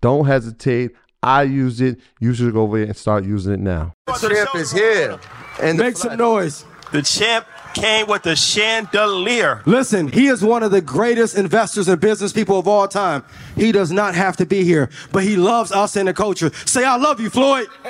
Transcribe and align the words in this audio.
Don't 0.00 0.26
hesitate. 0.26 0.92
I 1.22 1.42
use 1.42 1.80
it. 1.80 1.98
You 2.20 2.32
should 2.34 2.52
go 2.52 2.62
over 2.62 2.78
there 2.78 2.86
and 2.86 2.96
start 2.96 3.24
using 3.24 3.54
it 3.54 3.60
now. 3.60 3.94
The 4.06 4.12
champ 4.14 4.54
is 4.54 4.72
here. 4.72 5.18
And 5.60 5.78
Make 5.78 5.96
some 5.96 6.16
noise. 6.16 6.64
The 6.92 7.02
champ 7.02 7.46
came 7.74 8.06
with 8.06 8.22
the 8.22 8.34
chandelier. 8.34 9.62
Listen, 9.66 10.08
he 10.08 10.28
is 10.28 10.42
one 10.42 10.62
of 10.62 10.70
the 10.70 10.80
greatest 10.80 11.36
investors 11.36 11.88
and 11.88 12.00
business 12.00 12.32
people 12.32 12.58
of 12.58 12.66
all 12.66 12.88
time. 12.88 13.24
He 13.56 13.72
does 13.72 13.92
not 13.92 14.14
have 14.14 14.36
to 14.38 14.46
be 14.46 14.64
here, 14.64 14.88
but 15.12 15.22
he 15.22 15.36
loves 15.36 15.72
us 15.72 15.96
and 15.96 16.08
the 16.08 16.14
culture. 16.14 16.50
Say, 16.64 16.84
I 16.84 16.96
love 16.96 17.20
you, 17.20 17.30
Floyd. 17.30 17.68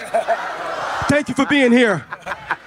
Thank 1.08 1.28
you 1.28 1.34
for 1.34 1.46
being 1.46 1.72
here. 1.72 2.04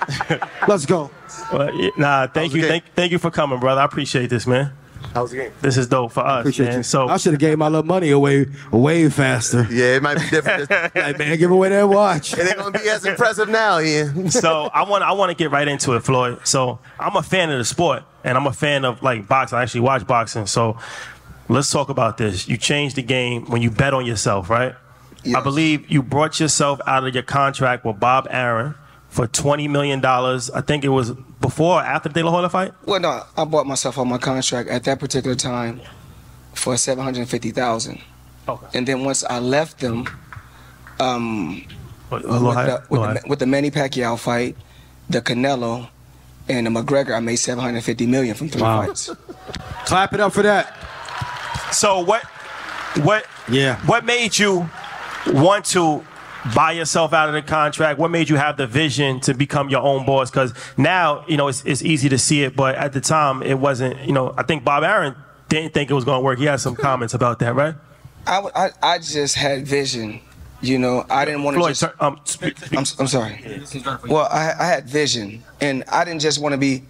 Let's 0.67 0.85
go. 0.85 1.11
Well, 1.51 1.91
nah, 1.97 2.27
thank 2.27 2.53
you, 2.53 2.63
thank, 2.67 2.83
thank 2.95 3.11
you 3.11 3.19
for 3.19 3.29
coming, 3.29 3.59
brother. 3.59 3.81
I 3.81 3.85
appreciate 3.85 4.29
this, 4.29 4.47
man. 4.47 4.73
How 5.13 5.23
was 5.23 5.31
the 5.31 5.37
game? 5.37 5.51
This 5.61 5.77
is 5.77 5.87
dope 5.87 6.11
for 6.11 6.25
us, 6.25 6.41
Appreciate 6.41 6.67
man. 6.67 6.77
you. 6.77 6.83
So 6.83 7.07
I 7.07 7.17
should 7.17 7.33
have 7.33 7.39
gave 7.39 7.57
my 7.57 7.67
little 7.67 7.85
money 7.85 8.11
away 8.11 8.47
way 8.71 9.09
faster. 9.09 9.67
Yeah, 9.69 9.95
it 9.95 10.03
might 10.03 10.17
be 10.19 10.29
different. 10.29 10.69
Like, 10.95 11.17
man, 11.17 11.37
give 11.37 11.51
away 11.51 11.69
that 11.69 11.87
watch. 11.87 12.33
It 12.33 12.47
ain't 12.47 12.57
gonna 12.57 12.77
be 12.77 12.87
as 12.89 13.05
impressive 13.05 13.49
now, 13.49 13.79
Ian. 13.79 14.29
so 14.31 14.69
I 14.73 14.83
want 14.83 15.03
I 15.03 15.11
want 15.13 15.29
to 15.31 15.35
get 15.35 15.51
right 15.51 15.67
into 15.67 15.93
it, 15.93 16.01
Floyd. 16.01 16.39
So 16.45 16.79
I'm 16.99 17.15
a 17.15 17.23
fan 17.23 17.49
of 17.51 17.57
the 17.57 17.65
sport, 17.65 18.03
and 18.23 18.37
I'm 18.37 18.47
a 18.47 18.53
fan 18.53 18.85
of 18.85 19.01
like 19.03 19.27
boxing. 19.27 19.57
I 19.57 19.63
actually 19.63 19.81
watch 19.81 20.05
boxing. 20.07 20.45
So 20.47 20.77
let's 21.49 21.71
talk 21.71 21.89
about 21.89 22.17
this. 22.17 22.47
You 22.47 22.57
changed 22.57 22.95
the 22.95 23.03
game 23.03 23.45
when 23.45 23.61
you 23.61 23.71
bet 23.71 23.93
on 23.93 24.05
yourself, 24.05 24.49
right? 24.49 24.75
I 25.35 25.41
believe 25.41 25.89
you 25.89 26.01
brought 26.01 26.39
yourself 26.39 26.79
out 26.87 27.05
of 27.05 27.13
your 27.13 27.23
contract 27.23 27.85
with 27.85 27.99
Bob 27.99 28.27
Arum 28.29 28.75
for 29.11 29.27
twenty 29.27 29.67
million 29.67 29.99
dollars. 30.01 30.49
I 30.49 30.61
think 30.61 30.83
it 30.83 30.89
was 30.89 31.11
before 31.39 31.79
or 31.79 31.83
after 31.83 32.09
the 32.09 32.13
De 32.21 32.25
La 32.25 32.31
Hoya 32.31 32.49
fight. 32.49 32.73
Well, 32.85 32.99
no, 32.99 33.21
I 33.37 33.45
bought 33.45 33.67
myself 33.67 33.97
on 33.99 34.07
my 34.09 34.17
contract 34.17 34.69
at 34.69 34.83
that 34.85 34.99
particular 34.99 35.35
time 35.35 35.81
for 36.55 36.75
seven 36.77 37.03
hundred 37.03 37.27
fifty 37.29 37.51
thousand, 37.51 38.01
Okay. 38.47 38.65
and 38.73 38.87
then 38.87 39.03
once 39.05 39.23
I 39.23 39.37
left 39.39 39.79
them, 39.79 40.07
um, 40.99 41.63
A 42.11 42.15
with, 42.15 42.23
the, 42.23 42.83
with, 42.89 43.01
the, 43.01 43.21
with 43.27 43.39
the 43.39 43.45
Manny 43.45 43.69
Pacquiao 43.71 44.17
fight, 44.17 44.55
the 45.09 45.21
Canelo, 45.21 45.87
and 46.49 46.65
the 46.67 46.71
McGregor, 46.71 47.15
I 47.15 47.19
made 47.19 47.35
seven 47.37 47.63
hundred 47.63 47.83
fifty 47.83 48.05
million 48.07 48.35
from 48.35 48.49
three 48.49 48.61
Wow. 48.61 48.85
fights. 48.87 49.09
Clap 49.85 50.13
it 50.13 50.19
up 50.19 50.33
for 50.33 50.41
that. 50.43 50.75
So 51.71 51.99
what? 51.99 52.23
What? 53.03 53.25
Yeah. 53.49 53.77
What 53.85 54.05
made 54.05 54.37
you 54.37 54.69
want 55.27 55.65
to 55.67 56.03
buy 56.55 56.71
yourself 56.71 57.13
out 57.13 57.27
of 57.29 57.33
the 57.33 57.41
contract? 57.41 57.99
What 57.99 58.11
made 58.11 58.29
you 58.29 58.35
have 58.35 58.57
the 58.57 58.67
vision 58.67 59.19
to 59.21 59.33
become 59.33 59.69
your 59.69 59.81
own 59.81 60.05
boss? 60.05 60.29
Because 60.29 60.53
now 60.77 61.23
you 61.27 61.37
know 61.37 61.47
it's, 61.47 61.63
it's 61.65 61.81
easy 61.83 62.09
to 62.09 62.17
see 62.17 62.43
it, 62.43 62.55
but 62.55 62.75
at 62.75 62.93
the 62.93 63.01
time 63.01 63.43
it 63.43 63.59
wasn't. 63.59 63.99
You 64.05 64.13
know, 64.13 64.33
I 64.37 64.43
think 64.43 64.63
Bob 64.63 64.83
Arum 64.83 65.15
didn't 65.49 65.73
think 65.73 65.89
it 65.91 65.93
was 65.93 66.05
going 66.05 66.19
to 66.19 66.23
work. 66.23 66.39
He 66.39 66.45
had 66.45 66.59
some 66.59 66.75
comments 66.87 67.13
about 67.13 67.39
that, 67.39 67.53
right? 67.53 67.75
I 68.27 68.69
I 68.81 68.97
just 68.99 69.35
had 69.35 69.65
vision. 69.67 70.21
You 70.63 70.77
know, 70.77 71.05
I 71.09 71.25
didn't 71.25 71.41
want 71.41 71.55
to 71.55 71.59
Floyd, 71.59 71.75
just. 71.75 71.83
um, 71.99 72.19
speak, 72.23 72.55
speak. 72.59 72.73
I'm, 72.77 72.85
I'm 72.99 73.07
sorry. 73.07 73.63
Well, 74.07 74.27
I, 74.31 74.53
I 74.59 74.65
had 74.67 74.87
vision, 74.87 75.41
and 75.59 75.83
I 75.87 76.05
didn't 76.05 76.21
just 76.21 76.39
want 76.39 76.53
to 76.53 76.57
be 76.59 76.83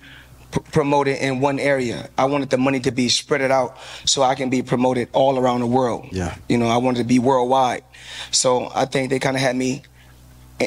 promoted 0.51 1.17
in 1.17 1.39
one 1.39 1.59
area. 1.59 2.09
I 2.17 2.25
wanted 2.25 2.49
the 2.49 2.57
money 2.57 2.79
to 2.81 2.91
be 2.91 3.09
spread 3.09 3.41
it 3.41 3.51
out 3.51 3.77
so 4.05 4.21
I 4.23 4.35
can 4.35 4.49
be 4.49 4.61
promoted 4.61 5.09
all 5.13 5.37
around 5.37 5.61
the 5.61 5.67
world. 5.67 6.07
Yeah. 6.11 6.35
You 6.49 6.57
know, 6.57 6.67
I 6.67 6.77
wanted 6.77 6.99
to 6.99 7.05
be 7.05 7.19
worldwide. 7.19 7.83
So 8.31 8.69
I 8.73 8.85
think 8.85 9.09
they 9.09 9.19
kind 9.19 9.35
of 9.35 9.41
had 9.41 9.55
me 9.55 9.83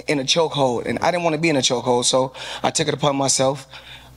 in 0.08 0.18
a 0.18 0.24
chokehold, 0.24 0.86
and 0.86 0.98
I 0.98 1.10
didn't 1.10 1.24
want 1.24 1.34
to 1.34 1.40
be 1.40 1.48
in 1.48 1.56
a 1.56 1.60
chokehold. 1.60 2.04
So 2.04 2.32
I 2.62 2.70
took 2.70 2.88
it 2.88 2.94
upon 2.94 3.16
myself 3.16 3.66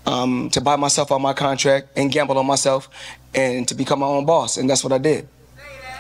um, 0.05 0.49
to 0.51 0.61
buy 0.61 0.75
myself 0.75 1.11
on 1.11 1.21
my 1.21 1.33
contract 1.33 1.89
and 1.95 2.11
gamble 2.11 2.37
on 2.37 2.45
myself, 2.45 2.89
and 3.35 3.67
to 3.67 3.75
become 3.75 3.99
my 3.99 4.07
own 4.07 4.25
boss, 4.25 4.57
and 4.57 4.69
that's 4.69 4.83
what 4.83 4.93
I 4.93 4.97
did. 4.97 5.27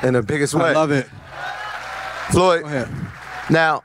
In 0.01 0.13
the 0.13 0.23
biggest 0.23 0.53
way. 0.53 0.69
I 0.69 0.73
love 0.73 0.91
it. 0.91 1.07
Floyd. 2.31 2.61
Go 2.61 2.67
ahead. 2.67 2.89
Now, 3.49 3.83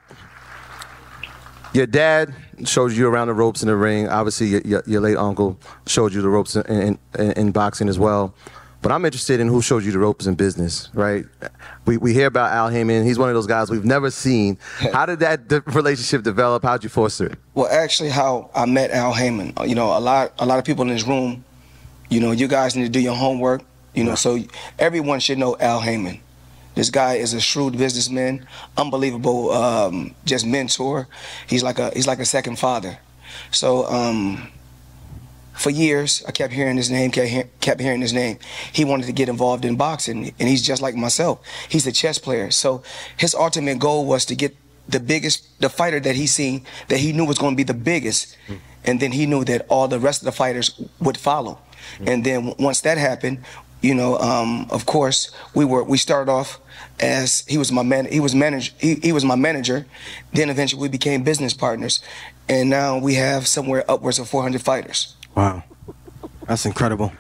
your 1.73 1.87
dad 1.87 2.35
showed 2.65 2.93
you 2.93 3.09
around 3.09 3.29
the 3.29 3.35
ropes 3.35 3.63
in 3.63 3.69
the 3.69 3.77
ring. 3.77 4.09
Obviously, 4.09 4.49
your, 4.49 4.61
your, 4.63 4.83
your 4.87 5.01
late 5.01 5.17
uncle 5.17 5.59
showed 5.87 6.13
you 6.13 6.23
the 6.23 6.29
ropes 6.29 6.57
in, 6.57 6.99
in, 7.19 7.33
in 7.33 7.53
boxing 7.53 7.89
as 7.89 7.99
well. 7.99 8.35
But 8.83 8.91
I'm 8.91 9.05
interested 9.05 9.39
in 9.39 9.47
who 9.47 9.63
showed 9.63 9.85
you 9.85 9.93
the 9.93 10.01
ropes 10.01 10.27
in 10.27 10.35
business, 10.35 10.89
right? 10.93 11.25
We, 11.87 11.99
we 11.99 12.13
hear 12.13 12.27
about 12.27 12.51
Al 12.53 12.69
Haymon. 12.69 13.05
He's 13.05 13.17
one 13.17 13.29
of 13.29 13.35
those 13.37 13.47
guys 13.47 13.71
we've 13.71 13.85
never 13.85 14.11
seen. 14.11 14.59
How 14.93 15.07
did 15.07 15.21
that 15.21 15.47
de- 15.47 15.61
relationship 15.61 16.25
develop? 16.25 16.65
How'd 16.65 16.83
you 16.83 16.91
foster 16.91 17.27
it? 17.27 17.39
Well, 17.55 17.69
actually, 17.71 18.09
how 18.11 18.51
I 18.57 18.67
met 18.67 18.91
Al 18.91 19.13
Haymon. 19.13 19.53
uh, 19.57 19.63
You 19.63 19.77
know, 19.77 19.97
a 19.97 20.01
lot, 20.01 20.33
a 20.41 20.47
lot 20.47 20.59
of 20.59 20.65
people 20.65 20.83
in 20.83 20.89
this 20.89 21.07
room. 21.07 21.45
You 22.09 22.19
know, 22.21 22.33
you 22.33 22.49
guys 22.49 22.75
need 22.75 22.83
to 22.83 22.89
do 22.89 22.99
your 23.01 23.15
homework. 23.15 23.63
You 23.95 24.03
know, 24.05 24.17
so 24.17 24.39
everyone 24.81 25.21
should 25.21 25.39
know 25.39 25.57
Al 25.61 25.79
Haymon. 25.81 26.19
This 26.75 26.91
guy 26.91 27.15
is 27.15 27.35
a 27.35 27.41
shrewd 27.41 27.77
businessman, 27.77 28.47
unbelievable, 28.77 29.51
um, 29.51 30.15
just 30.25 30.47
mentor. 30.47 31.09
He's 31.47 31.63
like 31.63 31.79
a 31.79 31.91
he's 31.91 32.07
like 32.07 32.19
a 32.19 32.25
second 32.25 32.59
father. 32.59 32.99
So 33.51 33.87
um, 33.87 34.49
for 35.53 35.71
years, 35.71 36.23
I 36.27 36.33
kept 36.33 36.53
hearing 36.53 36.77
his 36.77 36.91
name, 36.91 37.11
kept, 37.11 37.29
hear, 37.29 37.49
kept 37.61 37.81
hearing 37.81 38.01
his 38.01 38.13
name. 38.13 38.39
He 38.73 38.85
wanted 38.85 39.07
to 39.07 39.13
get 39.13 39.29
involved 39.29 39.65
in 39.65 39.77
boxing, 39.77 40.35
and 40.39 40.49
he's 40.49 40.63
just 40.63 40.83
like 40.83 40.95
myself. 40.95 41.41
He's 41.69 41.87
a 41.87 41.93
chess 41.93 42.19
player. 42.19 42.51
So 42.51 42.83
his 43.17 43.35
ultimate 43.35 43.79
goal 43.79 44.07
was 44.07 44.25
to 44.27 44.35
get 44.35 44.57
the 44.89 45.01
biggest, 45.01 45.61
the 45.61 45.69
fighter 45.69 46.01
that 46.01 46.17
he 46.17 46.27
seen, 46.27 46.65
that 46.89 46.99
he 46.99 47.13
knew 47.13 47.25
was 47.25 47.39
going 47.39 47.53
to 47.53 47.57
be 47.57 47.63
the 47.65 47.75
biggest. 47.75 48.37
And 48.85 48.99
then 48.99 49.13
he 49.13 49.27
knew 49.27 49.45
that 49.45 49.67
all 49.69 49.87
the 49.89 50.01
rest 50.01 50.23
of 50.23 50.25
the 50.25 50.33
fighters 50.33 50.81
would 51.01 51.17
follow. 51.17 51.59
And 52.07 52.25
then 52.25 52.55
once 52.59 52.81
that 52.83 52.99
happened, 52.99 53.45
you 53.83 53.95
know, 53.95 54.17
um, 54.19 54.67
of 54.71 54.87
course, 54.87 55.31
we 55.55 55.65
were 55.65 55.83
we 55.83 55.99
started 55.99 56.31
off 56.31 56.61
as 57.01 57.45
he 57.49 57.59
was 57.59 57.73
my 57.73 57.83
man. 57.83 58.07
He 58.07 58.21
was 58.21 58.35
manager 58.35 58.73
He, 58.79 58.95
he 58.95 59.13
was 59.13 59.25
my 59.25 59.35
manager. 59.35 59.87
Then 60.33 60.49
eventually 60.49 60.81
we 60.81 60.89
became 60.89 61.23
business 61.25 61.53
partners, 61.53 62.01
and 62.49 62.71
now 62.71 62.99
we 62.99 63.15
have 63.15 63.47
somewhere 63.47 63.85
upwards 63.91 64.19
of 64.19 64.29
400 64.29 64.63
fighters. 64.63 65.15
Wow. 65.35 65.65
That's 66.47 66.67
incredible. 66.67 67.13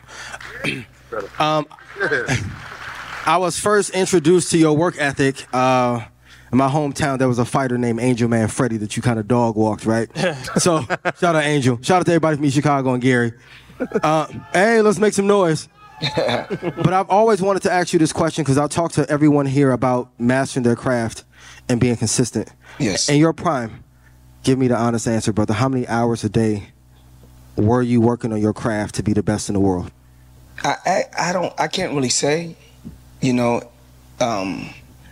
um, 1.39 1.67
I 3.25 3.37
was 3.39 3.59
first 3.59 3.91
introduced 3.91 4.51
to 4.51 4.59
your 4.59 4.77
work 4.77 4.97
ethic. 4.99 5.47
Uh, 5.53 6.05
in 6.51 6.59
my 6.59 6.69
hometown, 6.69 7.19
there 7.19 7.29
was 7.29 7.39
a 7.39 7.45
fighter 7.45 7.79
named 7.79 8.01
Angel 8.01 8.29
Manfredy 8.29 8.79
that 8.81 8.97
you 8.97 9.03
kind 9.03 9.19
of 9.19 9.27
dog 9.27 9.57
walked, 9.57 9.87
right? 9.87 10.11
so, 10.59 10.83
shout 11.19 11.35
out 11.37 11.45
Angel. 11.45 11.79
Shout 11.83 12.01
out 12.01 12.07
to 12.07 12.13
everybody 12.13 12.37
from 12.37 12.45
East 12.45 12.57
Chicago 12.57 12.93
and 12.93 13.03
Gary. 13.03 13.33
Uh, 13.81 14.27
hey, 14.53 14.83
let's 14.83 14.99
make 14.99 15.15
some 15.15 15.27
noise. 15.27 15.69
but 16.17 16.93
I've 16.93 17.09
always 17.11 17.41
wanted 17.41 17.63
to 17.63 17.73
ask 17.73 17.93
you 17.93 17.99
this 17.99 18.13
question 18.13 18.43
because 18.43 18.59
I 18.59 18.67
talk 18.67 18.93
to 18.93 19.09
everyone 19.09 19.47
here 19.47 19.71
about 19.71 20.11
mastering 20.19 20.65
their 20.65 20.77
craft 20.77 21.25
and 21.69 21.81
being 21.81 21.97
consistent. 21.97 22.53
Yes. 22.79 23.09
In 23.09 23.19
your 23.19 23.33
prime, 23.33 23.85
give 24.43 24.59
me 24.59 24.69
the 24.69 24.77
honest 24.77 25.07
answer, 25.07 25.33
brother. 25.33 25.55
How 25.55 25.69
many 25.69 25.87
hours 25.87 26.25
a 26.25 26.29
day 26.29 26.65
were 27.57 27.83
you 27.83 28.01
working 28.01 28.33
on 28.33 28.41
your 28.41 28.53
craft 28.53 28.97
to 28.97 29.03
be 29.03 29.13
the 29.13 29.23
best 29.23 29.49
in 29.49 29.55
the 29.55 29.61
world? 29.61 29.93
I, 30.65 30.77
I, 30.85 31.05
I 31.19 31.33
don't 31.33 31.53
I 31.59 31.69
can't 31.69 31.95
really 31.95 32.09
say, 32.09 32.57
you 33.21 33.33
know, 33.33 33.63
um, 34.21 34.71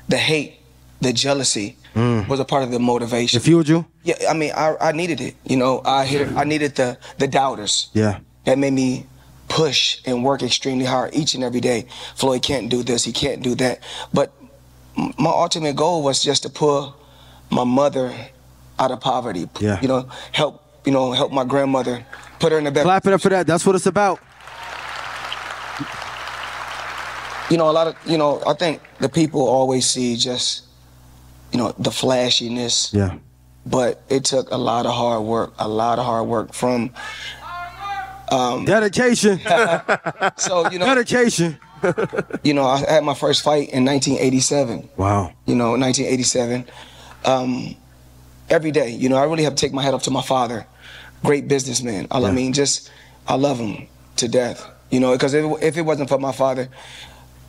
the 0.08 0.16
hate, 0.16 0.58
the 1.00 1.12
jealousy 1.12 1.76
was 1.94 2.40
a 2.40 2.44
part 2.44 2.62
of 2.62 2.70
the 2.70 2.78
motivation. 2.78 3.38
It 3.38 3.42
fueled 3.42 3.68
you? 3.68 3.84
yeah, 4.04 4.14
I 4.28 4.34
mean, 4.34 4.52
I, 4.54 4.76
I 4.80 4.92
needed 4.92 5.20
it. 5.20 5.34
You 5.44 5.56
know, 5.56 5.82
I 5.84 6.06
hit, 6.06 6.32
I 6.36 6.44
needed 6.44 6.76
the 6.76 6.98
the 7.18 7.26
doubters. 7.26 7.90
Yeah. 7.92 8.20
That 8.44 8.58
made 8.58 8.72
me 8.72 9.06
push 9.50 10.00
and 10.06 10.24
work 10.24 10.42
extremely 10.42 10.86
hard 10.86 11.14
each 11.14 11.34
and 11.34 11.44
every 11.44 11.60
day. 11.60 11.86
Floyd 12.14 12.40
can't 12.42 12.70
do 12.70 12.82
this, 12.82 13.04
he 13.04 13.12
can't 13.12 13.42
do 13.42 13.54
that. 13.56 13.82
But 14.14 14.32
my 14.96 15.30
ultimate 15.30 15.76
goal 15.76 16.02
was 16.02 16.22
just 16.22 16.44
to 16.44 16.48
pull 16.48 16.96
my 17.50 17.64
mother 17.64 18.14
out 18.78 18.90
of 18.90 19.00
poverty. 19.00 19.50
Yeah. 19.60 19.78
You 19.82 19.88
know, 19.88 20.08
help 20.32 20.64
you 20.86 20.92
know 20.92 21.12
help 21.12 21.32
my 21.32 21.44
grandmother, 21.44 22.06
put 22.38 22.52
her 22.52 22.58
in 22.58 22.66
a 22.66 22.70
better. 22.70 22.84
Clap 22.84 23.06
it 23.06 23.12
up 23.12 23.20
for 23.20 23.28
that. 23.28 23.46
That's 23.46 23.66
what 23.66 23.74
it's 23.76 23.86
about. 23.86 24.20
you 27.50 27.56
know, 27.56 27.68
a 27.68 27.72
lot 27.72 27.88
of, 27.88 27.96
you 28.06 28.16
know, 28.16 28.40
I 28.46 28.54
think 28.54 28.80
the 29.00 29.08
people 29.08 29.40
always 29.46 29.84
see 29.84 30.14
just, 30.16 30.62
you 31.52 31.58
know, 31.58 31.74
the 31.78 31.90
flashiness, 31.90 32.90
Yeah. 32.94 33.16
but 33.66 34.02
it 34.08 34.24
took 34.24 34.52
a 34.52 34.56
lot 34.56 34.86
of 34.86 34.92
hard 34.94 35.22
work, 35.24 35.52
a 35.58 35.66
lot 35.66 35.98
of 35.98 36.04
hard 36.04 36.28
work 36.28 36.54
from, 36.54 36.90
Dedication. 38.30 39.40
so, 40.36 40.70
you 40.70 40.78
know, 40.78 40.86
Dedication. 40.86 41.58
you 42.42 42.54
know, 42.54 42.64
I 42.64 42.78
had 42.78 43.04
my 43.04 43.14
first 43.14 43.42
fight 43.42 43.70
in 43.70 43.84
1987, 43.84 44.88
Wow. 44.96 45.32
you 45.46 45.54
know, 45.54 45.70
1987. 45.70 46.64
Um, 47.24 47.74
every 48.48 48.70
day, 48.70 48.90
you 48.90 49.08
know, 49.08 49.16
I 49.16 49.24
really 49.24 49.44
have 49.44 49.54
to 49.54 49.60
take 49.60 49.72
my 49.72 49.82
hat 49.82 49.94
off 49.94 50.02
to 50.04 50.10
my 50.10 50.22
father, 50.22 50.66
great 51.24 51.48
businessman. 51.48 52.06
I, 52.10 52.20
Yeah. 52.20 52.30
mean, 52.32 52.52
just, 52.52 52.90
I 53.26 53.34
love 53.34 53.58
him 53.58 53.86
to 54.16 54.28
death, 54.28 54.64
you 54.90 55.00
know, 55.00 55.12
because 55.12 55.34
if, 55.34 55.62
if 55.62 55.76
it 55.76 55.82
wasn't 55.82 56.08
for 56.08 56.18
my 56.18 56.32
father, 56.32 56.68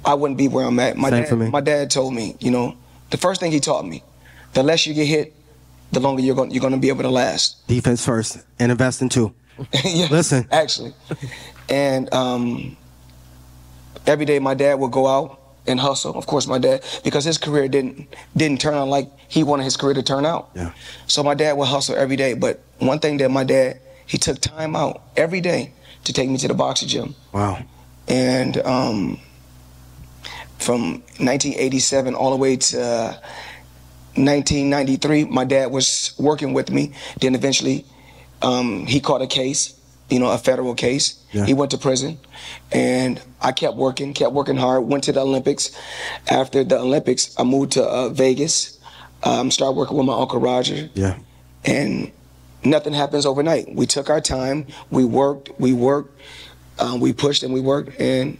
I 0.04 0.14
wouldn't 0.16 0.38
be 0.38 0.48
where 0.48 0.66
I'm 0.66 0.80
at. 0.80 0.98
My 0.98 1.10
Same 1.10 1.40
dad, 1.40 1.52
my 1.52 1.62
dad 1.62 1.92
told 1.92 2.14
me, 2.14 2.36
you 2.40 2.52
know, 2.52 2.76
the 3.12 3.18
first 3.18 3.40
thing 3.40 3.52
he 3.52 3.60
taught 3.60 3.86
me, 3.86 4.04
the 4.54 4.64
less 4.64 4.88
you 4.88 4.94
get 4.94 5.06
hit, 5.06 5.34
the 5.92 6.00
longer 6.00 6.22
you're 6.22 6.36
going 6.36 6.52
you're 6.52 6.62
going 6.62 6.74
to 6.74 6.80
be 6.80 6.88
able 6.88 7.04
to 7.04 7.10
last. 7.10 7.68
Defense 7.68 8.04
first 8.06 8.40
and 8.60 8.72
invest 8.72 9.02
in 9.02 9.10
two. 9.10 9.34
yeah, 9.86 10.08
Listen. 10.10 10.48
actually, 10.52 10.94
and 11.70 12.14
um, 12.14 12.78
every 14.06 14.26
day 14.26 14.40
my 14.40 14.54
dad 14.54 14.76
would 14.80 14.92
go 14.92 15.08
out 15.08 15.40
and 15.68 15.80
hustle. 15.80 16.16
Of 16.16 16.26
course, 16.26 16.48
my 16.48 16.58
dad 16.58 16.84
because 17.04 17.24
his 17.24 17.38
career 17.38 17.68
didn't 17.68 18.14
didn't 18.36 18.60
turn 18.62 18.74
out 18.74 18.88
like 18.88 19.10
he 19.28 19.44
wanted 19.44 19.64
his 19.64 19.78
career 19.78 19.94
to 19.94 20.04
turn 20.04 20.26
out. 20.26 20.50
Yeah. 20.56 20.72
So 21.08 21.24
my 21.24 21.36
dad 21.36 21.54
would 21.58 21.68
hustle 21.68 21.96
every 21.96 22.16
day. 22.16 22.34
But 22.34 22.62
one 22.80 23.00
thing 23.00 23.18
that 23.18 23.30
my 23.30 23.44
dad 23.44 23.80
he 24.08 24.18
took 24.18 24.40
time 24.42 24.76
out 24.76 25.04
every 25.16 25.42
day 25.42 25.74
to 26.04 26.14
take 26.14 26.30
me 26.30 26.38
to 26.38 26.48
the 26.48 26.54
boxing 26.54 26.88
gym. 26.90 27.16
Wow. 27.32 27.64
and 28.08 28.58
um, 28.66 29.20
from 30.60 31.02
1987 31.20 32.14
all 32.16 32.32
the 32.32 32.36
way 32.38 32.56
to 32.58 32.78
1993, 34.16 35.26
my 35.26 35.46
dad 35.46 35.72
was 35.72 36.14
working 36.20 36.54
with 36.54 36.70
me. 36.72 36.94
Then 37.20 37.36
eventually, 37.36 37.86
um, 38.42 38.86
he 38.86 39.00
caught 39.00 39.22
a 39.22 39.28
case, 39.28 39.74
you 40.10 40.20
know, 40.20 40.30
a 40.32 40.38
federal 40.38 40.74
case. 40.76 41.24
Yeah. 41.32 41.46
He 41.46 41.54
went 41.54 41.72
to 41.72 41.78
prison, 41.78 42.18
and 42.72 43.22
I 43.42 43.52
kept 43.52 43.76
working, 43.78 44.14
kept 44.14 44.34
working 44.34 44.58
hard. 44.58 44.84
Went 44.84 45.04
to 45.06 45.12
the 45.12 45.22
Olympics. 45.22 45.72
After 46.30 46.64
the 46.64 46.80
Olympics, 46.80 47.34
I 47.38 47.44
moved 47.44 47.74
to 47.74 47.84
uh, 47.84 48.10
Vegas. 48.10 48.80
Um, 49.24 49.52
started 49.52 49.78
working 49.78 49.98
with 49.98 50.08
my 50.08 50.18
uncle 50.18 50.40
Roger 50.40 50.90
Yeah. 50.96 51.20
and 51.64 52.12
nothing 52.64 52.92
happens 52.94 53.28
overnight. 53.28 53.72
We 53.76 53.86
took 53.86 54.10
our 54.10 54.20
time, 54.20 54.66
we 54.90 55.06
worked, 55.06 55.52
we 55.60 55.74
worked, 55.74 56.20
um, 56.80 57.00
we 57.00 57.14
pushed 57.14 57.44
and 57.44 57.54
we 57.54 57.62
worked, 57.62 58.00
and 58.02 58.40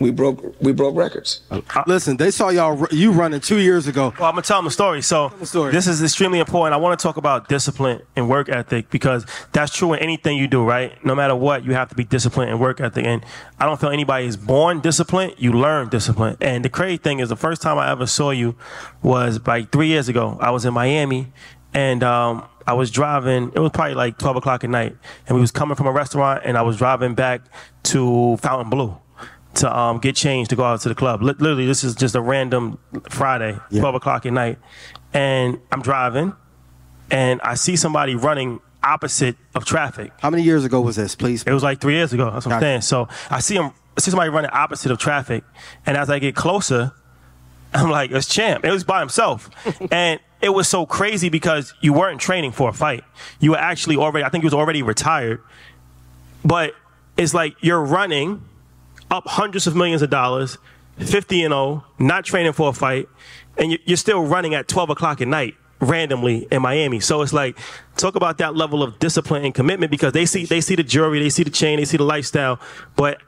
we 0.00 0.10
broke 0.10 0.60
we 0.60 0.72
broke 0.72 0.96
records. 0.96 1.40
Listen, 1.86 2.16
they 2.16 2.30
saw 2.30 2.48
y'all 2.48 2.86
you 2.90 3.12
running 3.12 3.40
two 3.40 3.60
years 3.60 3.86
ago. 3.86 4.12
Well, 4.18 4.28
I'm 4.28 4.32
gonna 4.32 4.42
tell 4.42 4.58
them 4.58 4.66
a 4.66 4.70
story. 4.70 5.02
So 5.02 5.32
the 5.38 5.46
story. 5.46 5.72
this 5.72 5.86
is 5.86 6.02
extremely 6.02 6.38
important. 6.38 6.74
I 6.74 6.76
want 6.76 6.98
to 6.98 7.02
talk 7.02 7.16
about 7.16 7.48
discipline 7.48 8.02
and 8.14 8.28
work 8.28 8.48
ethic 8.48 8.90
because 8.90 9.26
that's 9.52 9.74
true 9.74 9.92
in 9.92 10.00
anything 10.00 10.36
you 10.36 10.48
do, 10.48 10.64
right? 10.64 10.92
No 11.04 11.14
matter 11.14 11.34
what, 11.34 11.64
you 11.64 11.72
have 11.74 11.88
to 11.90 11.94
be 11.94 12.04
disciplined 12.04 12.50
and 12.50 12.60
work 12.60 12.80
ethic. 12.80 13.06
And 13.06 13.24
I 13.58 13.66
don't 13.66 13.80
feel 13.80 13.90
anybody 13.90 14.26
is 14.26 14.36
born 14.36 14.80
disciplined. 14.80 15.34
You 15.38 15.52
learn 15.52 15.88
discipline. 15.88 16.36
And 16.40 16.64
the 16.64 16.68
crazy 16.68 16.98
thing 16.98 17.20
is, 17.20 17.28
the 17.28 17.36
first 17.36 17.62
time 17.62 17.78
I 17.78 17.90
ever 17.90 18.06
saw 18.06 18.30
you 18.30 18.56
was 19.02 19.40
like 19.46 19.72
three 19.72 19.88
years 19.88 20.08
ago. 20.08 20.36
I 20.40 20.50
was 20.50 20.64
in 20.64 20.74
Miami, 20.74 21.32
and 21.72 22.02
um, 22.02 22.46
I 22.66 22.74
was 22.74 22.90
driving. 22.90 23.52
It 23.54 23.60
was 23.60 23.70
probably 23.72 23.94
like 23.94 24.18
12 24.18 24.36
o'clock 24.36 24.64
at 24.64 24.70
night, 24.70 24.96
and 25.26 25.34
we 25.34 25.40
was 25.40 25.50
coming 25.50 25.76
from 25.76 25.86
a 25.86 25.92
restaurant, 25.92 26.42
and 26.44 26.58
I 26.58 26.62
was 26.62 26.76
driving 26.76 27.14
back 27.14 27.42
to 27.84 28.36
Fontainebleau 28.38 29.00
to 29.56 29.76
um, 29.78 29.98
get 29.98 30.16
changed 30.16 30.50
to 30.50 30.56
go 30.56 30.64
out 30.64 30.80
to 30.82 30.88
the 30.88 30.94
club. 30.94 31.22
Lit- 31.22 31.40
Literally, 31.40 31.66
this 31.66 31.84
is 31.84 31.94
just 31.94 32.14
a 32.14 32.20
random 32.20 32.78
Friday, 33.10 33.58
12 33.70 33.94
o'clock 33.96 34.26
at 34.26 34.32
night. 34.32 34.58
And 35.12 35.60
I'm 35.72 35.82
driving, 35.82 36.34
and 37.10 37.40
I 37.42 37.54
see 37.54 37.76
somebody 37.76 38.14
running 38.14 38.60
opposite 38.82 39.36
of 39.54 39.64
traffic. 39.64 40.12
How 40.20 40.30
many 40.30 40.42
years 40.42 40.64
ago 40.64 40.80
was 40.80 40.96
this, 40.96 41.14
please? 41.14 41.42
It 41.44 41.52
was 41.52 41.62
like 41.62 41.80
three 41.80 41.94
years 41.94 42.12
ago. 42.12 42.30
That's 42.30 42.46
what 42.46 42.54
I'm 42.54 42.60
saying. 42.60 42.80
So 42.82 43.08
I 43.30 43.40
see 43.40 43.56
him, 43.56 43.70
I 43.96 44.00
see 44.00 44.10
somebody 44.10 44.30
running 44.30 44.50
opposite 44.52 44.92
of 44.92 44.98
traffic, 44.98 45.42
and 45.86 45.96
as 45.96 46.10
I 46.10 46.18
get 46.18 46.34
closer, 46.36 46.92
I'm 47.74 47.90
like, 47.90 48.10
it's 48.10 48.28
Champ. 48.28 48.64
It 48.64 48.70
was 48.70 48.84
by 48.84 49.00
himself, 49.00 49.50
and 49.90 50.20
it 50.42 50.50
was 50.50 50.68
so 50.68 50.84
crazy 50.86 51.30
because 51.30 51.72
you 51.80 51.92
weren't 51.94 52.20
training 52.20 52.52
for 52.52 52.68
a 52.68 52.72
fight. 52.72 53.02
You 53.40 53.52
were 53.52 53.58
actually 53.58 53.96
already, 53.96 54.24
I 54.24 54.28
think 54.28 54.44
you 54.44 54.46
was 54.46 54.54
already 54.54 54.82
retired, 54.82 55.40
but 56.44 56.74
it's 57.16 57.32
like 57.32 57.56
you're 57.62 57.82
running 57.82 58.42
up 59.10 59.26
hundreds 59.26 59.66
of 59.66 59.74
millions 59.76 60.02
of 60.02 60.10
dollars, 60.10 60.58
50 60.98 61.42
and 61.44 61.52
0, 61.52 61.84
not 61.98 62.24
training 62.24 62.52
for 62.52 62.70
a 62.70 62.72
fight, 62.72 63.08
and 63.56 63.72
you- 63.72 63.78
you're 63.84 63.96
still 63.96 64.24
running 64.24 64.54
at 64.54 64.68
12 64.68 64.90
o'clock 64.90 65.20
at 65.20 65.28
night 65.28 65.54
randomly 65.80 66.48
in 66.50 66.62
Miami. 66.62 67.00
So 67.00 67.20
it's 67.22 67.32
like 67.34 67.58
talk 67.96 68.14
about 68.16 68.38
that 68.38 68.56
level 68.56 68.82
of 68.82 68.98
discipline 68.98 69.44
and 69.44 69.54
commitment 69.54 69.90
because 69.90 70.12
they 70.14 70.24
see 70.24 70.46
they 70.46 70.60
see 70.62 70.74
the 70.74 70.82
jewelry, 70.82 71.20
they 71.20 71.28
see 71.28 71.42
the 71.42 71.50
chain, 71.50 71.78
they 71.78 71.84
see 71.84 71.98
the 71.98 72.02
lifestyle, 72.04 72.58
but 72.96 73.18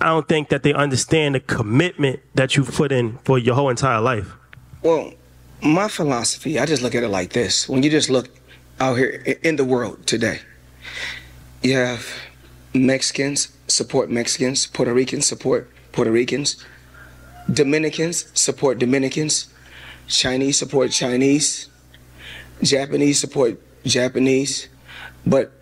I 0.00 0.06
don't 0.06 0.28
think 0.28 0.48
that 0.48 0.64
they 0.64 0.74
understand 0.74 1.36
the 1.36 1.40
commitment 1.40 2.20
that 2.34 2.56
you've 2.56 2.72
put 2.74 2.90
in 2.90 3.18
for 3.24 3.38
your 3.38 3.54
whole 3.54 3.70
entire 3.70 4.00
life. 4.00 4.26
Well, 4.82 5.14
my 5.62 5.86
philosophy, 5.88 6.58
I 6.58 6.66
just 6.66 6.82
look 6.82 6.94
at 6.96 7.04
it 7.04 7.08
like 7.08 7.32
this. 7.32 7.68
When 7.68 7.82
you 7.84 7.90
just 7.90 8.10
look 8.10 8.26
out 8.80 8.98
here 8.98 9.36
in 9.42 9.54
the 9.56 9.64
world 9.64 10.04
today, 10.04 10.40
you 11.62 11.76
have 11.76 12.04
Mexicans 12.74 13.48
support 13.74 14.10
Mexicans, 14.10 14.66
Puerto 14.66 14.94
Ricans 14.94 15.26
support 15.26 15.70
Puerto 15.92 16.10
Ricans, 16.10 16.64
Dominicans 17.52 18.30
support 18.38 18.78
Dominicans, 18.78 19.48
Chinese 20.06 20.58
support 20.58 20.90
Chinese, 20.90 21.68
Japanese 22.62 23.18
support 23.18 23.60
Japanese. 23.84 24.68
But 25.26 25.52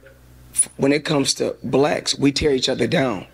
when 0.77 0.93
it 0.93 1.05
comes 1.05 1.35
to 1.35 1.57
blacks, 1.63 2.19
we 2.19 2.33
tear 2.33 2.53
each 2.53 2.69
other 2.69 2.87
down. 2.87 3.27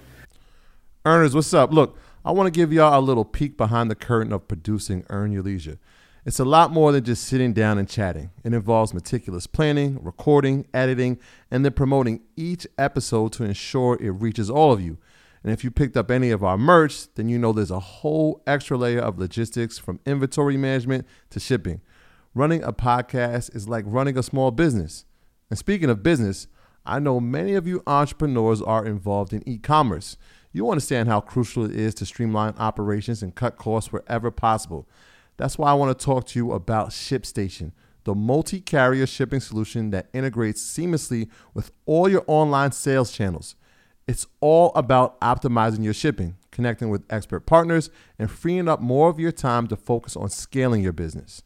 Earners, 1.04 1.34
what's 1.34 1.52
up? 1.54 1.72
Look, 1.72 1.98
I 2.24 2.32
want 2.32 2.46
to 2.46 2.50
give 2.50 2.72
y'all 2.72 2.98
a 2.98 3.00
little 3.00 3.24
peek 3.24 3.56
behind 3.56 3.90
the 3.90 3.94
curtain 3.94 4.32
of 4.32 4.48
producing 4.48 5.04
Earn 5.08 5.32
Your 5.32 5.42
Leisure. 5.42 5.78
It's 6.28 6.38
a 6.38 6.44
lot 6.44 6.72
more 6.72 6.92
than 6.92 7.04
just 7.04 7.24
sitting 7.24 7.54
down 7.54 7.78
and 7.78 7.88
chatting. 7.88 8.28
It 8.44 8.52
involves 8.52 8.92
meticulous 8.92 9.46
planning, 9.46 9.98
recording, 10.04 10.66
editing, 10.74 11.18
and 11.50 11.64
then 11.64 11.72
promoting 11.72 12.20
each 12.36 12.66
episode 12.76 13.32
to 13.32 13.44
ensure 13.44 13.96
it 13.98 14.10
reaches 14.10 14.50
all 14.50 14.70
of 14.70 14.78
you. 14.78 14.98
And 15.42 15.54
if 15.54 15.64
you 15.64 15.70
picked 15.70 15.96
up 15.96 16.10
any 16.10 16.30
of 16.30 16.44
our 16.44 16.58
merch, 16.58 17.14
then 17.14 17.30
you 17.30 17.38
know 17.38 17.54
there's 17.54 17.70
a 17.70 17.80
whole 17.80 18.42
extra 18.46 18.76
layer 18.76 19.00
of 19.00 19.18
logistics 19.18 19.78
from 19.78 20.00
inventory 20.04 20.58
management 20.58 21.06
to 21.30 21.40
shipping. 21.40 21.80
Running 22.34 22.62
a 22.62 22.74
podcast 22.74 23.56
is 23.56 23.66
like 23.66 23.86
running 23.88 24.18
a 24.18 24.22
small 24.22 24.50
business. 24.50 25.06
And 25.48 25.58
speaking 25.58 25.88
of 25.88 26.02
business, 26.02 26.46
I 26.84 26.98
know 26.98 27.20
many 27.20 27.54
of 27.54 27.66
you 27.66 27.82
entrepreneurs 27.86 28.60
are 28.60 28.84
involved 28.84 29.32
in 29.32 29.48
e 29.48 29.56
commerce. 29.56 30.18
You 30.52 30.68
understand 30.68 31.08
how 31.08 31.22
crucial 31.22 31.64
it 31.64 31.74
is 31.74 31.94
to 31.94 32.04
streamline 32.04 32.52
operations 32.58 33.22
and 33.22 33.34
cut 33.34 33.56
costs 33.56 33.90
wherever 33.90 34.30
possible. 34.30 34.86
That's 35.38 35.56
why 35.56 35.70
I 35.70 35.74
want 35.74 35.96
to 35.98 36.04
talk 36.04 36.26
to 36.26 36.38
you 36.38 36.52
about 36.52 36.90
ShipStation, 36.90 37.72
the 38.04 38.14
multi 38.14 38.60
carrier 38.60 39.06
shipping 39.06 39.40
solution 39.40 39.90
that 39.90 40.08
integrates 40.12 40.60
seamlessly 40.60 41.30
with 41.54 41.70
all 41.86 42.08
your 42.08 42.24
online 42.26 42.72
sales 42.72 43.12
channels. 43.12 43.54
It's 44.06 44.26
all 44.40 44.72
about 44.74 45.20
optimizing 45.20 45.84
your 45.84 45.94
shipping, 45.94 46.36
connecting 46.50 46.90
with 46.90 47.04
expert 47.08 47.40
partners, 47.40 47.88
and 48.18 48.30
freeing 48.30 48.68
up 48.68 48.80
more 48.80 49.08
of 49.08 49.20
your 49.20 49.32
time 49.32 49.68
to 49.68 49.76
focus 49.76 50.16
on 50.16 50.28
scaling 50.28 50.82
your 50.82 50.92
business. 50.92 51.42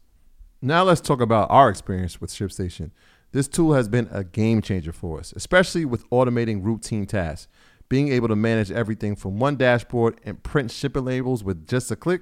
Now 0.61 0.83
let's 0.83 1.01
talk 1.01 1.21
about 1.21 1.51
our 1.51 1.69
experience 1.69 2.19
with 2.19 2.31
ShipStation. 2.31 2.91
This 3.31 3.47
tool 3.47 3.73
has 3.73 3.87
been 3.87 4.07
a 4.11 4.23
game 4.23 4.61
changer 4.61 4.93
for 4.93 5.19
us, 5.19 5.33
especially 5.35 5.85
with 5.85 6.09
automating 6.09 6.63
routine 6.63 7.05
tasks. 7.05 7.47
Being 7.89 8.07
able 8.07 8.29
to 8.29 8.35
manage 8.35 8.71
everything 8.71 9.15
from 9.15 9.39
one 9.39 9.55
dashboard 9.55 10.19
and 10.23 10.41
print 10.41 10.71
shipping 10.71 11.05
labels 11.05 11.43
with 11.43 11.67
just 11.67 11.91
a 11.91 11.95
click, 11.95 12.21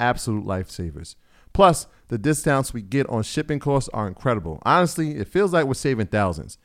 absolute 0.00 0.44
lifesavers. 0.44 1.14
Plus, 1.52 1.86
the 2.08 2.18
discounts 2.18 2.72
we 2.72 2.82
get 2.82 3.08
on 3.08 3.22
shipping 3.22 3.58
costs 3.58 3.90
are 3.92 4.06
incredible. 4.06 4.62
Honestly, 4.64 5.16
it 5.16 5.28
feels 5.28 5.52
like 5.52 5.66
we're 5.66 5.74
saving 5.74 6.06
thousands. 6.06 6.58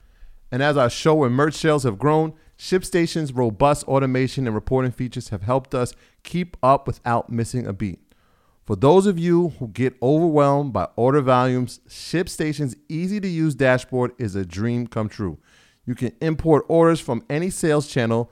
And 0.52 0.62
as 0.62 0.78
our 0.78 0.90
show 0.90 1.24
and 1.24 1.34
merch 1.34 1.56
sales 1.56 1.84
have 1.84 1.98
grown, 1.98 2.34
ShipStation's 2.58 3.34
robust 3.34 3.88
automation 3.88 4.46
and 4.46 4.56
reporting 4.56 4.92
features 4.92 5.30
have 5.30 5.42
helped 5.42 5.74
us 5.74 5.94
keep 6.22 6.56
up 6.62 6.86
without 6.86 7.32
missing 7.32 7.66
a 7.66 7.74
beat. 7.74 8.00
For 8.66 8.76
those 8.76 9.08
of 9.08 9.20
you 9.20 9.50
who 9.60 9.68
get 9.68 9.96
overwhelmed 10.02 10.72
by 10.72 10.88
order 10.96 11.22
volumes, 11.22 11.80
ShipStation's 11.90 12.76
easy 12.88 13.20
to 13.20 13.28
use 13.28 13.56
dashboard 13.56 14.12
is 14.18 14.36
a 14.36 14.46
dream 14.46 14.88
come 14.88 15.10
true. 15.10 15.38
You 15.86 15.96
can 15.96 16.14
import 16.22 16.66
orders 16.70 17.02
from 17.02 17.26
any 17.30 17.50
sales 17.50 17.88
channel, 17.88 18.32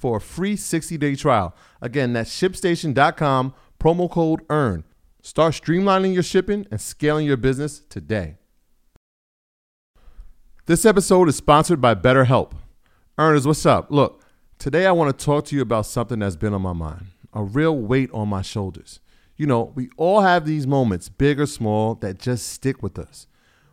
for 0.00 0.16
a 0.16 0.20
free 0.20 0.56
60 0.56 0.96
day 0.96 1.14
trial. 1.14 1.54
Again, 1.80 2.14
that's 2.14 2.30
shipstation.com, 2.30 3.54
promo 3.78 4.10
code 4.10 4.40
EARN. 4.48 4.84
Start 5.22 5.52
streamlining 5.52 6.14
your 6.14 6.22
shipping 6.22 6.66
and 6.70 6.80
scaling 6.80 7.26
your 7.26 7.36
business 7.36 7.80
today. 7.90 8.36
This 10.64 10.86
episode 10.86 11.28
is 11.28 11.36
sponsored 11.36 11.80
by 11.80 11.94
BetterHelp. 11.94 12.52
Earners, 13.18 13.46
what's 13.46 13.66
up? 13.66 13.90
Look, 13.90 14.22
today 14.58 14.86
I 14.86 14.92
want 14.92 15.16
to 15.16 15.24
talk 15.24 15.44
to 15.46 15.56
you 15.56 15.60
about 15.60 15.84
something 15.84 16.20
that's 16.20 16.36
been 16.36 16.54
on 16.54 16.62
my 16.62 16.72
mind, 16.72 17.06
a 17.34 17.42
real 17.42 17.76
weight 17.76 18.10
on 18.12 18.28
my 18.28 18.40
shoulders. 18.40 19.00
You 19.36 19.46
know, 19.46 19.72
we 19.74 19.90
all 19.98 20.22
have 20.22 20.46
these 20.46 20.66
moments, 20.66 21.10
big 21.10 21.38
or 21.38 21.46
small, 21.46 21.94
that 21.96 22.18
just 22.18 22.48
stick 22.48 22.82
with 22.82 22.98
us. 22.98 23.26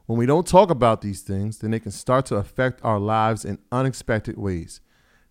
When 0.06 0.18
we 0.18 0.26
don't 0.26 0.48
talk 0.48 0.70
about 0.70 1.02
these 1.02 1.22
things, 1.22 1.60
then 1.60 1.72
they 1.72 1.80
can 1.80 1.92
start 1.92 2.26
to 2.28 2.36
affect 2.36 2.84
our 2.84 3.00
lives 3.00 3.46
in 3.46 3.60
unexpected 3.72 4.38
ways. 4.38 4.82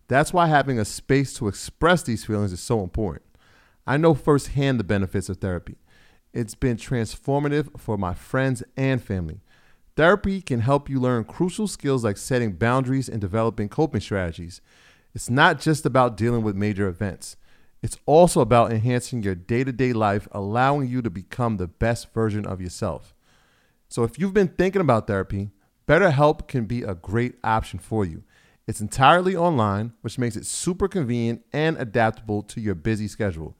That's 0.08 0.32
why 0.32 0.46
having 0.46 0.78
a 0.78 0.84
space 0.84 1.34
to 1.34 1.48
express 1.48 2.02
these 2.02 2.24
feelings 2.24 2.52
is 2.52 2.60
so 2.60 2.82
important. 2.82 3.24
I 3.86 3.96
know 3.96 4.14
firsthand 4.14 4.80
the 4.80 4.84
benefits 4.84 5.28
of 5.28 5.38
therapy. 5.38 5.76
It's 6.32 6.54
been 6.54 6.76
transformative 6.76 7.80
for 7.80 7.96
my 7.96 8.14
friends 8.14 8.62
and 8.76 9.02
family. 9.02 9.40
Therapy 9.96 10.42
can 10.42 10.60
help 10.60 10.90
you 10.90 11.00
learn 11.00 11.24
crucial 11.24 11.66
skills 11.66 12.04
like 12.04 12.18
setting 12.18 12.52
boundaries 12.52 13.08
and 13.08 13.20
developing 13.20 13.68
coping 13.68 14.02
strategies. 14.02 14.60
It's 15.14 15.30
not 15.30 15.60
just 15.60 15.86
about 15.86 16.16
dealing 16.16 16.42
with 16.42 16.54
major 16.54 16.88
events, 16.88 17.36
it's 17.82 17.98
also 18.04 18.40
about 18.40 18.72
enhancing 18.72 19.22
your 19.22 19.34
day 19.34 19.62
to 19.62 19.72
day 19.72 19.92
life, 19.92 20.26
allowing 20.32 20.88
you 20.88 21.02
to 21.02 21.10
become 21.10 21.56
the 21.56 21.68
best 21.68 22.12
version 22.12 22.44
of 22.44 22.60
yourself. 22.60 23.14
So, 23.88 24.02
if 24.02 24.18
you've 24.18 24.34
been 24.34 24.48
thinking 24.48 24.80
about 24.80 25.06
therapy, 25.06 25.50
BetterHelp 25.86 26.48
can 26.48 26.64
be 26.64 26.82
a 26.82 26.94
great 26.94 27.36
option 27.44 27.78
for 27.78 28.04
you. 28.04 28.24
It's 28.66 28.80
entirely 28.80 29.36
online, 29.36 29.92
which 30.00 30.18
makes 30.18 30.36
it 30.36 30.44
super 30.44 30.88
convenient 30.88 31.42
and 31.52 31.76
adaptable 31.76 32.42
to 32.42 32.60
your 32.60 32.74
busy 32.74 33.06
schedule. 33.06 33.56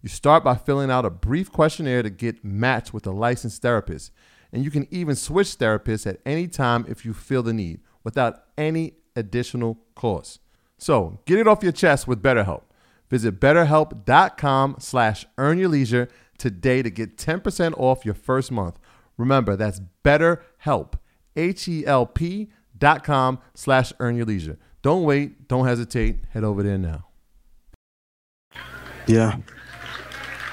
You 0.00 0.08
start 0.08 0.44
by 0.44 0.54
filling 0.54 0.90
out 0.90 1.04
a 1.04 1.10
brief 1.10 1.52
questionnaire 1.52 2.02
to 2.02 2.10
get 2.10 2.44
matched 2.44 2.94
with 2.94 3.06
a 3.06 3.10
licensed 3.10 3.60
therapist, 3.60 4.12
and 4.52 4.64
you 4.64 4.70
can 4.70 4.86
even 4.90 5.14
switch 5.14 5.58
therapists 5.58 6.06
at 6.06 6.20
any 6.24 6.48
time 6.48 6.86
if 6.88 7.04
you 7.04 7.12
feel 7.12 7.42
the 7.42 7.52
need 7.52 7.80
without 8.02 8.44
any 8.56 8.94
additional 9.14 9.78
cost. 9.94 10.40
So, 10.78 11.20
get 11.26 11.38
it 11.38 11.48
off 11.48 11.62
your 11.62 11.72
chest 11.72 12.06
with 12.06 12.22
BetterHelp. 12.22 12.62
Visit 13.10 13.40
betterhelp.com 13.40 14.76
slash 14.78 15.26
earn 15.38 15.58
your 15.58 15.68
leisure 15.68 16.08
today 16.38 16.82
to 16.82 16.90
get 16.90 17.16
10% 17.16 17.74
off 17.76 18.04
your 18.04 18.14
first 18.14 18.50
month. 18.50 18.78
Remember, 19.16 19.56
that's 19.56 19.80
BetterHelp, 20.04 20.94
H-E-L-P 21.34 22.50
dot 22.78 23.04
com 23.04 23.38
slash 23.54 23.92
earn 23.98 24.16
your 24.16 24.26
leisure. 24.26 24.58
Don't 24.82 25.04
wait. 25.04 25.48
Don't 25.48 25.66
hesitate. 25.66 26.18
Head 26.30 26.44
over 26.44 26.62
there 26.62 26.78
now. 26.78 27.06
Yeah. 29.06 29.38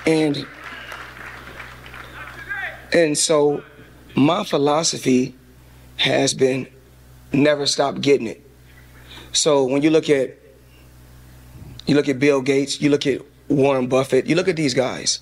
And 0.06 0.46
and 2.94 3.18
so 3.18 3.64
my 4.16 4.44
philosophy 4.44 5.36
has 5.98 6.34
been 6.34 6.68
never 7.32 7.66
stop 7.66 8.02
getting 8.02 8.28
it. 8.28 8.46
So 9.32 9.66
when 9.66 9.82
you 9.82 9.90
look 9.90 10.10
at 10.10 10.38
you 11.86 11.96
look 11.96 12.08
at 12.08 12.20
Bill 12.20 12.42
Gates, 12.42 12.82
you 12.82 12.90
look 12.90 13.06
at 13.08 13.22
Warren 13.50 13.88
Buffett, 13.88 14.26
you 14.26 14.36
look 14.36 14.48
at 14.48 14.56
these 14.56 14.74
guys, 14.74 15.20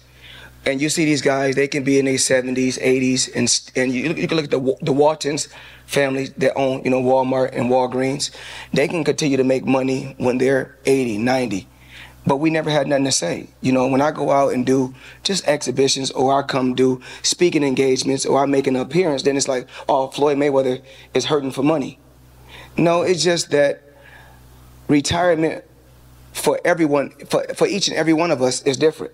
and 0.65 0.81
you 0.81 0.89
see 0.89 1.05
these 1.05 1.21
guys, 1.21 1.55
they 1.55 1.67
can 1.67 1.83
be 1.83 1.97
in 1.97 2.05
their 2.05 2.15
70s, 2.15 2.79
80s, 2.79 3.29
and 3.35 3.71
and 3.75 3.93
you, 3.93 4.13
you 4.13 4.27
can 4.27 4.37
look 4.37 4.45
at 4.45 4.51
the 4.51 4.77
the 4.81 4.93
Waltons 4.93 5.49
family 5.85 6.27
that 6.37 6.53
own, 6.55 6.83
you 6.83 6.89
know, 6.89 7.01
Walmart 7.01 7.51
and 7.53 7.69
Walgreens. 7.69 8.31
They 8.73 8.87
can 8.87 9.03
continue 9.03 9.37
to 9.37 9.43
make 9.43 9.65
money 9.65 10.15
when 10.17 10.37
they're 10.37 10.75
80, 10.85 11.17
90 11.17 11.67
but 12.25 12.37
we 12.37 12.49
never 12.49 12.69
had 12.69 12.87
nothing 12.87 13.05
to 13.05 13.11
say. 13.11 13.47
You 13.61 13.71
know, 13.71 13.87
when 13.87 14.01
I 14.01 14.11
go 14.11 14.31
out 14.31 14.53
and 14.53 14.65
do 14.65 14.93
just 15.23 15.47
exhibitions 15.47 16.11
or 16.11 16.37
I 16.37 16.43
come 16.43 16.75
do 16.75 17.01
speaking 17.23 17.63
engagements 17.63 18.25
or 18.25 18.39
I 18.39 18.45
make 18.45 18.67
an 18.67 18.75
appearance, 18.75 19.23
then 19.23 19.37
it's 19.37 19.47
like, 19.47 19.67
oh, 19.89 20.07
Floyd 20.09 20.37
Mayweather 20.37 20.81
is 21.13 21.25
hurting 21.25 21.51
for 21.51 21.63
money. 21.63 21.99
No, 22.77 23.01
it's 23.01 23.23
just 23.23 23.51
that 23.51 23.81
retirement 24.87 25.65
for 26.33 26.59
everyone, 26.63 27.09
for, 27.25 27.43
for 27.55 27.67
each 27.67 27.87
and 27.87 27.97
every 27.97 28.13
one 28.13 28.31
of 28.31 28.41
us 28.41 28.61
is 28.63 28.77
different. 28.77 29.13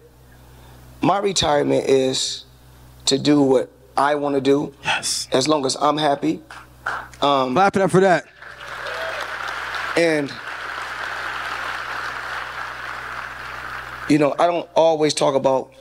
My 1.02 1.20
retirement 1.20 1.86
is 1.88 2.46
to 3.06 3.18
do 3.18 3.42
what 3.42 3.72
I 3.96 4.16
want 4.16 4.36
to 4.36 4.42
do. 4.42 4.74
Yes. 4.84 5.28
As 5.32 5.48
long 5.48 5.66
as 5.66 5.76
I'm 5.80 5.98
happy. 5.98 6.42
Um, 7.22 7.54
Clap 7.54 7.76
it 7.76 7.82
up 7.82 7.92
for 7.92 8.00
that. 8.02 8.26
and 9.98 10.32
you 14.10 14.18
know, 14.18 14.34
I 14.40 14.48
don't 14.48 14.70
always 14.76 15.14
talk 15.14 15.36
about 15.36 15.72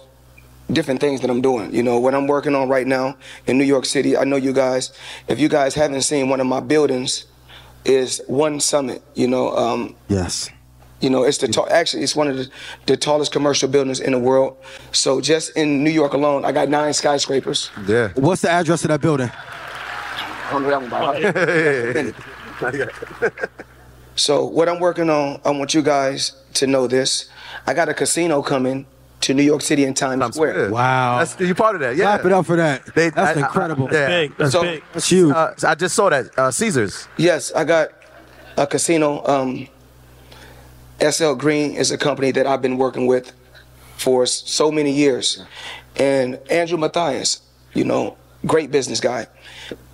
different 0.73 1.00
things 1.00 1.20
that 1.20 1.30
I'm 1.30 1.40
doing. 1.40 1.73
You 1.73 1.82
know, 1.82 2.00
what 2.00 2.14
I'm 2.14 2.26
working 2.26 2.54
on 2.56 2.68
right 2.68 2.87
now 2.87 3.16
in 3.46 3.56
New 3.56 3.64
York 3.64 3.85
City, 3.85 4.16
I 4.16 4.25
know 4.25 4.35
you 4.37 4.52
guys, 4.52 4.92
if 5.28 5.38
you 5.38 5.49
guys 5.49 5.75
haven't 5.75 6.02
seen 6.02 6.28
one 6.28 6.40
of 6.40 6.46
my 6.46 6.61
buildings, 6.61 7.26
is 7.85 8.20
One 8.26 8.58
Summit. 8.58 9.00
You 9.14 9.28
know, 9.28 9.56
um, 9.56 9.94
Yes. 10.08 10.50
You 11.00 11.10
know, 11.10 11.24
it's 11.24 11.38
the 11.38 11.48
ta- 11.48 11.66
actually 11.70 12.02
it's 12.02 12.16
one 12.16 12.28
of 12.28 12.36
the, 12.36 12.50
the 12.86 12.96
tallest 12.96 13.32
commercial 13.32 13.68
buildings 13.68 14.00
in 14.00 14.12
the 14.12 14.18
world. 14.18 14.56
So 14.92 15.20
just 15.20 15.56
in 15.56 15.84
New 15.84 15.90
York 15.90 16.12
alone, 16.14 16.44
I 16.44 16.52
got 16.52 16.68
nine 16.68 16.92
skyscrapers. 16.94 17.70
Yeah. 17.86 18.08
What's 18.14 18.42
the 18.42 18.50
address 18.50 18.82
of 18.84 18.88
that 18.88 19.00
building? 19.00 19.30
I 19.30 20.48
don't 20.52 20.62
know 20.62 20.70
that 20.70 20.80
one 20.80 20.90
by 20.90 21.00
heart. 22.70 22.86
So 24.18 24.46
what 24.46 24.68
I'm 24.68 24.80
working 24.80 25.10
on, 25.10 25.40
I 25.44 25.50
want 25.50 25.74
you 25.74 25.82
guys 25.82 26.32
to 26.54 26.66
know 26.66 26.86
this. 26.86 27.28
I 27.66 27.74
got 27.74 27.88
a 27.90 27.94
casino 27.94 28.40
coming 28.42 28.86
to 29.20 29.34
New 29.34 29.42
York 29.42 29.60
City 29.60 29.84
in 29.84 29.92
Times, 29.92 30.20
Times 30.22 30.34
Square. 30.36 30.52
Square. 30.54 30.70
Wow. 30.70 31.18
That's 31.18 31.38
you 31.38 31.54
part 31.54 31.74
of 31.74 31.82
that. 31.82 31.96
Yeah. 31.96 32.04
Clap 32.16 32.24
it 32.26 32.32
up 32.32 32.46
for 32.46 32.56
that. 32.56 32.94
They- 32.94 33.10
That's 33.10 33.36
I- 33.36 33.40
I- 33.42 33.44
incredible. 33.44 33.88
yeah. 33.92 34.06
Big. 34.08 34.36
That's 34.38 34.52
So- 34.52 34.62
big. 34.62 34.82
That's 34.94 35.08
huge. 35.10 35.34
Uh, 35.34 35.52
I 35.66 35.74
just 35.74 35.94
saw 35.94 36.08
that 36.08 36.26
uh, 36.38 36.50
Caesars. 36.50 37.08
Yes, 37.18 37.52
I 37.52 37.64
got 37.64 37.88
a 38.56 38.66
casino. 38.66 39.22
Um, 39.26 39.68
SL 41.00 41.34
Green 41.34 41.72
is 41.72 41.90
a 41.90 41.98
company 41.98 42.30
that 42.32 42.46
I've 42.46 42.62
been 42.62 42.78
working 42.78 43.06
with 43.06 43.32
for 43.96 44.26
so 44.26 44.70
many 44.70 44.92
years. 44.92 45.42
And 45.96 46.38
Andrew 46.50 46.78
Mathias, 46.78 47.40
you 47.74 47.84
know, 47.84 48.16
great 48.46 48.70
business 48.70 49.00
guy. 49.00 49.26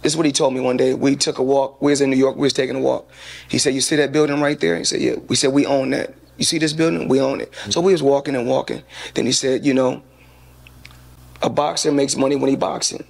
This 0.02 0.12
is 0.12 0.16
what 0.16 0.26
he 0.26 0.32
told 0.32 0.54
me 0.54 0.60
one 0.60 0.76
day. 0.76 0.94
We 0.94 1.16
took 1.16 1.38
a 1.38 1.42
walk. 1.42 1.80
We 1.80 1.92
was 1.92 2.00
in 2.00 2.10
New 2.10 2.16
York. 2.16 2.36
We 2.36 2.42
was 2.42 2.52
taking 2.52 2.76
a 2.76 2.80
walk. 2.80 3.10
He 3.48 3.58
said, 3.58 3.74
"You 3.74 3.80
see 3.80 3.96
that 3.96 4.12
building 4.12 4.40
right 4.40 4.58
there?" 4.58 4.76
He 4.76 4.84
said, 4.84 5.00
"Yeah." 5.00 5.16
We 5.28 5.36
said, 5.36 5.52
"We 5.52 5.66
own 5.66 5.90
that." 5.90 6.14
You 6.36 6.44
see 6.44 6.58
this 6.58 6.72
building? 6.72 7.08
We 7.08 7.20
own 7.20 7.40
it. 7.40 7.52
So 7.70 7.80
we 7.80 7.92
was 7.92 8.02
walking 8.02 8.34
and 8.34 8.46
walking. 8.46 8.82
Then 9.14 9.26
he 9.26 9.32
said, 9.32 9.64
"You 9.64 9.74
know, 9.74 10.02
a 11.40 11.48
boxer 11.50 11.92
makes 11.92 12.16
money 12.16 12.36
when 12.36 12.50
he 12.50 12.56
boxing. 12.56 13.04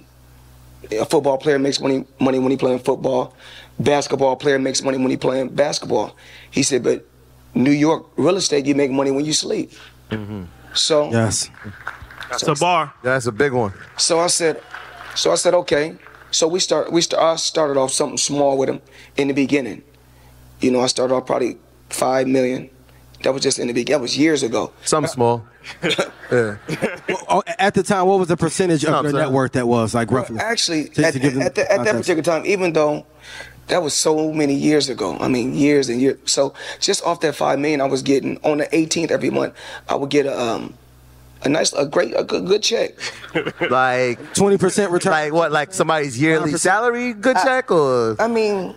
A 0.91 1.05
football 1.05 1.37
player 1.37 1.59
makes 1.59 1.79
money 1.79 2.05
money 2.19 2.39
when 2.39 2.51
he 2.51 2.57
playing 2.57 2.79
football. 2.79 3.35
Basketball 3.79 4.35
player 4.35 4.59
makes 4.59 4.83
money 4.83 4.97
when 4.97 5.09
he 5.09 5.17
playing 5.17 5.49
basketball." 5.49 6.15
He 6.51 6.63
said, 6.63 6.83
"But 6.83 7.05
New 7.55 7.71
York 7.71 8.05
real 8.17 8.37
estate, 8.37 8.65
you 8.65 8.75
make 8.75 8.91
money 8.91 9.11
when 9.11 9.25
you 9.25 9.33
sleep." 9.33 9.71
So 10.73 11.11
yes. 11.11 11.49
It's 12.31 12.43
a 12.47 12.55
bar. 12.55 12.93
That's 13.03 13.27
a 13.27 13.31
big 13.31 13.51
one. 13.53 13.73
so 13.97 14.19
I 14.19 14.27
said, 14.27 14.61
so 15.15 15.31
I 15.31 15.35
said, 15.35 15.53
okay. 15.53 15.95
So 16.31 16.47
we 16.47 16.59
start, 16.59 16.91
we 16.91 17.01
start, 17.01 17.21
I 17.21 17.35
started 17.35 17.77
off 17.79 17.91
something 17.91 18.17
small 18.17 18.57
with 18.57 18.69
him 18.69 18.81
in 19.17 19.27
the 19.27 19.35
beginning. 19.35 19.83
You 20.59 20.71
know, 20.71 20.81
I 20.81 20.87
started 20.87 21.13
off 21.13 21.27
probably 21.27 21.57
five 21.89 22.25
million. 22.27 22.71
That 23.23 23.33
was 23.33 23.43
just 23.43 23.59
in 23.59 23.67
the 23.67 23.73
beginning. 23.73 23.99
That 23.99 24.01
was 24.01 24.17
years 24.17 24.41
ago. 24.41 24.73
Some 24.83 25.05
small. 25.05 25.45
yeah. 26.31 26.57
Oh, 27.29 27.43
at 27.59 27.75
the 27.75 27.83
time, 27.83 28.07
what 28.07 28.17
was 28.17 28.29
the 28.29 28.35
percentage 28.37 28.83
No, 28.83 28.95
of 28.95 29.03
your 29.05 29.13
I'm 29.13 29.17
net 29.27 29.31
worth 29.31 29.51
that 29.51 29.67
was 29.67 29.93
like 29.93 30.09
roughly? 30.11 30.39
Actually, 30.39 30.89
To- 30.89 31.05
at, 31.05 31.13
to 31.13 31.19
at, 31.41 31.55
the, 31.55 31.71
at 31.71 31.83
that 31.85 31.93
particular 31.93 32.23
time, 32.23 32.45
even 32.47 32.73
though 32.73 33.05
that 33.67 33.81
was 33.81 33.93
so 33.93 34.31
many 34.33 34.53
years 34.53 34.89
ago, 34.89 35.17
I 35.19 35.27
mean, 35.27 35.53
years 35.53 35.89
and 35.89 36.01
years. 36.01 36.17
So 36.25 36.53
just 36.79 37.03
off 37.05 37.21
that 37.21 37.35
five 37.35 37.59
million, 37.59 37.81
I 37.81 37.85
was 37.85 38.01
getting 38.01 38.37
on 38.43 38.57
the 38.59 38.65
18th 38.65 39.11
every 39.11 39.29
month, 39.29 39.55
I 39.87 39.95
would 39.95 40.09
get 40.09 40.25
a, 40.25 40.39
um, 40.39 40.73
a 41.43 41.49
nice, 41.49 41.73
a 41.73 41.85
great, 41.85 42.13
a 42.15 42.23
good, 42.23 42.45
good 42.45 42.63
check. 42.63 42.91
Like, 43.69 44.33
Twenty 44.35 44.57
percent 44.57 44.91
return. 44.91 45.11
like 45.11 45.33
what? 45.33 45.51
Like 45.51 45.73
somebody's 45.73 46.21
yearly 46.21 46.51
salary? 46.53 47.13
Good 47.13 47.37
check 47.43 47.71
or? 47.71 48.15
I 48.19 48.27
mean, 48.27 48.75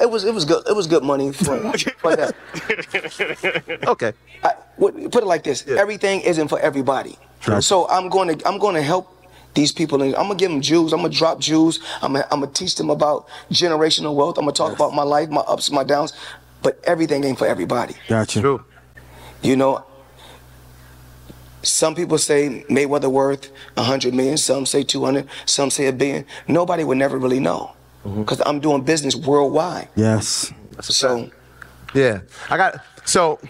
it 0.00 0.10
was, 0.10 0.24
it 0.24 0.34
was 0.34 0.44
good. 0.44 0.66
It 0.68 0.76
was 0.76 0.86
good 0.86 1.02
money 1.02 1.32
for, 1.32 1.58
for 1.98 2.14
that. 2.16 2.34
Okay. 3.88 4.12
I, 4.44 4.52
put 4.78 5.22
it 5.22 5.26
like 5.26 5.44
this: 5.44 5.66
everything 5.66 6.20
isn't 6.20 6.48
for 6.48 6.58
everybody. 6.58 7.16
So 7.60 7.88
I'm 7.88 8.08
going 8.08 8.36
to 8.36 8.48
I'm 8.48 8.58
going 8.58 8.74
to 8.74 8.82
help 8.82 9.15
these 9.56 9.72
people, 9.72 10.00
and 10.02 10.14
I'm 10.14 10.28
gonna 10.28 10.36
give 10.36 10.50
them 10.50 10.60
jewels. 10.60 10.92
I'm 10.92 11.00
gonna 11.00 11.12
drop 11.12 11.40
jewels. 11.40 11.80
I'm 12.02 12.12
gonna, 12.12 12.28
I'm 12.30 12.40
gonna 12.40 12.52
teach 12.52 12.76
them 12.76 12.90
about 12.90 13.26
generational 13.50 14.14
wealth. 14.14 14.38
I'm 14.38 14.44
gonna 14.44 14.52
talk 14.52 14.72
about 14.72 14.94
my 14.94 15.02
life, 15.02 15.28
my 15.30 15.40
ups, 15.40 15.70
my 15.72 15.82
downs. 15.82 16.12
But 16.62 16.80
everything 16.84 17.24
ain't 17.24 17.38
for 17.38 17.46
everybody. 17.46 17.94
Gotcha. 18.08 18.40
True. 18.40 18.64
You 19.42 19.56
know. 19.56 19.84
Some 21.62 21.96
people 21.96 22.16
say 22.16 22.64
Mayweather 22.70 23.10
worth 23.10 23.50
100 23.74 24.14
million. 24.14 24.36
Some 24.36 24.66
say 24.66 24.84
200. 24.84 25.26
Some 25.46 25.68
say 25.70 25.88
a 25.88 25.92
billion. 25.92 26.24
Nobody 26.46 26.84
would 26.84 26.96
never 26.96 27.18
really 27.18 27.40
know 27.40 27.72
mm-hmm. 28.04 28.20
because 28.20 28.40
I'm 28.46 28.60
doing 28.60 28.82
business 28.82 29.16
worldwide. 29.16 29.88
Yes. 29.96 30.52
So. 30.80 31.28
Yeah. 31.92 32.20
I 32.50 32.56
got 32.56 32.84
so 33.04 33.40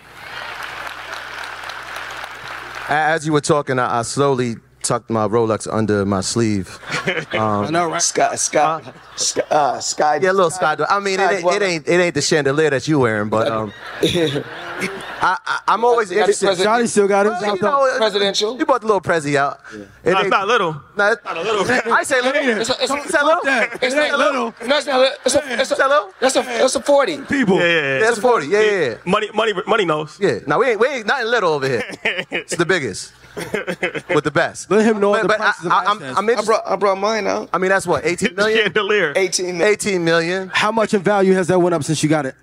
as 2.89 3.27
you 3.27 3.33
were 3.33 3.41
talking, 3.41 3.79
I, 3.79 3.99
I 3.99 4.03
slowly 4.03 4.57
tucked 4.87 5.11
my 5.11 5.27
Rolex 5.27 5.67
under 5.73 6.05
my 6.07 6.21
sleeve. 6.21 6.79
I 7.33 7.69
know, 7.71 7.91
right? 7.91 8.01
Sky, 8.03 8.35
sky, 8.37 8.83
sky, 9.17 9.43
uh, 9.51 9.81
sky. 9.81 10.19
Yeah, 10.23 10.31
a 10.31 10.33
little 10.33 10.51
sky. 10.51 10.77
I 10.89 11.01
mean, 11.01 11.21
it 11.21 11.31
ain't, 11.31 11.45
it 11.45 11.63
ain't 11.63 11.89
it 11.89 12.01
ain't 12.01 12.15
the 12.15 12.23
chandelier 12.23 12.71
that 12.71 12.87
you 12.89 12.99
wearing, 13.01 13.29
but 13.29 13.49
um, 13.49 13.73
I, 14.03 15.39
I 15.47 15.61
I'm 15.69 15.85
always 15.85 16.09
That's 16.09 16.21
interested. 16.21 16.47
president- 16.47 16.67
Johnny 16.77 16.87
still 16.87 17.09
got 17.09 17.27
it. 17.27 17.31
Well, 17.31 17.57
you 17.57 17.63
know, 17.63 17.95
Presidential. 17.97 18.59
You 18.59 18.67
bought 18.67 18.83
the 18.83 18.87
little 18.87 19.01
Prezi 19.01 19.35
out. 19.37 19.61
It 20.05 20.13
No, 20.13 20.21
it's 20.21 20.31
not 20.31 20.47
little. 20.47 20.81
No, 20.97 21.13
it- 21.13 21.25
Not 21.25 21.37
a 21.37 21.43
little. 21.43 21.93
I 21.93 22.03
say 22.03 22.21
little. 22.21 22.43
It's 22.61 22.71
a, 22.71 22.75
it's 22.81 22.91
a, 22.93 22.97
Is 22.97 23.13
that 23.13 23.25
little? 23.25 23.45
that. 23.45 23.83
It's 23.83 23.95
not 23.95 24.19
little. 24.19 24.55
No, 24.67 24.77
it's 24.77 24.87
not. 24.87 25.01
little. 25.01 25.17
It's 25.25 25.35
a, 25.35 25.61
it's 25.61 25.71
a, 25.73 25.89
little? 25.89 26.13
That's 26.21 26.37
a, 26.37 26.43
that's 26.43 26.77
a 26.77 26.83
40. 26.83 27.23
People. 27.23 27.59
Yeah, 27.59 27.65
yeah, 27.65 27.81
yeah. 27.81 27.99
That's 28.01 28.19
forty. 28.19 28.47
Yeah, 28.49 28.61
yeah, 28.61 28.81
yeah. 28.89 28.95
Money, 29.05 29.29
money, 29.35 29.53
money 29.67 29.85
knows. 29.85 30.19
Yeah. 30.21 30.41
Now 30.47 30.59
we 30.61 30.67
ain't 30.71 30.81
we 30.81 30.89
ain't 30.89 31.07
nothing 31.07 31.27
little 31.27 31.53
over 31.55 31.67
here. 31.69 31.85
It's 32.31 32.55
the 32.57 32.67
biggest 32.67 33.13
with 34.15 34.25
the 34.25 34.31
best. 34.33 34.71
Let 34.71 34.87
him 34.87 34.99
know 35.01 35.13
But, 35.13 35.23
the 35.23 35.29
but 35.29 35.37
prices 35.39 35.67
of 35.67 35.73
I, 35.73 35.85
I, 35.85 35.91
I'm, 35.91 36.03
I'm 36.03 36.31
I 36.39 36.43
brought, 36.43 36.67
I 36.67 36.77
brought 36.77 36.99
mine 36.99 37.27
out. 37.27 37.51
I 37.53 37.59
mean, 37.59 37.69
that's 37.69 37.87
what 37.87 38.05
18 38.07 38.35
million. 38.37 38.59
Chandelier. 38.65 39.13
18 39.15 39.59
minutes. 39.59 39.87
18 39.87 40.05
million. 40.05 40.49
How 40.53 40.73
much 40.73 40.95
in 40.95 41.03
value 41.03 41.35
has 41.35 41.47
that 41.49 41.59
went 41.59 41.75
up 41.75 41.85
since 41.85 42.03
you 42.03 42.09
got 42.09 42.25
it? 42.27 42.35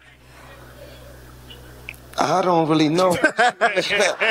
I 2.20 2.42
don't 2.44 2.70
really 2.70 2.90
know. 2.90 3.18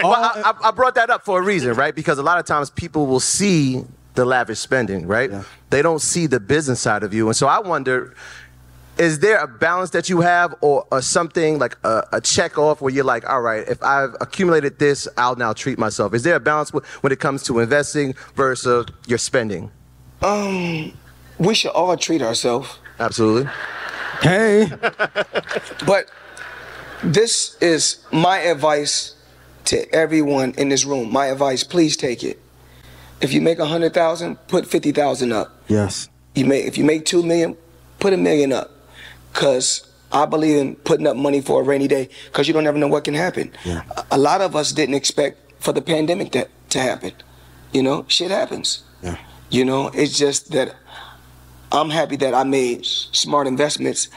Well, 0.02 0.14
I, 0.14 0.42
I, 0.62 0.68
I 0.68 0.70
brought 0.70 0.94
that 0.96 1.10
up 1.10 1.24
for 1.24 1.40
a 1.40 1.42
reason, 1.42 1.74
right? 1.74 1.94
Because 1.94 2.18
a 2.18 2.22
lot 2.22 2.38
of 2.38 2.44
times 2.46 2.70
people 2.70 3.06
will 3.06 3.20
see 3.20 3.84
the 4.14 4.24
lavish 4.24 4.58
spending, 4.58 5.06
right? 5.06 5.30
They 5.70 5.82
don't 5.82 6.00
see 6.00 6.26
the 6.26 6.40
business 6.40 6.80
side 6.80 7.02
of 7.02 7.14
you. 7.14 7.26
And 7.28 7.36
so 7.36 7.46
I 7.46 7.58
wonder, 7.60 8.14
is 9.02 9.18
there 9.18 9.38
a 9.38 9.48
balance 9.48 9.90
that 9.90 10.08
you 10.08 10.20
have 10.20 10.54
or, 10.60 10.86
or 10.92 11.02
something 11.02 11.58
like 11.58 11.76
a, 11.82 12.06
a 12.12 12.20
check 12.20 12.56
off 12.56 12.80
where 12.80 12.92
you're 12.94 13.04
like, 13.14 13.28
all 13.28 13.40
right, 13.40 13.64
if 13.68 13.82
I've 13.82 14.14
accumulated 14.20 14.78
this, 14.78 15.08
I'll 15.16 15.34
now 15.36 15.52
treat 15.52 15.76
myself. 15.78 16.14
Is 16.14 16.22
there 16.22 16.36
a 16.36 16.40
balance 16.40 16.70
wh- 16.70 16.84
when 17.02 17.12
it 17.12 17.18
comes 17.18 17.42
to 17.44 17.58
investing 17.58 18.14
versus 18.36 18.86
your 19.06 19.18
spending? 19.18 19.70
um, 20.22 20.92
we 21.38 21.54
should 21.54 21.72
all 21.72 21.96
treat 21.96 22.22
ourselves. 22.22 22.78
Absolutely. 23.00 23.50
Hey. 24.20 24.70
But 25.86 26.06
this 27.02 27.56
is 27.60 28.04
my 28.12 28.38
advice 28.38 29.16
to 29.64 29.92
everyone 29.92 30.52
in 30.56 30.68
this 30.68 30.84
room. 30.84 31.10
My 31.12 31.26
advice, 31.26 31.64
please 31.64 31.96
take 31.96 32.22
it. 32.22 32.38
If 33.20 33.32
you 33.32 33.40
make 33.40 33.58
a 33.58 33.66
hundred 33.66 33.94
thousand, 33.94 34.36
put 34.46 34.66
fifty 34.66 34.92
thousand 34.92 35.32
up. 35.32 35.48
Yes. 35.66 36.08
You 36.36 36.44
make 36.44 36.66
if 36.66 36.78
you 36.78 36.84
make 36.84 37.04
two 37.04 37.22
million, 37.24 37.56
put 37.98 38.12
a 38.12 38.16
million 38.16 38.52
up. 38.52 38.70
Cause 39.32 39.86
I 40.12 40.26
believe 40.26 40.58
in 40.58 40.76
putting 40.76 41.06
up 41.06 41.16
money 41.16 41.40
for 41.40 41.62
a 41.62 41.64
rainy 41.64 41.88
day 41.88 42.08
because 42.26 42.46
you 42.46 42.54
don't 42.54 42.66
ever 42.66 42.78
know 42.78 42.88
what 42.88 43.04
can 43.04 43.14
happen. 43.14 43.50
Yeah. 43.64 43.82
A 44.10 44.18
lot 44.18 44.40
of 44.42 44.54
us 44.54 44.72
didn't 44.72 44.94
expect 44.94 45.62
for 45.62 45.72
the 45.72 45.80
pandemic 45.80 46.32
to, 46.32 46.48
to 46.70 46.78
happen. 46.78 47.12
You 47.72 47.82
know, 47.82 48.04
shit 48.08 48.30
happens. 48.30 48.82
Yeah. 49.02 49.16
You 49.48 49.64
know, 49.64 49.88
it's 49.94 50.18
just 50.18 50.52
that 50.52 50.74
I'm 51.70 51.88
happy 51.88 52.16
that 52.16 52.34
I 52.34 52.44
made 52.44 52.84
smart 52.84 53.46
investments 53.46 54.08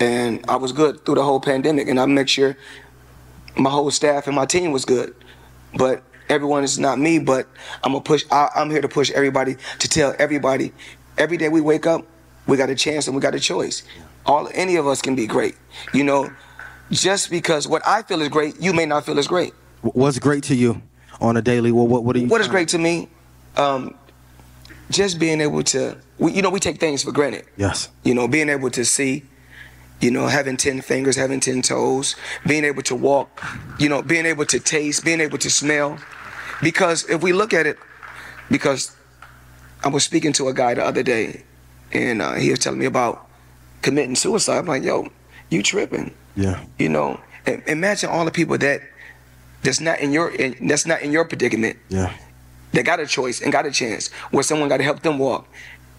and 0.00 0.44
I 0.48 0.56
was 0.56 0.72
good 0.72 1.04
through 1.04 1.16
the 1.16 1.22
whole 1.22 1.40
pandemic 1.40 1.88
and 1.88 2.00
I 2.00 2.06
make 2.06 2.28
sure 2.28 2.56
my 3.56 3.70
whole 3.70 3.90
staff 3.90 4.26
and 4.26 4.34
my 4.34 4.46
team 4.46 4.72
was 4.72 4.86
good. 4.86 5.14
But 5.76 6.02
everyone 6.28 6.64
is 6.64 6.78
not 6.78 6.98
me, 6.98 7.18
but 7.18 7.46
I'm 7.82 7.92
gonna 7.92 8.02
push 8.02 8.24
I, 8.30 8.48
I'm 8.56 8.70
here 8.70 8.80
to 8.80 8.88
push 8.88 9.10
everybody 9.10 9.56
to 9.80 9.88
tell 9.88 10.14
everybody 10.18 10.72
every 11.18 11.36
day 11.36 11.48
we 11.48 11.60
wake 11.60 11.86
up, 11.86 12.06
we 12.46 12.56
got 12.56 12.70
a 12.70 12.74
chance 12.74 13.06
and 13.06 13.14
we 13.14 13.20
got 13.20 13.34
a 13.34 13.40
choice. 13.40 13.82
All 14.26 14.48
any 14.54 14.76
of 14.76 14.86
us 14.86 15.02
can 15.02 15.14
be 15.14 15.26
great. 15.26 15.56
You 15.92 16.04
know, 16.04 16.30
just 16.90 17.30
because 17.30 17.68
what 17.68 17.86
I 17.86 18.02
feel 18.02 18.22
is 18.22 18.28
great, 18.28 18.60
you 18.60 18.72
may 18.72 18.86
not 18.86 19.04
feel 19.04 19.18
is 19.18 19.28
great. 19.28 19.52
What's 19.82 20.18
great 20.18 20.44
to 20.44 20.54
you 20.54 20.82
on 21.20 21.36
a 21.36 21.42
daily? 21.42 21.72
What 21.72 21.88
what 21.88 22.04
what 22.04 22.16
are 22.16 22.20
you? 22.20 22.28
What 22.28 22.40
is 22.40 22.48
great 22.48 22.68
to 22.68 22.78
me? 22.78 23.08
Um, 23.56 23.94
just 24.90 25.18
being 25.18 25.40
able 25.40 25.62
to, 25.62 25.96
we, 26.18 26.32
you 26.32 26.42
know, 26.42 26.50
we 26.50 26.60
take 26.60 26.78
things 26.78 27.02
for 27.02 27.12
granted. 27.12 27.44
Yes. 27.56 27.88
You 28.02 28.14
know, 28.14 28.28
being 28.28 28.48
able 28.48 28.70
to 28.70 28.84
see, 28.84 29.24
you 30.00 30.10
know, 30.10 30.26
having 30.26 30.56
10 30.56 30.82
fingers, 30.82 31.16
having 31.16 31.40
10 31.40 31.62
toes, 31.62 32.16
being 32.46 32.64
able 32.64 32.82
to 32.82 32.94
walk, 32.94 33.42
you 33.78 33.88
know, 33.88 34.02
being 34.02 34.26
able 34.26 34.44
to 34.46 34.60
taste, 34.60 35.04
being 35.04 35.20
able 35.20 35.38
to 35.38 35.50
smell. 35.50 35.98
Because 36.62 37.08
if 37.08 37.22
we 37.22 37.32
look 37.32 37.52
at 37.52 37.66
it, 37.66 37.78
because 38.50 38.94
I 39.82 39.88
was 39.88 40.04
speaking 40.04 40.32
to 40.34 40.48
a 40.48 40.54
guy 40.54 40.74
the 40.74 40.84
other 40.84 41.02
day 41.02 41.44
and 41.92 42.20
uh, 42.20 42.34
he 42.34 42.50
was 42.50 42.58
telling 42.58 42.78
me 42.78 42.86
about 42.86 43.23
committing 43.84 44.16
suicide. 44.16 44.58
I'm 44.58 44.66
like, 44.66 44.82
yo, 44.82 45.08
you 45.50 45.62
tripping. 45.62 46.12
Yeah. 46.34 46.64
You 46.78 46.88
know, 46.88 47.20
imagine 47.66 48.08
all 48.10 48.24
the 48.24 48.30
people 48.32 48.56
that 48.58 48.80
that's 49.62 49.80
not 49.80 50.00
in 50.00 50.10
your 50.12 50.30
in, 50.34 50.66
that's 50.66 50.86
not 50.86 51.02
in 51.02 51.12
your 51.12 51.24
predicament 51.24 51.76
Yeah. 51.88 52.12
that 52.72 52.84
got 52.84 52.98
a 52.98 53.06
choice 53.06 53.40
and 53.42 53.52
got 53.52 53.66
a 53.66 53.70
chance 53.70 54.08
where 54.32 54.42
someone 54.42 54.68
got 54.68 54.78
to 54.78 54.84
help 54.84 55.00
them 55.02 55.18
walk. 55.18 55.46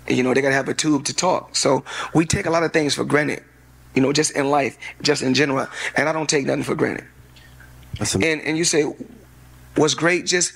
You 0.07 0.23
know, 0.23 0.33
they 0.33 0.41
got 0.41 0.49
to 0.49 0.55
have 0.55 0.67
a 0.67 0.73
tube 0.73 1.05
to 1.05 1.13
talk. 1.15 1.55
So 1.55 1.83
we 2.13 2.25
take 2.25 2.45
a 2.47 2.51
lot 2.51 2.63
of 2.63 2.73
things 2.73 2.93
for 2.95 3.05
granted, 3.05 3.43
you 3.95 4.01
know, 4.01 4.11
just 4.13 4.31
in 4.35 4.49
life, 4.51 4.77
just 5.01 5.21
in 5.23 5.33
general. 5.33 5.67
And 5.95 6.09
I 6.09 6.11
don't 6.11 6.29
take 6.29 6.45
nothing 6.45 6.63
for 6.63 6.75
granted. 6.75 7.05
That's 7.99 8.15
am- 8.15 8.23
And 8.23 8.41
and 8.41 8.57
you 8.57 8.65
say, 8.65 8.83
what's 9.75 9.93
great? 9.93 10.25
Just 10.25 10.53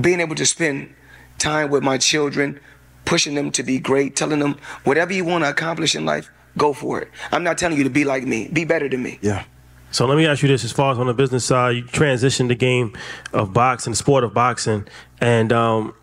being 0.00 0.20
able 0.20 0.34
to 0.34 0.46
spend 0.46 0.94
time 1.38 1.70
with 1.70 1.82
my 1.82 1.98
children, 1.98 2.58
pushing 3.04 3.34
them 3.34 3.50
to 3.52 3.62
be 3.62 3.78
great, 3.78 4.14
telling 4.16 4.40
them 4.40 4.56
whatever 4.84 5.12
you 5.12 5.24
want 5.24 5.44
to 5.44 5.50
accomplish 5.50 5.94
in 5.94 6.04
life, 6.04 6.28
go 6.56 6.72
for 6.72 7.00
it. 7.00 7.08
I'm 7.32 7.42
not 7.44 7.58
telling 7.58 7.76
you 7.78 7.84
to 7.84 7.90
be 7.90 8.04
like 8.04 8.24
me. 8.24 8.48
Be 8.52 8.64
better 8.64 8.88
than 8.88 9.02
me. 9.02 9.18
yeah. 9.22 9.44
So 9.92 10.04
let 10.04 10.16
me 10.18 10.26
ask 10.26 10.42
you 10.42 10.48
this: 10.48 10.64
as 10.64 10.72
far 10.72 10.92
as 10.92 10.98
on 10.98 11.06
the 11.06 11.14
business 11.14 11.44
side, 11.44 11.76
you 11.76 11.84
transitioned 11.84 12.48
the 12.48 12.54
game 12.54 12.96
of 13.32 13.52
boxing, 13.54 13.92
the 13.92 13.96
sport 13.96 14.24
of 14.24 14.34
boxing, 14.34 14.86
and 15.20 15.52
um, 15.52 15.94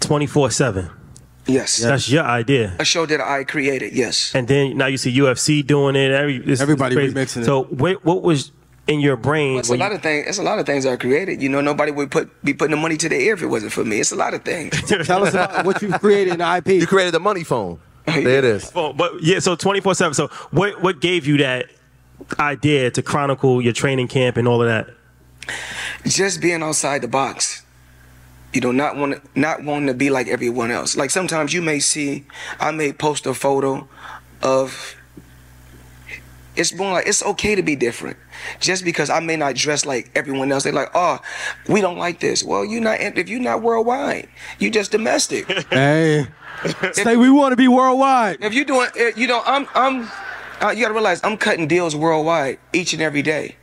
twenty 0.00 0.26
four 0.26 0.50
seven. 0.50 0.90
Yes. 1.46 1.78
That's 1.78 2.08
your 2.10 2.24
idea. 2.24 2.74
A 2.78 2.84
show 2.84 3.06
that 3.06 3.20
I 3.20 3.44
created. 3.44 3.92
Yes. 3.92 4.34
And 4.34 4.48
then 4.48 4.76
now 4.76 4.86
you 4.86 4.96
see 4.98 5.16
UFC 5.16 5.64
doing 5.64 5.94
it. 5.96 6.10
Every 6.10 6.36
it's- 6.36 6.48
it's 6.54 6.60
Everybody 6.60 6.96
crazy. 6.96 7.14
remixing 7.14 7.42
it. 7.42 7.44
So 7.44 7.64
what, 7.64 8.04
what 8.04 8.22
was 8.22 8.50
in 8.88 8.98
your 8.98 9.16
brain? 9.16 9.58
It's 9.60 9.68
a 9.70 9.76
lot 9.76 9.90
you- 9.90 9.96
of 9.96 10.02
things. 10.02 10.26
It's 10.26 10.38
a 10.38 10.42
lot 10.42 10.58
of 10.58 10.66
things 10.66 10.84
I 10.86 10.96
created. 10.96 11.40
You 11.40 11.48
know, 11.48 11.60
nobody 11.60 11.92
would 11.92 12.10
put 12.10 12.30
be 12.44 12.52
putting 12.52 12.72
the 12.72 12.80
money 12.82 12.96
to 12.96 13.08
the 13.08 13.16
air 13.16 13.34
if 13.34 13.42
it 13.42 13.46
wasn't 13.46 13.72
for 13.72 13.84
me. 13.84 14.00
It's 14.00 14.10
a 14.12 14.16
lot 14.16 14.34
of 14.34 14.44
things. 14.44 14.72
Tell 15.06 15.24
us 15.24 15.34
about 15.34 15.64
what 15.64 15.80
you've 15.82 16.00
created 16.00 16.32
in 16.34 16.38
the 16.40 16.56
IP. 16.56 16.68
You 16.80 16.86
created 16.86 17.14
the 17.14 17.20
money 17.20 17.44
phone. 17.44 17.78
There 18.06 18.38
it 18.38 18.44
is. 18.44 18.72
Well, 18.74 18.92
but 18.92 19.22
yeah, 19.22 19.38
so 19.40 19.56
twenty 19.56 19.80
four 19.80 19.94
seven. 19.94 20.14
So 20.14 20.28
what 20.50 20.82
what 20.82 21.00
gave 21.00 21.26
you 21.26 21.38
that 21.38 21.66
idea 22.38 22.90
to 22.90 23.02
chronicle 23.02 23.60
your 23.60 23.72
training 23.72 24.08
camp 24.08 24.36
and 24.36 24.48
all 24.48 24.62
of 24.62 24.68
that? 24.68 24.90
just 26.04 26.40
being 26.40 26.62
outside 26.62 27.02
the 27.02 27.08
box. 27.08 27.62
You 28.52 28.60
know, 28.60 28.72
not 28.72 28.96
want 28.96 29.36
not 29.36 29.62
wanting 29.64 29.88
to 29.88 29.94
be 29.94 30.08
like 30.10 30.28
everyone 30.28 30.70
else. 30.70 30.96
Like 30.96 31.10
sometimes 31.10 31.52
you 31.52 31.60
may 31.60 31.78
see, 31.78 32.24
I 32.58 32.70
may 32.70 32.92
post 32.92 33.26
a 33.26 33.34
photo 33.34 33.88
of. 34.42 34.95
It's 36.56 36.74
more 36.74 36.92
like 36.92 37.06
it's 37.06 37.22
okay 37.22 37.54
to 37.54 37.62
be 37.62 37.76
different, 37.76 38.16
just 38.60 38.84
because 38.84 39.10
I 39.10 39.20
may 39.20 39.36
not 39.36 39.54
dress 39.54 39.84
like 39.84 40.10
everyone 40.14 40.50
else. 40.50 40.64
They're 40.64 40.72
like, 40.72 40.90
oh, 40.94 41.18
we 41.68 41.80
don't 41.80 41.98
like 41.98 42.20
this. 42.20 42.42
Well, 42.42 42.64
you're 42.64 42.80
not. 42.80 43.00
If 43.00 43.28
you're 43.28 43.40
not 43.40 43.62
worldwide, 43.62 44.28
you 44.58 44.70
just 44.70 44.90
domestic. 44.92 45.46
Hey. 45.70 46.26
Say 46.92 47.16
we 47.16 47.28
want 47.28 47.52
to 47.52 47.56
be 47.56 47.68
worldwide. 47.68 48.38
if 48.40 48.54
you're 48.54 48.64
doing, 48.64 48.88
eh, 48.96 49.12
you 49.14 49.26
know, 49.26 49.42
I'm, 49.44 49.66
I'm. 49.74 50.08
Uh, 50.60 50.70
you 50.70 50.82
gotta 50.82 50.94
realize 50.94 51.20
I'm 51.22 51.36
cutting 51.36 51.68
deals 51.68 51.94
worldwide 51.94 52.58
each 52.72 52.94
and 52.94 53.02
every 53.02 53.20
day. 53.20 53.56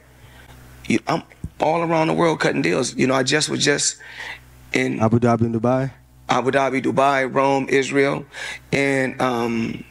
You, 0.88 1.00
I'm 1.08 1.24
all 1.60 1.82
around 1.82 2.08
the 2.08 2.14
world 2.14 2.40
cutting 2.40 2.62
deals. 2.62 2.96
You 2.96 3.08
know, 3.08 3.16
I 3.16 3.24
just 3.24 3.50
was 3.50 3.64
just 3.64 3.98
in 4.74 5.00
Abu 5.00 5.20
Dhabi 5.20 5.42
and 5.42 5.56
Dubai. 5.56 5.92
Abu 6.30 6.52
Dhabi, 6.52 6.82
Dubai, 6.82 7.34
Rome, 7.34 7.68
Israel, 7.70 8.26
and 8.72 9.20
um, 9.22 9.84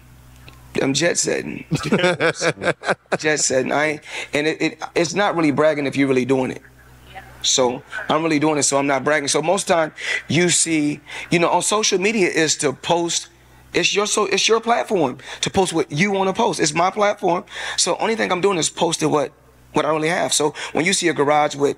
I'm 0.81 0.95
jet 0.95 1.19
setting. 1.19 1.65
jet 3.19 3.41
setting. 3.41 3.73
I 3.73 4.01
and 4.33 4.47
it, 4.47 4.63
it 4.63 4.83
it's 4.95 5.15
not 5.15 5.37
really 5.37 5.51
bragging 5.51 5.87
if 5.87 5.97
you're 5.97 6.09
really 6.09 6.25
doing 6.25 6.51
it. 6.51 6.63
So 7.43 7.83
I'm 8.09 8.23
really 8.23 8.39
doing 8.39 8.59
it, 8.59 8.63
so 8.63 8.79
I'm 8.79 8.87
not 8.87 9.05
bragging. 9.05 9.29
So 9.29 9.43
most 9.43 9.67
time 9.67 9.93
you 10.29 10.49
see, 10.49 11.01
you 11.31 11.39
know, 11.39 11.51
on 11.51 11.63
social 11.63 11.99
media 11.99 12.29
is 12.29 12.57
to 12.59 12.73
post. 12.73 13.29
It's 13.75 13.95
your 13.95 14.07
so 14.07 14.27
it's 14.27 14.49
your 14.49 14.61
platform 14.61 15.19
to 15.41 15.51
post 15.51 15.73
what 15.73 15.91
you 15.91 16.11
want 16.11 16.29
to 16.29 16.35
post. 16.35 16.61
It's 16.61 16.75
my 16.75 16.91
platform. 16.91 17.45
So 17.77 17.97
only 17.97 18.17
thing 18.17 18.31
I'm 18.31 18.41
doing 18.41 18.59
is 18.59 18.71
posting 18.71 19.11
what 19.11 19.33
what 19.73 19.85
I 19.85 19.91
really 19.91 20.09
have. 20.09 20.33
So 20.33 20.55
when 20.73 20.85
you 20.85 20.93
see 20.93 21.09
a 21.09 21.15
garage 21.15 21.57
with 21.57 21.77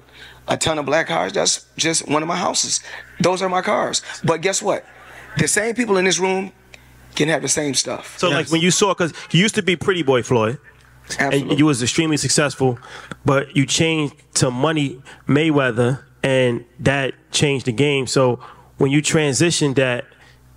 a 0.49 0.57
ton 0.57 0.79
of 0.79 0.87
black 0.87 1.07
cars, 1.07 1.33
that's 1.33 1.67
just 1.77 2.09
one 2.09 2.23
of 2.23 2.29
my 2.29 2.37
houses. 2.37 2.81
Those 3.21 3.43
are 3.43 3.49
my 3.49 3.63
cars. 3.63 4.03
But 4.25 4.41
guess 4.41 4.61
what? 4.61 4.85
The 5.39 5.49
same 5.49 5.75
people 5.75 5.97
in 5.97 6.05
this 6.05 6.19
room 6.19 6.53
can 7.15 7.29
have 7.29 7.43
the 7.43 7.49
same 7.49 7.75
stuff. 7.75 8.19
So 8.19 8.31
like 8.31 8.51
when 8.51 8.61
you 8.61 8.71
saw, 8.71 8.95
because 8.95 9.13
you 9.31 9.41
used 9.41 9.55
to 9.57 9.63
be 9.63 9.77
Pretty 9.77 10.03
Boy 10.03 10.23
Floyd, 10.23 10.59
Absolutely. 11.19 11.51
and 11.51 11.59
you 11.59 11.67
was 11.67 11.83
extremely 11.83 12.17
successful, 12.17 12.79
but 13.25 13.57
you 13.57 13.67
changed 13.67 14.15
to 14.35 14.51
Money 14.51 15.03
Mayweather, 15.29 16.03
and 16.23 16.65
that 16.81 17.15
changed 17.31 17.67
the 17.67 17.73
game. 17.73 18.07
So 18.07 18.41
when 18.79 18.91
you 18.91 19.03
transitioned 19.03 19.77
that, 19.77 20.07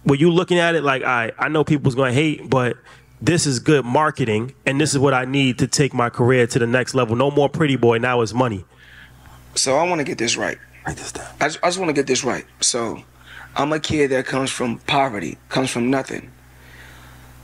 were 0.06 0.16
you 0.16 0.32
looking 0.32 0.58
at 0.58 0.76
it 0.76 0.84
like, 0.84 1.04
I 1.04 1.32
I 1.38 1.50
know 1.50 1.64
people's 1.64 1.96
gonna 1.96 2.14
hate, 2.14 2.50
but 2.50 2.78
this 3.22 3.46
is 3.46 3.60
good 3.60 3.84
marketing, 3.84 4.54
and 4.66 4.80
this 4.80 4.94
is 4.94 5.00
what 5.00 5.14
I 5.14 5.26
need 5.26 5.60
to 5.60 5.68
take 5.68 5.94
my 5.94 6.10
career 6.10 6.48
to 6.48 6.60
the 6.60 6.68
next 6.68 6.94
level. 6.94 7.16
No 7.16 7.32
more 7.32 7.50
Pretty 7.50 7.76
Boy, 7.76 7.98
now 7.98 8.22
it's 8.22 8.34
Money. 8.34 8.64
So 9.56 9.76
I 9.76 9.88
want 9.88 10.00
to 10.00 10.06
get 10.06 10.18
this 10.18 10.38
right. 10.38 10.58
Write 10.86 10.98
this 10.98 11.12
down. 11.12 11.26
I 11.42 11.48
just, 11.48 11.60
I 11.64 11.68
just 11.68 11.80
want 11.80 11.90
to 11.90 11.94
get 11.94 12.06
this 12.08 12.24
right. 12.24 12.46
So, 12.62 13.04
I'm 13.56 13.74
a 13.74 13.80
kid 13.80 14.12
that 14.12 14.28
comes 14.28 14.52
from 14.52 14.78
poverty, 14.80 15.38
comes 15.50 15.72
from 15.72 15.90
nothing. 15.90 16.32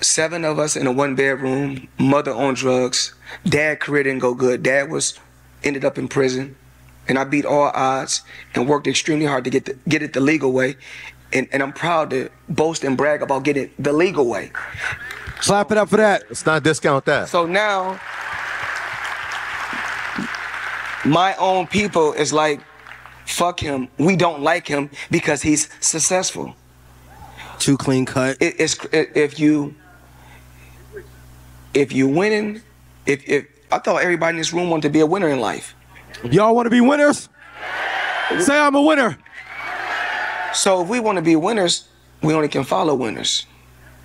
Seven 0.03 0.43
of 0.43 0.59
us 0.59 0.75
in 0.75 0.85
a 0.85 0.91
one 0.91 1.15
bedroom, 1.15 1.87
mother 1.97 2.33
on 2.33 2.55
drugs. 2.55 3.13
Dad 3.47 3.79
career 3.79 4.03
didn't 4.03 4.19
go 4.19 4.33
good. 4.33 4.61
Dad 4.61 4.91
was 4.91 5.17
ended 5.63 5.85
up 5.85 5.97
in 5.97 6.09
prison, 6.09 6.57
and 7.07 7.17
I 7.17 7.23
beat 7.23 7.45
all 7.45 7.71
odds 7.73 8.21
and 8.53 8.67
worked 8.67 8.85
extremely 8.85 9.25
hard 9.25 9.45
to 9.45 9.49
get 9.49 9.63
the, 9.63 9.77
get 9.87 10.01
it 10.01 10.11
the 10.11 10.19
legal 10.19 10.51
way. 10.51 10.75
And, 11.31 11.47
and 11.53 11.63
I'm 11.63 11.71
proud 11.71 12.09
to 12.09 12.29
boast 12.49 12.83
and 12.83 12.97
brag 12.97 13.21
about 13.21 13.43
getting 13.43 13.63
it 13.63 13.71
the 13.79 13.93
legal 13.93 14.27
way. 14.27 14.51
Clap 15.39 15.71
it 15.71 15.77
up 15.77 15.87
for 15.87 15.97
that. 15.97 16.23
Let's 16.27 16.45
not 16.45 16.63
discount 16.63 17.05
that. 17.05 17.29
So 17.29 17.45
now, 17.45 17.99
my 21.05 21.33
own 21.39 21.65
people 21.65 22.11
is 22.11 22.33
like, 22.33 22.59
fuck 23.25 23.57
him. 23.57 23.87
We 23.97 24.17
don't 24.17 24.41
like 24.41 24.67
him 24.67 24.89
because 25.09 25.41
he's 25.41 25.69
successful. 25.79 26.55
Too 27.57 27.77
clean 27.77 28.05
cut. 28.05 28.37
It, 28.41 28.55
it's 28.59 28.77
if 28.91 29.39
you 29.39 29.73
if 31.73 31.91
you 31.91 32.07
winning, 32.07 32.61
if 33.05 33.27
if 33.27 33.47
I 33.71 33.79
thought 33.79 34.01
everybody 34.03 34.35
in 34.35 34.37
this 34.37 34.53
room 34.53 34.69
wanted 34.69 34.83
to 34.83 34.89
be 34.89 34.99
a 34.99 35.05
winner 35.05 35.29
in 35.29 35.39
life. 35.39 35.75
Y'all 36.23 36.55
want 36.55 36.67
to 36.67 36.69
be 36.69 36.81
winners? 36.81 37.27
Say 38.39 38.57
I'm 38.57 38.75
a 38.75 38.81
winner. 38.81 39.17
So 40.53 40.83
if 40.83 40.87
we 40.87 40.99
want 40.99 41.17
to 41.17 41.21
be 41.21 41.35
winners, 41.35 41.87
we 42.21 42.33
only 42.33 42.47
can 42.47 42.63
follow 42.63 42.93
winners. 42.95 43.45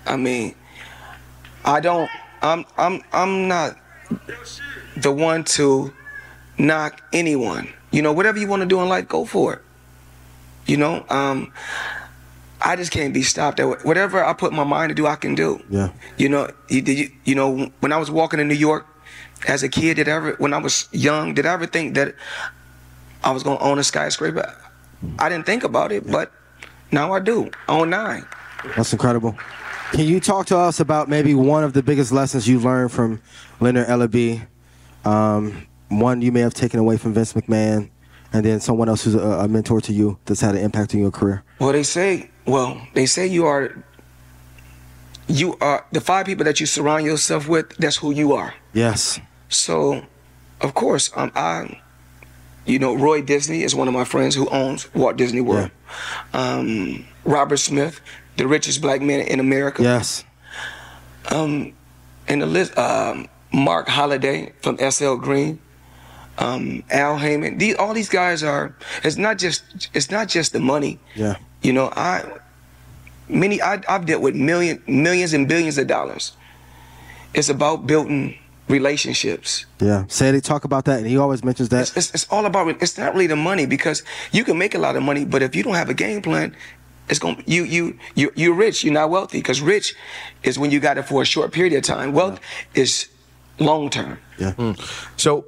I 0.05 0.17
mean, 0.17 0.55
I 1.63 1.79
don't. 1.79 2.09
I'm 2.41 2.65
I'm 2.77 3.03
I'm 3.13 3.47
not 3.47 3.77
the 4.97 5.11
one 5.11 5.43
to 5.43 5.93
knock 6.57 7.01
anyone. 7.13 7.71
You 7.91 8.01
know, 8.01 8.11
whatever 8.11 8.39
you 8.39 8.47
want 8.47 8.61
to 8.61 8.67
do 8.67 8.81
in 8.81 8.89
life, 8.89 9.07
go 9.07 9.25
for 9.25 9.53
it. 9.53 9.61
You 10.65 10.77
know, 10.77 11.05
um, 11.09 11.51
I 12.61 12.75
just 12.75 12.91
can't 12.91 13.13
be 13.13 13.23
stopped. 13.23 13.59
At 13.59 13.85
whatever 13.85 14.23
I 14.23 14.33
put 14.33 14.51
my 14.53 14.63
mind 14.63 14.89
to 14.89 14.95
do, 14.95 15.07
I 15.07 15.15
can 15.15 15.35
do. 15.35 15.61
Yeah. 15.69 15.91
You 16.17 16.29
know, 16.29 16.49
you, 16.67 16.81
did 16.81 16.97
you, 16.97 17.11
you 17.25 17.35
know, 17.35 17.71
when 17.79 17.91
I 17.93 17.97
was 17.97 18.11
walking 18.11 18.39
in 18.39 18.47
New 18.47 18.55
York 18.55 18.85
as 19.47 19.63
a 19.63 19.69
kid, 19.69 19.95
did 19.95 20.07
I 20.09 20.11
ever, 20.11 20.35
when 20.39 20.53
I 20.53 20.57
was 20.57 20.89
young, 20.91 21.33
did 21.33 21.45
I 21.45 21.53
ever 21.53 21.65
think 21.65 21.95
that 21.95 22.15
I 23.23 23.31
was 23.31 23.43
gonna 23.43 23.59
own 23.59 23.79
a 23.79 23.83
skyscraper? 23.83 24.53
I 25.17 25.29
didn't 25.29 25.45
think 25.45 25.63
about 25.63 25.91
it, 25.91 26.09
but 26.11 26.31
Now 26.91 27.13
I 27.13 27.19
do. 27.19 27.49
On 27.67 27.89
nine. 27.89 28.25
That's 28.75 28.91
incredible. 28.91 29.37
Can 29.91 30.05
you 30.05 30.19
talk 30.19 30.45
to 30.47 30.57
us 30.57 30.79
about 30.79 31.09
maybe 31.09 31.33
one 31.33 31.63
of 31.63 31.73
the 31.73 31.81
biggest 31.83 32.11
lessons 32.11 32.47
you 32.47 32.59
learned 32.59 32.91
from 32.91 33.21
Leonard 33.59 33.87
Ellerbe? 33.87 34.45
Um, 35.05 35.67
one 35.89 36.21
you 36.21 36.31
may 36.31 36.41
have 36.41 36.53
taken 36.53 36.79
away 36.79 36.97
from 36.97 37.13
Vince 37.13 37.33
McMahon, 37.33 37.89
and 38.33 38.45
then 38.45 38.59
someone 38.59 38.89
else 38.89 39.03
who's 39.03 39.15
a, 39.15 39.19
a 39.19 39.47
mentor 39.47 39.81
to 39.81 39.93
you 39.93 40.17
that's 40.25 40.41
had 40.41 40.55
an 40.55 40.61
impact 40.61 40.93
on 40.93 41.01
your 41.01 41.11
career. 41.11 41.43
Well, 41.59 41.71
they 41.71 41.83
say, 41.83 42.29
well, 42.49 42.81
they 42.93 43.05
say 43.05 43.27
you 43.27 43.45
are, 43.45 43.83
you 45.27 45.57
are 45.61 45.85
the 45.91 46.01
five 46.01 46.25
people 46.25 46.45
that 46.45 46.59
you 46.59 46.65
surround 46.65 47.05
yourself 47.05 47.47
with. 47.47 47.69
That's 47.77 47.97
who 47.97 48.11
you 48.11 48.33
are. 48.33 48.53
Yes. 48.73 49.19
So, 49.49 50.05
of 50.61 50.73
course, 50.73 51.11
um, 51.15 51.31
I, 51.35 51.81
you 52.65 52.79
know, 52.79 52.95
Roy 52.95 53.21
Disney 53.21 53.63
is 53.63 53.75
one 53.75 53.87
of 53.87 53.93
my 53.93 54.03
friends 54.03 54.35
who 54.35 54.47
owns 54.49 54.93
Walt 54.93 55.17
Disney 55.17 55.41
World. 55.41 55.71
Um, 56.33 57.05
Robert 57.23 57.57
Smith, 57.57 58.01
the 58.37 58.47
richest 58.47 58.81
black 58.81 59.01
man 59.01 59.21
in 59.21 59.39
America. 59.39 59.83
Yes. 59.83 60.23
Um, 61.31 61.73
and 62.27 62.41
the 62.41 62.45
list, 62.45 62.77
um, 62.77 63.27
Marc 63.51 63.87
Holliday 63.87 64.53
from 64.61 64.77
SL 64.77 65.15
Green, 65.15 65.59
um, 66.39 66.83
Al 66.89 67.17
Haymon. 67.17 67.57
These, 67.57 67.75
all 67.75 67.93
these 67.93 68.09
guys 68.09 68.43
are. 68.43 68.75
It's 69.03 69.17
not 69.17 69.37
just. 69.37 69.89
It's 69.93 70.09
not 70.09 70.27
just 70.27 70.53
the 70.53 70.59
money. 70.59 70.99
Yeah. 71.15 71.35
You 71.61 71.73
know, 71.73 71.91
I 71.95 72.23
many 73.27 73.61
I, 73.61 73.81
I've 73.87 74.05
dealt 74.05 74.21
with 74.21 74.35
million, 74.35 74.81
millions 74.87 75.33
and 75.33 75.47
billions 75.47 75.77
of 75.77 75.87
dollars. 75.87 76.31
It's 77.33 77.49
about 77.49 77.85
building 77.85 78.35
relationships. 78.67 79.65
Yeah. 79.81 80.05
Sadie, 80.07 80.41
talk 80.41 80.63
about 80.63 80.85
that, 80.85 80.99
and 80.99 81.07
he 81.07 81.17
always 81.17 81.43
mentions 81.43 81.69
that. 81.69 81.81
It's, 81.81 81.97
it's, 81.97 82.13
it's 82.13 82.27
all 82.31 82.45
about. 82.45 82.81
It's 82.81 82.97
not 82.97 83.13
really 83.13 83.27
the 83.27 83.35
money 83.35 83.65
because 83.65 84.03
you 84.31 84.43
can 84.43 84.57
make 84.57 84.73
a 84.75 84.79
lot 84.79 84.95
of 84.95 85.03
money, 85.03 85.25
but 85.25 85.41
if 85.41 85.55
you 85.55 85.63
don't 85.63 85.75
have 85.75 85.89
a 85.89 85.93
game 85.93 86.21
plan, 86.21 86.55
it's 87.09 87.19
going 87.19 87.43
you 87.45 87.63
you 87.63 87.97
you 88.15 88.31
you're 88.35 88.53
rich. 88.53 88.83
You're 88.83 88.93
not 88.93 89.09
wealthy 89.09 89.39
because 89.39 89.61
rich 89.61 89.95
is 90.43 90.57
when 90.57 90.71
you 90.71 90.79
got 90.79 90.97
it 90.97 91.03
for 91.03 91.21
a 91.21 91.25
short 91.25 91.51
period 91.51 91.73
of 91.73 91.83
time. 91.83 92.13
Wealth 92.13 92.39
is 92.73 93.09
long 93.59 93.89
term. 93.89 94.19
Yeah. 94.37 94.53
So 95.17 95.31
w- 95.33 95.47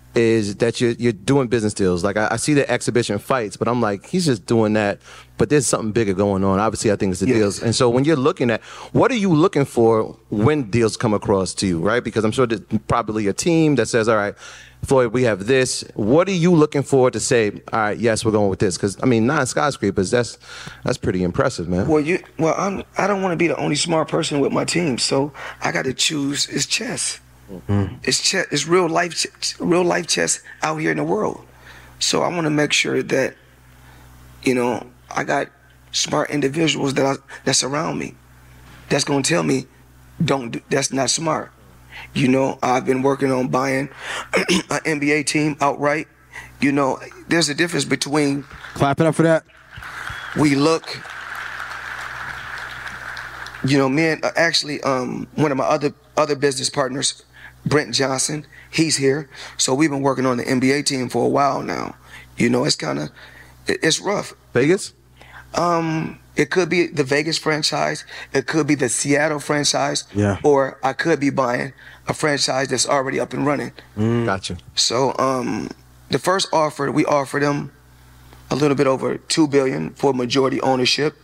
Is 0.13 0.57
that 0.57 0.81
you're 0.81 0.91
you're 0.91 1.13
doing 1.13 1.47
business 1.47 1.73
deals? 1.73 2.03
Like 2.03 2.17
I, 2.17 2.27
I 2.31 2.35
see 2.35 2.53
the 2.53 2.69
exhibition 2.69 3.17
fights, 3.17 3.55
but 3.55 3.69
I'm 3.69 3.79
like, 3.79 4.05
he's 4.07 4.25
just 4.25 4.45
doing 4.45 4.73
that. 4.73 4.99
But 5.37 5.49
there's 5.49 5.65
something 5.65 5.93
bigger 5.93 6.13
going 6.13 6.43
on. 6.43 6.59
Obviously, 6.59 6.91
I 6.91 6.97
think 6.97 7.11
it's 7.11 7.21
the 7.21 7.27
Yes. 7.27 7.37
deals. 7.37 7.63
And 7.63 7.73
so 7.73 7.89
when 7.89 8.03
you're 8.03 8.17
looking 8.17 8.51
at, 8.51 8.61
what 8.91 9.09
are 9.11 9.15
you 9.15 9.33
looking 9.33 9.63
for 9.65 10.17
when 10.29 10.69
deals 10.69 10.97
come 10.97 11.13
across 11.13 11.53
to 11.55 11.65
you, 11.67 11.79
right? 11.79 12.03
Because 12.03 12.25
I'm 12.25 12.31
sure 12.31 12.45
there's 12.45 12.61
probably 12.89 13.27
a 13.27 13.33
team 13.33 13.75
that 13.75 13.87
says, 13.87 14.09
all 14.09 14.17
right, 14.17 14.35
Floyd, 14.83 15.13
we 15.13 15.23
have 15.23 15.47
this. 15.47 15.85
What 15.95 16.27
are 16.27 16.33
you 16.33 16.53
looking 16.53 16.83
for 16.83 17.09
to 17.09 17.19
say, 17.19 17.51
all 17.71 17.79
right, 17.79 17.97
yes, 17.97 18.25
we're 18.25 18.33
going 18.33 18.49
with 18.49 18.59
this? 18.59 18.75
Because 18.75 18.97
I 19.01 19.05
mean, 19.05 19.25
nine 19.27 19.45
skyscrapers. 19.45 20.11
That's 20.11 20.37
that's 20.83 20.97
pretty 20.97 21.23
impressive, 21.23 21.69
man. 21.69 21.87
Well, 21.87 22.01
you 22.01 22.21
well, 22.37 22.53
I'm 22.57 22.83
I 22.97 23.07
don't 23.07 23.21
want 23.21 23.31
to 23.31 23.37
be 23.37 23.47
the 23.47 23.55
only 23.57 23.75
smart 23.77 24.09
person 24.09 24.41
with 24.41 24.51
my 24.51 24.65
team, 24.65 24.97
so 24.97 25.31
I 25.61 25.71
got 25.71 25.85
to 25.85 25.93
choose. 25.93 26.49
It's 26.49 26.65
chess. 26.65 27.20
It's 28.03 28.21
chess. 28.21 28.47
It's 28.51 28.67
real 28.67 28.87
life. 28.87 29.25
Real 29.59 29.83
life 29.83 30.07
chess 30.07 30.41
out 30.61 30.77
here 30.77 30.91
in 30.91 30.97
the 30.97 31.03
world. 31.03 31.45
So 31.99 32.21
I 32.23 32.27
want 32.29 32.45
to 32.45 32.49
make 32.49 32.73
sure 32.73 33.03
that, 33.03 33.35
you 34.43 34.55
know, 34.55 34.87
I 35.09 35.23
got 35.23 35.49
smart 35.91 36.29
individuals 36.31 36.93
that 36.95 37.05
I, 37.05 37.15
that 37.45 37.53
surround 37.55 37.99
me. 37.99 38.15
That's 38.89 39.03
gonna 39.03 39.23
tell 39.23 39.43
me, 39.43 39.67
don't. 40.23 40.51
Do, 40.51 40.61
that's 40.69 40.91
not 40.91 41.09
smart. 41.09 41.51
You 42.13 42.27
know, 42.27 42.57
I've 42.63 42.85
been 42.85 43.01
working 43.01 43.31
on 43.31 43.49
buying 43.49 43.89
an 44.33 44.81
NBA 44.85 45.25
team 45.27 45.57
outright. 45.61 46.07
You 46.59 46.71
know, 46.71 46.99
there's 47.27 47.49
a 47.49 47.53
difference 47.53 47.85
between 47.85 48.43
Clap 48.73 48.99
it 48.99 49.05
up 49.05 49.15
for 49.15 49.23
that. 49.23 49.43
we 50.37 50.55
look 50.55 50.97
you 53.63 53.77
know 53.77 53.87
me 53.89 54.07
and 54.07 54.25
uh, 54.25 54.31
actually 54.35 54.81
um 54.81 55.27
one 55.35 55.51
of 55.51 55.57
my 55.57 55.63
other 55.65 55.93
other 56.17 56.35
business 56.35 56.69
partners 56.69 57.23
brent 57.65 57.93
johnson 57.93 58.45
he's 58.71 58.97
here 58.97 59.29
so 59.57 59.73
we've 59.73 59.89
been 59.91 60.01
working 60.01 60.25
on 60.25 60.37
the 60.37 60.43
nba 60.43 60.85
team 60.85 61.09
for 61.09 61.25
a 61.25 61.29
while 61.29 61.61
now 61.61 61.95
you 62.37 62.49
know 62.49 62.63
it's 62.65 62.75
kind 62.75 62.99
of 62.99 63.09
it's 63.67 63.99
rough 63.99 64.33
Vegas. 64.53 64.93
um 65.55 66.17
it 66.35 66.49
could 66.49 66.69
be 66.69 66.87
the 66.87 67.03
vegas 67.03 67.37
franchise 67.37 68.03
it 68.33 68.47
could 68.47 68.65
be 68.65 68.73
the 68.75 68.89
seattle 68.89 69.39
franchise 69.39 70.05
Yeah. 70.13 70.37
or 70.43 70.79
i 70.83 70.93
could 70.93 71.19
be 71.19 71.29
buying 71.29 71.73
a 72.07 72.13
franchise 72.13 72.69
that's 72.69 72.87
already 72.87 73.19
up 73.19 73.33
and 73.33 73.45
running 73.45 73.71
Gotcha. 73.97 74.57
so 74.75 75.15
um, 75.19 75.69
the 76.09 76.19
first 76.19 76.49
offer 76.51 76.91
we 76.91 77.05
offered 77.05 77.43
them 77.43 77.71
a 78.49 78.55
little 78.55 78.75
bit 78.75 78.87
over 78.87 79.17
two 79.17 79.47
billion 79.47 79.91
for 79.91 80.13
majority 80.13 80.59
ownership. 80.59 81.15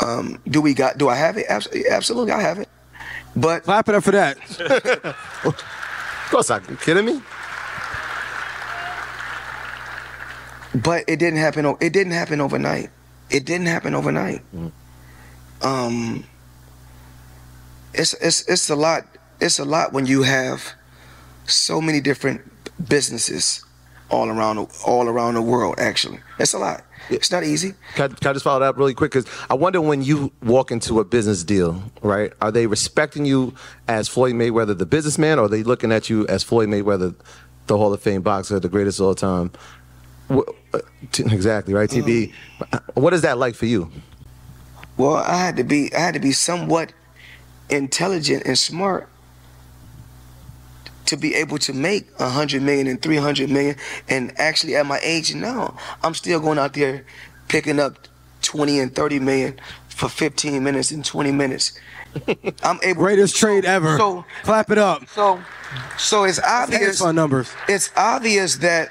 Um, 0.00 0.38
do 0.46 0.60
we 0.60 0.74
got? 0.74 0.96
Do 0.96 1.08
I 1.08 1.16
have 1.16 1.36
it? 1.36 1.46
Absolutely, 1.48 2.30
I 2.30 2.40
have 2.40 2.58
it. 2.60 2.68
But 3.36 3.64
Clap 3.64 3.88
it 3.88 3.94
up 3.94 4.04
for 4.04 4.12
that. 4.12 4.36
Of 6.26 6.30
course, 6.32 6.50
I. 6.50 6.58
You 6.68 6.76
kidding 6.76 7.04
me? 7.06 7.22
but 10.74 11.04
it 11.08 11.18
didn't 11.18 11.38
happen. 11.38 11.64
It 11.80 11.92
didn't 11.92 12.12
happen 12.12 12.40
overnight. 12.40 12.90
It 13.30 13.44
didn't 13.44 13.66
happen 13.68 13.94
overnight. 13.94 14.42
Um, 15.62 16.24
it's 17.94 18.14
it's 18.14 18.42
it's 18.48 18.68
a 18.70 18.76
lot. 18.76 19.04
It's 19.40 19.58
a 19.58 19.64
lot 19.64 19.92
when 19.92 20.06
you 20.06 20.22
have 20.24 20.72
so 21.46 21.80
many 21.80 22.00
different 22.00 22.40
businesses 22.88 23.64
all 24.10 24.28
around 24.28 24.56
the- 24.56 24.82
all 24.84 25.08
around 25.08 25.34
the 25.34 25.42
world. 25.42 25.76
Actually, 25.78 26.20
it's 26.38 26.52
a 26.54 26.58
lot. 26.58 26.82
It's 27.08 27.30
not 27.30 27.44
easy. 27.44 27.74
Can 27.94 28.10
I, 28.10 28.14
can 28.14 28.30
I 28.30 28.32
just 28.32 28.44
follow 28.44 28.60
that 28.60 28.66
up 28.66 28.76
really 28.76 28.94
quick? 28.94 29.12
Because 29.12 29.26
I 29.48 29.54
wonder 29.54 29.80
when 29.80 30.02
you 30.02 30.32
walk 30.42 30.70
into 30.70 30.98
a 30.98 31.04
business 31.04 31.44
deal, 31.44 31.82
right? 32.02 32.32
Are 32.40 32.50
they 32.50 32.66
respecting 32.66 33.24
you 33.24 33.54
as 33.86 34.08
Floyd 34.08 34.34
Mayweather, 34.34 34.76
the 34.76 34.86
businessman, 34.86 35.38
or 35.38 35.44
are 35.44 35.48
they 35.48 35.62
looking 35.62 35.92
at 35.92 36.10
you 36.10 36.26
as 36.26 36.42
Floyd 36.42 36.68
Mayweather, 36.68 37.14
the 37.68 37.76
Hall 37.76 37.92
of 37.92 38.02
Fame 38.02 38.22
boxer, 38.22 38.58
the 38.58 38.68
greatest 38.68 38.98
of 38.98 39.06
all 39.06 39.14
time? 39.14 39.52
Uh, 40.28 40.42
Exactly, 41.18 41.72
right? 41.72 41.88
TB. 41.88 42.32
What 42.94 43.14
is 43.14 43.22
that 43.22 43.38
like 43.38 43.54
for 43.54 43.66
you? 43.66 43.90
Well, 44.96 45.16
I 45.16 45.36
had 45.36 45.56
to 45.56 45.64
be 45.64 45.94
I 45.94 46.00
had 46.00 46.14
to 46.14 46.20
be 46.20 46.32
somewhat 46.32 46.92
intelligent 47.68 48.44
and 48.46 48.58
smart 48.58 49.08
to 51.06 51.16
be 51.16 51.34
able 51.34 51.58
to 51.58 51.72
make 51.72 52.08
a 52.18 52.28
hundred 52.28 52.62
million 52.62 52.86
and 52.86 53.00
three 53.00 53.16
hundred 53.16 53.50
million. 53.50 53.76
And 54.08 54.32
actually, 54.38 54.76
at 54.76 54.86
my 54.86 55.00
age 55.02 55.34
now, 55.34 55.76
I'm 56.02 56.14
still 56.14 56.40
going 56.40 56.58
out 56.58 56.74
there 56.74 57.04
picking 57.48 57.80
up 57.80 57.96
twenty 58.42 58.78
and 58.80 58.94
thirty 58.94 59.18
million 59.18 59.58
for 59.88 60.08
fifteen 60.08 60.62
minutes 60.62 60.90
and 60.90 61.04
twenty 61.04 61.32
minutes. 61.32 61.78
I'm 62.62 62.78
able. 62.82 63.02
Greatest 63.02 63.36
trade 63.36 63.64
ever. 63.64 63.96
So- 63.98 64.24
Clap 64.42 64.70
it 64.70 64.78
up. 64.78 65.08
So, 65.08 65.40
so 65.98 66.24
it's 66.24 66.40
obvious. 66.42 67.00
fund 67.00 67.16
numbers. 67.16 67.50
It's 67.68 67.90
obvious 67.96 68.56
that 68.56 68.90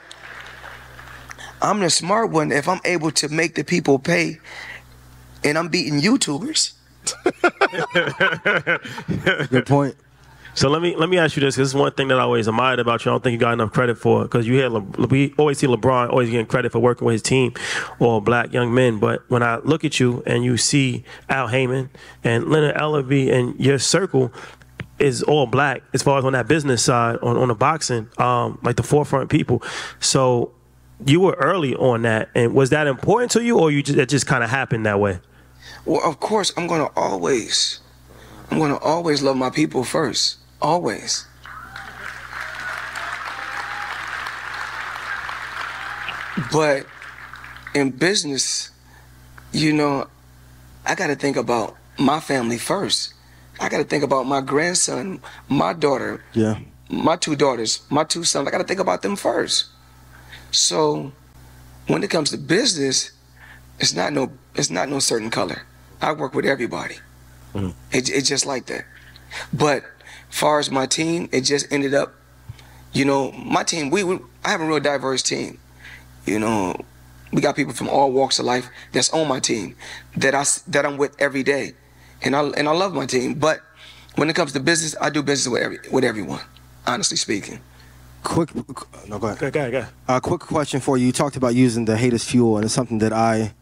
I'm 1.62 1.80
the 1.80 1.90
smart 1.90 2.32
one 2.32 2.52
if 2.52 2.68
I'm 2.68 2.82
able 2.86 3.12
to 3.12 3.30
make 3.30 3.56
the 3.56 3.64
people 3.64 3.98
pay, 3.98 4.40
and 5.44 5.58
I'm 5.58 5.70
beating 5.70 6.02
YouTubers. 6.02 6.74
Good 9.50 9.66
point. 9.66 9.96
So 10.56 10.70
let 10.70 10.82
me 10.82 10.96
let 10.96 11.10
me 11.10 11.18
ask 11.18 11.36
you 11.36 11.42
this. 11.42 11.58
This 11.58 11.68
is 11.68 11.76
one 11.76 11.92
thing 11.92 12.08
that 12.08 12.18
I 12.18 12.22
always 12.22 12.48
admired 12.48 12.80
about 12.80 13.04
you. 13.04 13.12
I 13.12 13.14
don't 13.14 13.22
think 13.22 13.34
you 13.34 13.40
got 13.40 13.52
enough 13.52 13.74
credit 13.74 13.98
for 13.98 14.24
because 14.24 14.48
you 14.48 14.54
hear 14.54 14.70
Le, 14.70 14.80
we 14.80 15.34
always 15.38 15.58
see 15.58 15.68
LeBron 15.68 16.10
always 16.10 16.30
getting 16.30 16.46
credit 16.46 16.72
for 16.72 16.80
working 16.80 17.06
with 17.06 17.14
his 17.14 17.22
team 17.22 17.54
or 18.00 18.22
black 18.22 18.54
young 18.54 18.74
men. 18.74 18.98
But 18.98 19.30
when 19.30 19.44
I 19.44 19.58
look 19.58 19.84
at 19.84 20.00
you 20.00 20.24
and 20.26 20.46
you 20.46 20.56
see 20.56 21.04
Al 21.28 21.50
Haymon 21.50 21.90
and 22.24 22.50
Leonard 22.50 22.76
Ellerbe 22.76 23.32
and 23.34 23.60
your 23.60 23.78
circle 23.80 24.32
is 24.98 25.22
all 25.24 25.46
black 25.46 25.84
as 25.94 26.02
far 26.02 26.20
as 26.20 26.24
on 26.24 26.32
that 26.32 26.48
business 26.48 26.82
side 26.82 27.18
on 27.22 27.36
on 27.36 27.50
the 27.50 27.56
boxing, 27.56 28.10
um, 28.18 28.58
like 28.64 28.78
the 28.78 28.84
forefront 28.84 29.30
people. 29.30 29.62
So 30.00 30.54
you 31.06 31.20
were 31.20 31.34
early 31.34 31.76
on 31.76 32.04
that, 32.04 32.30
and 32.34 32.54
was 32.54 32.70
that 32.70 32.88
important 32.88 33.32
to 33.32 33.44
you, 33.44 33.60
or 33.60 33.72
you 33.72 33.84
just, 33.84 34.00
it 34.00 34.08
just 34.08 34.26
kind 34.26 34.42
of 34.42 34.50
happened 34.50 34.86
that 34.86 35.02
way? 35.02 35.20
Well, 35.84 36.02
of 36.10 36.22
course, 36.22 36.54
I'm 36.56 36.68
gonna 36.68 36.90
always, 36.96 37.82
I'm 38.50 38.60
gonna 38.60 38.78
always 38.78 39.22
love 39.22 39.36
my 39.36 39.50
people 39.50 39.84
first. 39.84 40.38
Always. 40.62 41.26
But 46.52 46.86
in 47.74 47.92
business, 47.92 48.72
you 49.52 49.74
know, 49.74 50.08
I 50.86 50.96
gotta 50.96 51.16
think 51.16 51.38
about 51.38 51.76
my 51.98 52.20
family 52.20 52.58
first. 52.58 53.14
I 53.60 53.70
gotta 53.70 53.86
think 53.86 54.04
about 54.04 54.26
my 54.26 54.42
grandson, 54.42 55.22
my 55.48 55.72
daughter, 55.74 56.22
Yeah. 56.34 56.60
my 56.90 57.16
two 57.16 57.36
daughters, 57.36 57.82
my 57.90 58.04
two 58.04 58.24
sons. 58.26 58.48
I 58.48 58.52
gotta 58.52 58.66
think 58.66 58.82
about 58.82 59.02
them 59.02 59.16
first. 59.16 59.66
So 60.52 61.14
when 61.88 62.04
it 62.04 62.10
comes 62.10 62.32
to 62.32 62.38
business, 62.38 63.12
it's 63.80 63.94
not 63.94 64.14
no 64.14 64.32
it's 64.56 64.70
not 64.70 64.90
no 64.90 65.00
certain 65.00 65.30
color. 65.30 65.64
I 66.02 66.12
work 66.12 66.34
with 66.34 66.46
everybody. 66.46 66.96
Mm-hmm. 67.54 67.72
It, 67.92 68.10
it's 68.10 68.28
just 68.28 68.46
like 68.46 68.66
that. 68.68 68.86
But 69.54 69.84
far 70.36 70.60
as 70.60 70.70
my 70.70 70.86
team, 70.86 71.30
it 71.32 71.42
just 71.42 71.72
ended 71.72 71.94
up, 71.94 72.14
you 72.92 73.06
know, 73.06 73.32
my 73.32 73.64
team. 73.64 73.90
We, 73.90 74.04
we 74.04 74.20
I 74.44 74.50
have 74.50 74.60
a 74.60 74.66
real 74.66 74.82
diverse 74.82 75.24
team. 75.24 75.60
You 76.26 76.40
know, 76.40 76.76
we 77.32 77.42
got 77.42 77.56
people 77.56 77.74
from 77.74 77.88
all 77.88 78.12
walks 78.12 78.38
of 78.38 78.46
life 78.46 78.70
that's 78.92 79.10
on 79.12 79.28
my 79.28 79.40
team 79.40 79.76
that 80.18 80.36
I 80.36 80.44
that 80.68 80.86
I'm 80.86 80.98
with 80.98 81.16
every 81.20 81.44
day, 81.44 81.74
and 82.22 82.36
I 82.36 82.44
and 82.44 82.68
I 82.68 82.72
love 82.72 82.94
my 82.94 83.06
team. 83.06 83.36
But 83.36 83.62
when 84.16 84.30
it 84.30 84.36
comes 84.36 84.52
to 84.54 84.60
business, 84.60 84.96
I 85.00 85.10
do 85.10 85.24
business 85.24 85.52
with 85.52 85.62
every 85.64 85.80
with 85.90 86.04
everyone. 86.04 86.42
Honestly 86.86 87.18
speaking. 87.18 87.60
Quick, 88.24 88.50
uh, 88.56 88.62
no, 89.08 89.20
go 89.20 89.28
ahead. 89.28 89.40
Go, 89.40 89.52
go, 89.52 89.72
go. 89.72 89.86
A 90.10 90.14
uh, 90.14 90.20
quick 90.20 90.42
question 90.42 90.82
for 90.82 90.98
you. 90.98 91.06
You 91.06 91.12
talked 91.12 91.38
about 91.38 91.54
using 91.56 91.86
the 91.86 91.96
hate 91.96 92.14
as 92.14 92.24
fuel, 92.24 92.58
and 92.58 92.66
it's 92.66 92.74
something 92.74 92.98
that 93.00 93.14
I 93.14 93.54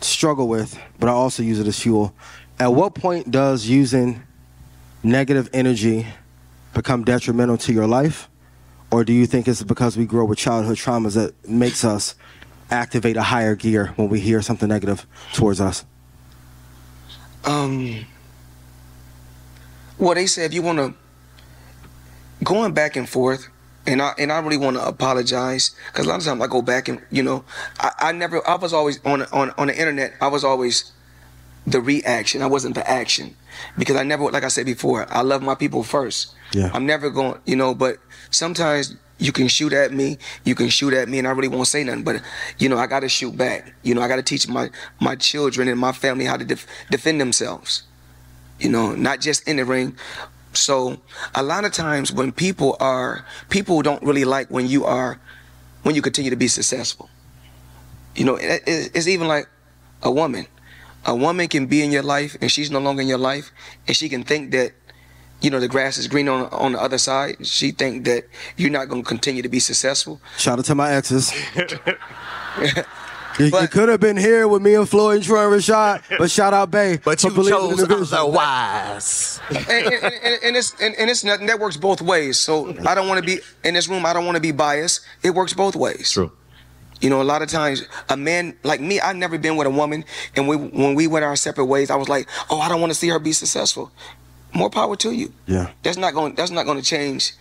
struggle 0.00 0.48
with, 0.48 0.78
but 0.98 1.08
I 1.08 1.12
also 1.12 1.42
use 1.42 1.58
it 1.60 1.66
as 1.66 1.78
fuel. 1.78 2.14
At 2.58 2.74
what 2.74 2.94
point 2.94 3.30
does 3.30 3.66
using 3.66 4.22
negative 5.04 5.48
energy 5.52 6.06
become 6.72 7.04
detrimental 7.04 7.56
to 7.58 7.72
your 7.72 7.86
life? 7.86 8.28
Or 8.90 9.04
do 9.04 9.12
you 9.12 9.26
think 9.26 9.46
it's 9.48 9.62
because 9.62 9.96
we 9.96 10.06
grow 10.06 10.24
with 10.24 10.38
childhood 10.38 10.76
traumas 10.76 11.14
that 11.14 11.48
makes 11.48 11.84
us 11.84 12.14
activate 12.70 13.16
a 13.16 13.22
higher 13.22 13.54
gear 13.54 13.92
when 13.96 14.08
we 14.08 14.20
hear 14.20 14.40
something 14.42 14.68
negative 14.68 15.06
towards 15.32 15.60
us? 15.60 15.84
Um. 17.44 18.06
Well, 19.98 20.14
they 20.14 20.26
say 20.26 20.44
if 20.44 20.54
you 20.54 20.62
want 20.62 20.78
to 20.78 20.94
going 22.42 22.72
back 22.72 22.96
and 22.96 23.08
forth, 23.08 23.48
and 23.86 24.00
I 24.00 24.14
and 24.18 24.32
I 24.32 24.38
really 24.40 24.56
want 24.56 24.76
to 24.76 24.86
apologize 24.86 25.74
because 25.88 26.06
a 26.06 26.08
lot 26.08 26.18
of 26.18 26.24
times 26.24 26.40
I 26.40 26.46
go 26.46 26.62
back 26.62 26.88
and 26.88 27.02
you 27.10 27.22
know 27.22 27.44
I, 27.78 27.90
I 27.98 28.12
never 28.12 28.46
I 28.48 28.56
was 28.56 28.72
always 28.72 29.04
on 29.04 29.22
on 29.32 29.50
on 29.58 29.66
the 29.68 29.78
internet 29.78 30.14
I 30.20 30.28
was 30.28 30.44
always 30.44 30.92
the 31.66 31.80
reaction 31.80 32.42
I 32.42 32.46
wasn't 32.46 32.74
the 32.74 32.88
action 32.88 33.36
because 33.78 33.96
I 33.96 34.02
never 34.02 34.24
like 34.30 34.44
I 34.44 34.48
said 34.48 34.66
before 34.66 35.06
I 35.12 35.22
love 35.22 35.42
my 35.42 35.54
people 35.54 35.82
first. 35.82 36.34
Yeah. 36.52 36.70
I'm 36.72 36.86
never 36.86 37.10
going 37.10 37.40
you 37.44 37.56
know 37.56 37.74
but 37.74 37.98
sometimes 38.30 38.96
you 39.18 39.30
can 39.32 39.48
shoot 39.48 39.72
at 39.72 39.92
me 39.92 40.18
you 40.44 40.54
can 40.54 40.68
shoot 40.68 40.92
at 40.92 41.08
me 41.08 41.18
and 41.18 41.26
I 41.28 41.30
really 41.30 41.48
won't 41.48 41.68
say 41.68 41.84
nothing 41.84 42.02
but 42.04 42.20
you 42.58 42.68
know 42.68 42.78
I 42.78 42.86
got 42.86 43.00
to 43.00 43.08
shoot 43.08 43.36
back 43.36 43.72
you 43.82 43.94
know 43.94 44.02
I 44.02 44.08
got 44.08 44.16
to 44.16 44.22
teach 44.22 44.48
my 44.48 44.70
my 45.00 45.14
children 45.16 45.68
and 45.68 45.78
my 45.78 45.92
family 45.92 46.24
how 46.24 46.36
to 46.36 46.44
def- 46.44 46.66
defend 46.90 47.20
themselves 47.20 47.84
you 48.60 48.68
know, 48.68 48.94
not 48.94 49.20
just 49.20 49.48
in 49.48 49.56
the 49.56 49.64
ring. 49.64 49.96
So 50.52 51.00
a 51.34 51.42
lot 51.42 51.64
of 51.64 51.72
times 51.72 52.12
when 52.12 52.30
people 52.30 52.76
are 52.78 53.24
people 53.50 53.82
don't 53.82 54.00
really 54.04 54.24
like 54.24 54.48
when 54.48 54.68
you 54.68 54.84
are 54.84 55.18
when 55.82 55.96
you 55.96 56.00
continue 56.02 56.30
to 56.30 56.36
be 56.36 56.46
successful. 56.46 57.10
You 58.14 58.24
know, 58.26 58.36
it, 58.36 58.62
it- 58.66 58.90
it's 58.94 59.08
even 59.08 59.26
like 59.26 59.48
a 60.04 60.10
woman. 60.10 60.46
A 61.06 61.14
woman 61.14 61.48
can 61.48 61.66
be 61.66 61.82
in 61.82 61.90
your 61.92 62.02
life 62.02 62.36
and 62.40 62.50
she's 62.50 62.70
no 62.70 62.78
longer 62.80 63.02
in 63.02 63.08
your 63.08 63.18
life, 63.18 63.50
and 63.86 63.96
she 63.96 64.08
can 64.08 64.24
think 64.24 64.50
that 64.52 64.72
you 65.40 65.50
know 65.50 65.60
the 65.60 65.68
grass 65.68 65.98
is 65.98 66.06
green 66.08 66.28
on 66.28 66.46
on 66.50 66.72
the 66.72 66.80
other 66.80 66.98
side. 66.98 67.46
She 67.46 67.70
think 67.72 68.04
that 68.06 68.24
you're 68.56 68.70
not 68.70 68.88
going 68.88 69.02
to 69.02 69.08
continue 69.08 69.42
to 69.42 69.48
be 69.48 69.60
successful. 69.60 70.20
Shout 70.38 70.58
out 70.58 70.64
to 70.66 70.74
my 70.74 70.92
exes. 70.92 71.32
You, 73.36 73.50
But- 73.50 73.72
could 73.72 73.88
have 73.88 73.98
been 73.98 74.16
here 74.16 74.46
with 74.46 74.62
me 74.62 74.76
and 74.76 74.88
Floyd 74.88 75.16
and 75.16 75.24
Troy 75.24 75.52
and 75.52 75.60
Rashad, 75.60 76.02
but 76.18 76.30
shout 76.30 76.54
out 76.54 76.70
Bay. 76.70 76.98
But 77.04 77.20
you 77.24 77.30
chose 77.30 77.78
the 77.78 77.86
vision. 77.86 78.06
otherwise. 78.16 79.40
and, 79.50 79.58
and, 79.68 80.04
and, 80.04 80.38
and 80.44 80.56
it's 80.56 80.72
and, 80.80 80.94
and 80.94 81.10
it's 81.10 81.24
nothing 81.24 81.48
that 81.48 81.58
works 81.58 81.76
both 81.76 82.00
ways. 82.00 82.38
So 82.38 82.68
I 82.86 82.94
don't 82.94 83.08
want 83.08 83.18
to 83.18 83.26
be 83.26 83.40
in 83.64 83.74
this 83.74 83.88
room. 83.88 84.06
I 84.06 84.12
don't 84.12 84.24
want 84.24 84.36
to 84.36 84.40
be 84.40 84.52
biased. 84.52 85.00
It 85.24 85.30
works 85.30 85.52
both 85.52 85.74
ways. 85.74 86.12
True. 86.12 86.30
You 87.04 87.10
know, 87.10 87.20
a 87.20 87.28
lot 87.32 87.42
of 87.42 87.48
times 87.50 87.84
a 88.08 88.16
man 88.16 88.56
like 88.62 88.80
me, 88.80 88.98
I've 88.98 89.16
never 89.16 89.36
been 89.36 89.56
with 89.56 89.66
a 89.66 89.70
woman, 89.70 90.06
and 90.36 90.48
we 90.48 90.56
when 90.56 90.94
we 90.94 91.06
went 91.06 91.22
our 91.22 91.36
separate 91.36 91.66
ways, 91.66 91.90
I 91.90 91.96
was 91.96 92.08
like, 92.08 92.26
oh, 92.48 92.58
I 92.60 92.68
don't 92.70 92.80
want 92.80 92.92
to 92.92 92.98
see 92.98 93.08
her 93.08 93.18
be 93.18 93.32
successful. 93.32 93.92
More 94.54 94.70
power 94.70 94.96
to 94.96 95.10
you. 95.12 95.28
Yeah. 95.46 95.66
That's 95.82 95.98
not 95.98 96.14
going. 96.14 96.34
That's 96.34 96.50
not 96.50 96.64
going 96.64 96.78
to 96.80 96.84
change 96.84 97.34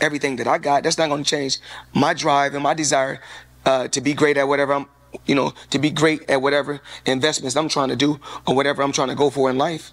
everything 0.00 0.36
that 0.36 0.46
I 0.46 0.56
got. 0.56 0.84
That's 0.84 0.96
not 0.96 1.08
going 1.10 1.22
to 1.22 1.28
change 1.28 1.58
my 1.94 2.14
drive 2.14 2.54
and 2.54 2.62
my 2.62 2.72
desire 2.72 3.20
uh, 3.66 3.88
to 3.88 4.00
be 4.00 4.14
great 4.14 4.38
at 4.38 4.48
whatever 4.48 4.72
I'm. 4.72 4.86
You 5.26 5.34
know, 5.34 5.52
to 5.70 5.78
be 5.78 5.90
great 5.90 6.28
at 6.30 6.40
whatever 6.40 6.80
investments 7.04 7.56
I'm 7.56 7.68
trying 7.68 7.90
to 7.90 7.96
do 7.96 8.18
or 8.48 8.54
whatever 8.56 8.82
I'm 8.82 8.92
trying 8.92 9.08
to 9.10 9.14
go 9.14 9.28
for 9.30 9.50
in 9.50 9.58
life. 9.58 9.92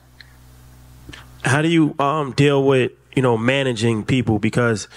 how 1.43 1.61
do 1.61 1.67
you 1.67 1.95
um, 1.99 2.31
deal 2.31 2.63
with 2.63 2.91
you 3.15 3.21
know 3.21 3.37
managing 3.37 4.03
people 4.05 4.39
because 4.39 4.87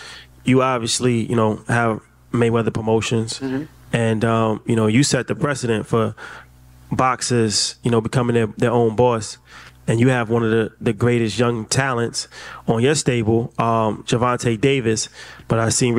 you 0.44 0.62
obviously 0.62 1.27
you 1.29 1.37
know 1.37 1.62
have 1.68 2.00
Mayweather 2.33 2.72
Promotions 2.72 3.40
and 3.95 4.25
um, 4.25 4.61
you 4.67 4.77
know 4.77 4.89
you 4.89 5.03
set 5.03 5.29
the 5.29 5.35
precedent 5.35 5.87
for 5.87 6.15
boxers 6.93 7.77
you 7.83 7.91
know 7.91 8.03
becoming 8.03 8.35
their, 8.35 8.47
their 8.49 8.73
own 8.73 8.95
boss. 8.95 9.39
And 9.87 10.01
you 10.01 10.09
have 10.09 10.31
one 10.31 10.43
of 10.43 10.51
the, 10.51 10.73
the 10.81 10.95
greatest 10.95 11.39
young 11.39 11.67
talents 11.67 12.27
on 12.67 12.81
your 12.83 12.95
stable 12.95 13.53
um, 13.59 14.03
Gervonta 14.05 14.59
Davis. 14.59 15.11
But 15.47 15.59
I 15.59 15.69
seen 15.69 15.95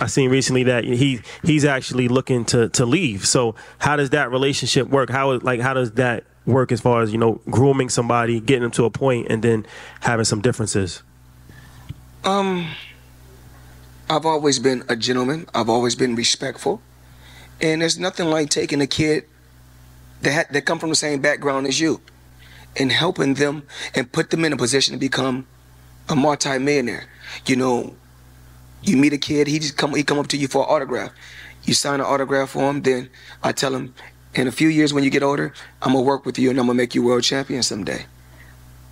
I 0.00 0.06
seen 0.06 0.30
recently 0.30 0.62
that 0.64 0.84
he 0.84 1.20
he's 1.44 1.66
actually 1.66 2.08
looking 2.08 2.46
to 2.46 2.70
to 2.70 2.86
leave. 2.86 3.26
So 3.26 3.54
how 3.78 3.96
does 3.96 4.10
that 4.10 4.30
relationship 4.30 4.88
work? 4.88 5.10
How 5.10 5.38
like 5.38 5.60
how 5.60 5.74
does 5.74 5.92
that 5.92 6.24
work 6.46 6.72
as 6.72 6.80
far 6.80 7.02
as 7.02 7.12
you 7.12 7.18
know 7.18 7.42
grooming 7.50 7.90
somebody 7.90 8.40
getting 8.40 8.62
them 8.62 8.70
to 8.72 8.86
a 8.86 8.90
point 8.90 9.26
and 9.28 9.42
then 9.42 9.66
having 10.00 10.24
some 10.24 10.40
differences? 10.40 11.02
Um, 12.24 12.68
I've 14.10 14.24
always 14.24 14.58
been 14.58 14.84
a 14.88 14.96
gentleman. 14.96 15.46
I've 15.54 15.68
always 15.68 15.94
been 15.94 16.14
respectful, 16.14 16.80
and 17.60 17.82
there's 17.82 17.98
nothing 17.98 18.30
like 18.30 18.48
taking 18.48 18.80
a 18.80 18.86
kid 18.86 19.24
that 20.22 20.32
ha- 20.32 20.52
that 20.52 20.62
come 20.62 20.78
from 20.78 20.88
the 20.88 20.96
same 20.96 21.20
background 21.20 21.66
as 21.66 21.78
you, 21.78 22.00
and 22.76 22.90
helping 22.90 23.34
them 23.34 23.64
and 23.94 24.10
put 24.10 24.30
them 24.30 24.44
in 24.44 24.52
a 24.52 24.56
position 24.56 24.94
to 24.94 24.98
become 24.98 25.46
a 26.08 26.16
multi-millionaire. 26.16 27.06
You 27.46 27.56
know, 27.56 27.94
you 28.82 28.96
meet 28.96 29.12
a 29.12 29.18
kid, 29.18 29.46
he 29.46 29.58
just 29.58 29.76
come 29.76 29.94
he 29.94 30.02
come 30.02 30.18
up 30.18 30.28
to 30.28 30.38
you 30.38 30.48
for 30.48 30.62
an 30.62 30.68
autograph. 30.70 31.12
You 31.64 31.74
sign 31.74 32.00
an 32.00 32.06
autograph 32.06 32.50
for 32.50 32.70
him, 32.70 32.80
then 32.82 33.10
I 33.42 33.52
tell 33.52 33.74
him, 33.74 33.94
in 34.34 34.48
a 34.48 34.52
few 34.52 34.68
years 34.68 34.94
when 34.94 35.04
you 35.04 35.10
get 35.10 35.22
older, 35.22 35.52
I'm 35.82 35.92
gonna 35.92 36.04
work 36.04 36.24
with 36.24 36.38
you 36.38 36.48
and 36.48 36.58
I'm 36.58 36.66
gonna 36.66 36.76
make 36.76 36.94
you 36.94 37.02
world 37.02 37.24
champion 37.24 37.62
someday. 37.62 38.06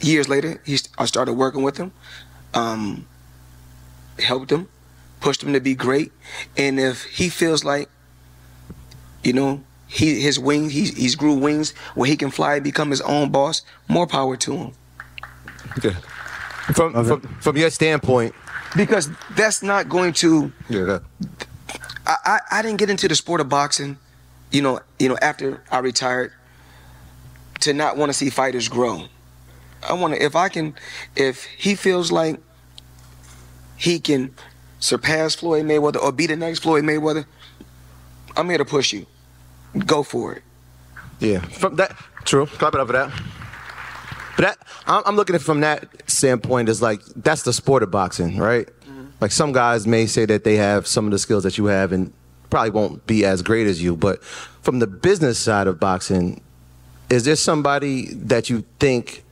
Years 0.01 0.29
later, 0.29 0.61
he, 0.67 0.79
I 0.99 1.07
started 1.07 1.33
working 1.33 1.63
with 1.63 1.79
him. 1.79 1.93
Um, 2.53 3.07
helped 4.19 4.51
him, 4.51 4.69
pushed 5.27 5.43
him 5.43 5.53
to 5.55 5.61
be 5.61 5.75
great. 5.75 6.13
And 6.57 6.79
if 6.79 7.03
he 7.03 7.29
feels 7.29 7.65
like, 7.65 7.89
you 9.25 9.33
know, 9.33 9.61
he 9.89 10.21
his 10.21 10.39
wings, 10.39 10.73
he's 10.73 10.97
he's 10.97 11.17
grew 11.17 11.35
wings 11.35 11.73
where 11.97 12.09
he 12.09 12.17
can 12.17 12.31
fly 12.31 12.55
and 12.55 12.63
become 12.63 12.91
his 12.91 13.01
own 13.01 13.33
boss, 13.33 13.63
more 13.89 14.07
power 14.07 14.37
to 14.37 14.57
him. 14.57 14.73
Good. 15.81 15.97
From, 16.77 17.05
from 17.05 17.21
from 17.41 17.57
your 17.57 17.71
standpoint, 17.71 18.37
Because 18.77 19.11
that's 19.35 19.65
not 19.65 19.89
going 19.89 20.13
to 20.15 20.53
yeah. 20.69 21.01
I, 22.07 22.17
I, 22.25 22.41
I 22.53 22.63
didn't 22.63 22.79
get 22.79 22.89
into 22.89 23.09
the 23.09 23.17
sport 23.17 23.41
of 23.41 23.49
boxing, 23.49 23.99
you 24.53 24.63
know, 24.63 24.79
you 25.01 25.09
know, 25.09 25.19
after 25.21 25.61
I 25.73 25.79
retired 25.79 26.33
to 27.63 27.73
not 27.73 27.97
want 27.97 28.11
to 28.11 28.15
see 28.15 28.31
fighters 28.31 28.69
grow. 28.69 29.09
I 29.83 29.95
want 29.95 30.15
to 30.15 30.23
if 30.23 30.37
I 30.37 30.49
can 30.49 30.77
if 31.17 31.43
he 31.45 31.75
feels 31.75 32.13
like 32.13 32.41
he 33.77 33.99
can 33.99 34.31
surpass 34.79 35.35
Floyd 35.35 35.65
Mayweather 35.65 36.03
or 36.03 36.13
be 36.13 36.27
the 36.27 36.37
next 36.37 36.61
Floyd 36.61 36.85
Mayweather, 36.85 37.27
I'm 38.37 38.49
here 38.49 38.59
to 38.59 38.65
push 38.65 38.93
you. 38.93 39.07
Go 39.85 40.03
for 40.03 40.35
it. 40.35 40.43
yeah. 41.21 41.41
From 41.41 41.77
that, 41.77 41.97
true. 42.25 42.47
Clap 42.47 42.75
it 42.75 42.81
up 42.81 42.87
for 42.87 42.93
that. 42.95 43.11
But 44.37 44.43
that, 44.43 44.59
I'm, 44.87 45.03
I'm 45.07 45.17
looking 45.17 45.35
at 45.35 45.41
it 45.41 45.45
from 45.45 45.61
that 45.61 45.89
standpoint 46.11 46.69
as 46.69 46.83
like 46.83 47.01
that's 47.17 47.43
the 47.43 47.53
sport 47.53 47.83
of 47.83 47.91
boxing, 47.91 48.37
right? 48.39 48.67
Mm-hmm. 48.67 49.07
Like 49.21 49.33
some 49.33 49.53
guys 49.53 49.87
may 49.87 50.07
say 50.07 50.27
that 50.27 50.45
they 50.45 50.57
have 50.57 50.87
some 50.87 51.07
of 51.07 51.11
the 51.11 51.19
skills 51.19 51.43
that 51.45 51.57
you 51.59 51.67
have 51.67 51.93
and 51.93 52.13
probably 52.51 52.71
won't 52.71 53.07
be 53.07 53.25
as 53.25 53.43
great 53.43 53.67
as 53.67 53.83
you, 53.83 53.97
but 53.97 54.23
from 54.23 54.79
the 54.79 54.87
business 54.87 55.39
side 55.39 55.67
of 55.67 55.81
boxing, 55.81 56.43
is 57.11 57.25
there 57.25 57.37
somebody 57.37 58.07
that 58.15 58.51
you 58.51 58.65
think 58.79 59.25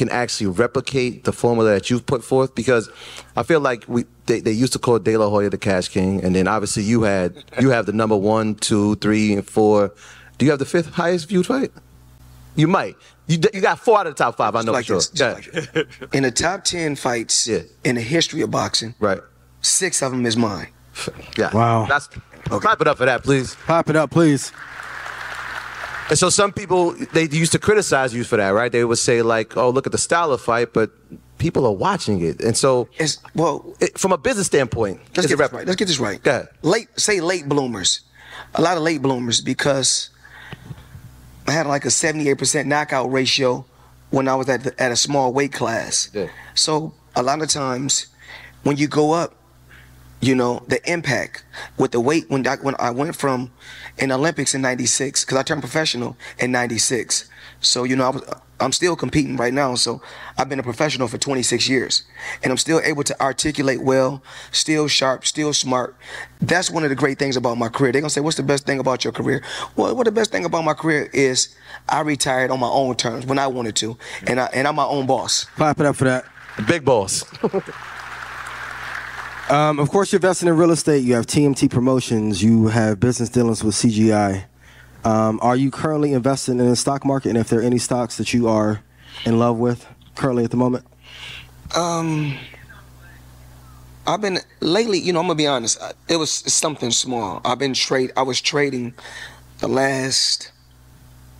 can 0.00 0.08
actually 0.08 0.46
replicate 0.46 1.24
the 1.24 1.32
formula 1.32 1.74
that 1.74 1.90
you've 1.90 2.06
put 2.06 2.24
forth? 2.24 2.54
Because 2.54 2.88
I 3.36 3.42
feel 3.42 3.60
like 3.60 3.84
we 3.86 4.06
they, 4.24 4.40
they 4.40 4.50
used 4.50 4.72
to 4.72 4.78
call 4.78 4.98
De 4.98 5.14
La 5.14 5.28
Hoya 5.28 5.50
the 5.50 5.58
Cash 5.58 5.88
King, 5.88 6.24
and 6.24 6.34
then 6.34 6.48
obviously 6.48 6.82
you 6.84 7.02
had 7.02 7.44
you 7.60 7.68
have 7.68 7.84
the 7.84 7.92
number 7.92 8.16
one, 8.16 8.54
two, 8.54 8.96
three, 8.96 9.34
and 9.34 9.46
four. 9.46 9.92
Do 10.38 10.46
you 10.46 10.52
have 10.52 10.58
the 10.58 10.64
fifth 10.64 10.94
highest 10.94 11.28
viewed 11.28 11.44
fight? 11.44 11.70
You 12.56 12.66
might. 12.66 12.96
You, 13.26 13.38
you 13.52 13.60
got 13.60 13.78
four 13.78 13.98
out 13.98 14.06
of 14.06 14.16
the 14.16 14.24
top 14.24 14.38
five. 14.38 14.56
I 14.56 14.62
know 14.62 14.72
like 14.72 14.86
for 14.86 14.86
sure. 14.86 14.96
this, 14.96 15.10
just 15.10 15.74
like. 15.74 16.14
In 16.14 16.22
the 16.22 16.30
top 16.30 16.64
10 16.64 16.96
fights 16.96 17.46
in 17.46 17.94
the 17.94 18.00
history 18.00 18.40
of 18.40 18.50
boxing, 18.50 18.94
right. 18.98 19.20
six 19.60 20.02
of 20.02 20.12
them 20.12 20.24
is 20.24 20.36
mine. 20.36 20.68
Yeah. 21.36 21.54
Wow. 21.54 21.86
That's 21.86 22.08
clap 22.48 22.80
it 22.80 22.88
up 22.88 22.98
for 22.98 23.04
that, 23.04 23.22
please. 23.22 23.54
Pop 23.66 23.90
it 23.90 23.96
up, 23.96 24.10
please. 24.10 24.50
And 26.10 26.18
so 26.18 26.28
some 26.28 26.52
people 26.52 26.92
they 27.12 27.28
used 27.28 27.52
to 27.52 27.58
criticize 27.58 28.12
you 28.12 28.24
for 28.24 28.36
that, 28.36 28.50
right? 28.50 28.70
They 28.70 28.84
would 28.84 28.98
say 28.98 29.22
like, 29.22 29.56
"Oh, 29.56 29.70
look 29.70 29.86
at 29.86 29.92
the 29.92 29.98
style 29.98 30.32
of 30.32 30.40
fight," 30.40 30.72
but 30.72 30.90
people 31.38 31.64
are 31.66 31.72
watching 31.72 32.20
it, 32.20 32.40
and 32.42 32.56
so 32.56 32.88
it's 32.98 33.18
well 33.34 33.74
it, 33.80 33.96
from 33.96 34.12
a 34.12 34.18
business 34.18 34.46
standpoint. 34.46 35.00
Let's 35.16 35.28
get 35.28 35.38
this 35.38 35.52
right. 35.52 35.66
Let's 35.66 35.76
get 35.76 35.88
this 35.88 36.00
right. 36.00 36.22
Go 36.22 36.30
ahead. 36.30 36.48
Late, 36.62 36.88
say 36.98 37.20
late 37.20 37.48
bloomers. 37.48 38.00
A 38.54 38.60
lot 38.62 38.76
of 38.76 38.82
late 38.82 39.00
bloomers 39.00 39.40
because 39.40 40.10
I 41.46 41.52
had 41.52 41.66
like 41.66 41.84
a 41.84 41.88
78% 41.88 42.66
knockout 42.66 43.10
ratio 43.12 43.64
when 44.10 44.28
I 44.28 44.34
was 44.34 44.48
at 44.48 44.64
the, 44.64 44.82
at 44.82 44.92
a 44.92 44.96
small 44.96 45.32
weight 45.32 45.52
class. 45.52 46.10
So 46.54 46.94
a 47.14 47.22
lot 47.22 47.42
of 47.42 47.48
times 47.48 48.06
when 48.62 48.76
you 48.76 48.88
go 48.88 49.12
up, 49.12 49.34
you 50.20 50.34
know 50.34 50.62
the 50.68 50.80
impact 50.90 51.44
with 51.78 51.92
the 51.92 52.00
weight 52.00 52.28
when 52.28 52.46
I, 52.46 52.56
when 52.56 52.74
I 52.78 52.90
went 52.90 53.16
from 53.16 53.50
in 53.98 54.12
Olympics 54.12 54.54
in 54.54 54.62
'96 54.62 55.24
because 55.24 55.38
I 55.38 55.42
turned 55.42 55.62
professional 55.62 56.16
in 56.38 56.52
'96. 56.52 57.28
So 57.60 57.84
you 57.84 57.96
know 57.96 58.04
I 58.04 58.10
was 58.10 58.22
I'm 58.60 58.72
still 58.72 58.94
competing 58.94 59.36
right 59.36 59.52
now. 59.52 59.74
So 59.74 60.02
I've 60.36 60.48
been 60.48 60.58
a 60.58 60.62
professional 60.62 61.08
for 61.08 61.16
26 61.18 61.68
years, 61.68 62.02
and 62.42 62.50
I'm 62.50 62.58
still 62.58 62.80
able 62.84 63.02
to 63.04 63.20
articulate 63.20 63.82
well, 63.82 64.22
still 64.52 64.86
sharp, 64.86 65.26
still 65.26 65.52
smart. 65.52 65.96
That's 66.40 66.70
one 66.70 66.84
of 66.84 66.90
the 66.90 66.96
great 66.96 67.18
things 67.18 67.36
about 67.36 67.56
my 67.56 67.68
career. 67.68 67.92
They're 67.92 68.02
gonna 68.02 68.10
say, 68.10 68.20
"What's 68.20 68.36
the 68.36 68.42
best 68.42 68.66
thing 68.66 68.78
about 68.78 69.04
your 69.04 69.12
career?" 69.12 69.42
Well, 69.76 69.96
what 69.96 70.04
the 70.04 70.12
best 70.12 70.30
thing 70.30 70.44
about 70.44 70.64
my 70.64 70.74
career 70.74 71.08
is 71.12 71.48
I 71.88 72.00
retired 72.00 72.50
on 72.50 72.60
my 72.60 72.68
own 72.68 72.94
terms 72.96 73.26
when 73.26 73.38
I 73.38 73.46
wanted 73.46 73.76
to, 73.76 73.96
and 74.26 74.38
I 74.38 74.46
and 74.52 74.68
I'm 74.68 74.76
my 74.76 74.84
own 74.84 75.06
boss. 75.06 75.44
Clap 75.56 75.80
it 75.80 75.86
up 75.86 75.96
for 75.96 76.04
that. 76.04 76.26
Big 76.66 76.84
boss. 76.84 77.24
Um, 79.50 79.80
of 79.80 79.90
course, 79.90 80.12
you're 80.12 80.18
investing 80.18 80.48
in 80.48 80.56
real 80.56 80.70
estate. 80.70 81.02
You 81.02 81.14
have 81.14 81.26
TMT 81.26 81.68
Promotions. 81.70 82.40
You 82.40 82.68
have 82.68 83.00
business 83.00 83.28
dealings 83.28 83.64
with 83.64 83.74
CGI. 83.74 84.44
Um, 85.04 85.40
are 85.42 85.56
you 85.56 85.72
currently 85.72 86.12
investing 86.12 86.60
in 86.60 86.68
the 86.68 86.76
stock 86.76 87.04
market? 87.04 87.30
And 87.30 87.38
if 87.38 87.48
there 87.48 87.58
are 87.58 87.62
any 87.62 87.78
stocks 87.78 88.16
that 88.18 88.32
you 88.32 88.46
are 88.46 88.80
in 89.24 89.40
love 89.40 89.58
with 89.58 89.88
currently 90.14 90.44
at 90.44 90.52
the 90.52 90.56
moment? 90.56 90.86
Um, 91.74 92.38
I've 94.06 94.20
been 94.20 94.38
lately. 94.60 94.98
You 94.98 95.12
know, 95.12 95.18
I'm 95.18 95.26
gonna 95.26 95.36
be 95.36 95.48
honest. 95.48 95.82
It 96.08 96.16
was 96.16 96.30
something 96.30 96.92
small. 96.92 97.40
I've 97.44 97.58
been 97.58 97.74
trade. 97.74 98.12
I 98.16 98.22
was 98.22 98.40
trading 98.40 98.94
the 99.58 99.68
last 99.68 100.52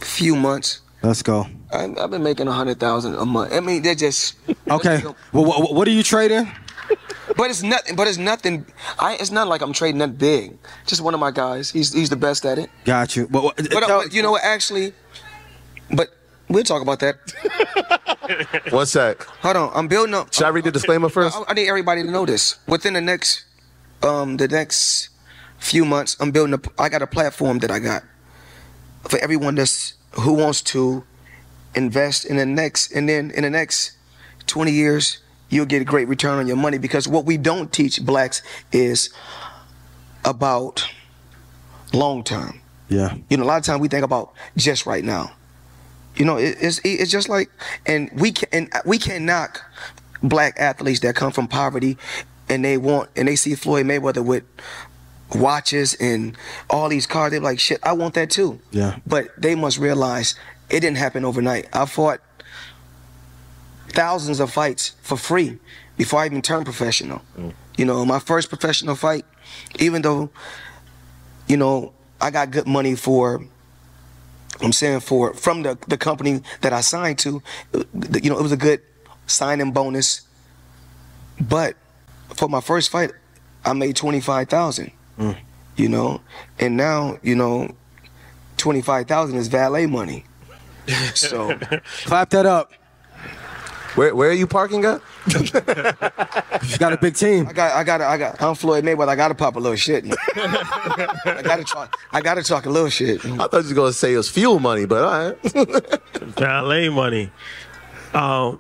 few 0.01 0.35
months. 0.35 0.81
Let's 1.03 1.23
go. 1.23 1.47
I, 1.73 1.85
I've 1.85 2.11
been 2.11 2.25
making 2.25 2.49
a 2.49 2.53
hundred 2.53 2.81
thousand 2.81 3.15
a 3.15 3.25
month. 3.25 3.53
I 3.53 3.61
mean, 3.61 3.83
they're 3.83 3.95
just. 3.95 4.35
Okay. 4.69 5.01
Well, 5.33 5.45
what, 5.45 5.75
what 5.75 5.87
are 5.87 5.93
you 5.93 6.03
trading? 6.03 6.51
But 7.41 7.49
it's 7.49 7.63
nothing. 7.63 7.97
But 7.97 8.07
it's 8.07 8.19
nothing. 8.19 8.67
I. 8.99 9.15
It's 9.15 9.31
not 9.31 9.49
like 9.49 9.63
I'm 9.63 9.73
trading 9.73 10.01
that 10.01 10.19
big. 10.19 10.59
Just 10.87 11.01
one 11.01 11.15
of 11.15 11.21
my 11.21 11.31
guys. 11.31 11.71
He's 11.71 11.91
he's 11.91 12.11
the 12.11 12.17
best 12.17 12.45
at 12.45 12.59
it. 12.59 12.69
Got 12.85 13.17
you. 13.17 13.29
But, 13.29 13.57
But, 13.57 13.83
uh, 13.83 13.87
but 13.89 14.13
you 14.13 14.23
know 14.23 14.33
what? 14.33 14.45
Actually, 14.45 14.93
but 15.91 16.11
we'll 16.51 16.65
talk 16.65 16.83
about 16.83 16.99
that. 17.01 17.17
One 18.71 18.85
sec. 18.85 19.23
Hold 19.41 19.57
on. 19.57 19.71
I'm 19.75 19.89
building 19.89 20.13
up. 20.13 20.35
Should 20.35 20.45
I 20.45 20.51
read 20.51 20.65
the 20.65 20.71
disclaimer 20.71 21.09
first? 21.09 21.35
I, 21.35 21.45
I 21.49 21.55
need 21.55 21.67
everybody 21.67 22.03
to 22.03 22.11
know 22.11 22.27
this. 22.27 22.59
Within 22.67 22.93
the 22.93 23.01
next, 23.01 23.47
um, 24.03 24.37
the 24.37 24.47
next 24.47 25.09
few 25.59 25.87
months, 25.87 26.19
I'm 26.21 26.33
building 26.33 26.53
a. 26.53 26.61
I 26.79 26.91
got 26.91 27.01
a 27.01 27.07
platform 27.07 27.61
that 27.61 27.71
I 27.71 27.79
got 27.79 28.03
for 29.09 29.19
everyone 29.19 29.55
that's 29.55 29.95
who 30.13 30.35
wants 30.35 30.61
to 30.77 31.05
invest 31.75 32.27
in 32.27 32.37
the 32.37 32.45
next, 32.45 32.93
and 32.93 33.09
then 33.09 33.31
in 33.31 33.45
the 33.45 33.51
next 33.51 33.93
20 34.47 34.73
years, 34.73 35.23
you'll 35.51 35.67
get 35.67 35.83
a 35.83 35.85
great 35.85 36.09
return 36.09 36.39
on 36.39 36.47
your 36.47 36.57
money 36.57 36.79
because 36.79 37.07
what 37.07 37.27
we 37.27 37.37
don't 37.37 37.73
teach 37.73 38.03
blacks 38.05 38.43
is 38.73 39.11
about 40.25 40.89
long 41.93 42.25
term. 42.25 42.61
Yeah. 42.89 43.17
You 43.29 43.37
know, 43.37 43.45
a 43.45 43.47
lot 43.47 43.59
of 43.59 43.65
times 43.65 43.81
we 43.81 43.89
think 43.89 44.05
about 44.05 44.33
just 44.57 44.87
right 44.87 45.05
now. 45.05 45.33
You 46.17 46.25
know, 46.25 46.37
it, 46.37 46.57
it's 46.61 46.81
it's 46.85 47.11
just 47.11 47.29
like, 47.29 47.51
and 47.87 48.11
we 48.15 48.33
can 48.33 48.49
and 48.53 48.73
we 48.85 48.99
can't 48.99 49.25
knock 49.25 49.63
black 50.23 50.55
athletes 50.59 51.01
that 51.01 51.15
come 51.15 51.33
from 51.33 51.47
poverty, 51.47 51.97
and 52.49 52.65
they 52.65 52.77
want 52.77 53.11
and 53.17 53.29
they 53.29 53.37
see 53.37 53.55
Floyd 53.55 53.87
Mayweather 53.87 54.25
with 54.25 54.45
watches 55.35 55.95
and 55.95 56.37
all 56.69 56.89
these 56.89 57.07
cars. 57.07 57.31
They're 57.31 57.41
like, 57.41 57.61
shit, 57.61 57.79
I 57.83 57.93
want 57.93 58.15
that 58.15 58.31
too. 58.31 58.61
Yeah. 58.73 58.99
But 59.07 59.29
they 59.41 59.55
must 59.55 59.79
realize 59.79 60.35
it 60.69 60.81
didn't 60.81 60.99
happen 60.99 61.25
overnight. 61.25 61.69
I 61.73 61.87
fought 61.87 62.21
thousands 63.91 64.41
of 64.41 64.51
fights 64.53 64.95
for 65.03 65.17
free 65.17 65.59
before 65.97 66.21
I 66.21 66.27
even 66.27 66.43
turned 66.43 66.65
professional. 66.65 67.23
Mm. 67.37 67.53
You 67.77 67.85
know, 67.85 68.05
my 68.05 68.19
first 68.19 68.49
professional 68.49 68.95
fight, 68.95 69.25
even 69.79 70.03
though, 70.03 70.31
you 71.47 71.57
know, 71.57 71.93
I 72.21 72.31
got 72.31 72.51
good 72.51 72.67
money 72.67 72.95
for, 72.95 73.45
I'm 74.63 74.73
saying 74.73 75.01
for, 75.01 75.35
from 75.35 75.63
the, 75.63 75.79
the 75.89 75.97
company 75.97 76.43
that 76.61 76.73
I 76.73 76.81
signed 76.81 77.19
to, 77.21 77.43
you 77.73 78.31
know, 78.31 78.39
it 78.39 78.43
was 78.43 78.53
a 78.53 78.57
good 78.57 78.81
signing 79.27 79.73
bonus. 79.73 80.23
But 81.41 81.77
for 82.35 82.49
my 82.49 82.61
first 82.61 82.91
fight, 82.91 83.13
I 83.65 83.73
made 83.73 83.97
25,000, 83.97 84.93
mm. 85.19 85.37
you 85.77 85.89
know, 85.89 86.21
and 86.59 86.77
now, 86.77 87.19
you 87.23 87.35
know, 87.35 87.75
25,000 88.57 89.37
is 89.37 89.49
valet 89.49 89.87
money. 89.87 90.25
So 91.15 91.57
clap 92.05 92.31
that 92.31 92.47
up. 92.47 92.73
Where 94.01 94.15
where 94.15 94.31
are 94.31 94.33
you 94.33 94.47
parking 94.47 94.83
at? 94.87 95.03
you 95.27 96.79
got 96.79 96.95
a 96.95 96.99
big 96.99 97.15
team. 97.15 97.47
I 97.47 97.53
got, 97.53 97.77
I 97.77 97.85
got, 97.85 98.01
I 98.01 98.17
got. 98.17 98.41
I'm 98.41 98.55
Floyd 98.55 98.83
Mayweather. 98.83 99.09
I 99.09 99.15
got 99.15 99.29
to 99.29 99.35
pop 99.35 99.57
a 99.57 99.59
little 99.59 99.77
shit. 99.77 100.07
I 100.37 101.43
got 101.45 101.57
to 101.57 101.65
talk. 101.65 101.99
I 102.11 102.23
got 102.23 102.37
to 102.37 102.43
talk 102.43 102.65
a 102.65 102.71
little 102.71 102.89
shit. 102.89 103.23
I 103.23 103.37
thought 103.37 103.53
you 103.53 103.59
was 103.59 103.73
gonna 103.75 103.93
say 103.93 104.15
it 104.15 104.17
was 104.17 104.31
fuel 104.31 104.59
money, 104.59 104.87
but 104.87 105.05
all 105.05 105.33
right. 105.33 106.01
Valet 106.15 106.89
money. 106.89 107.31
Um, 108.15 108.59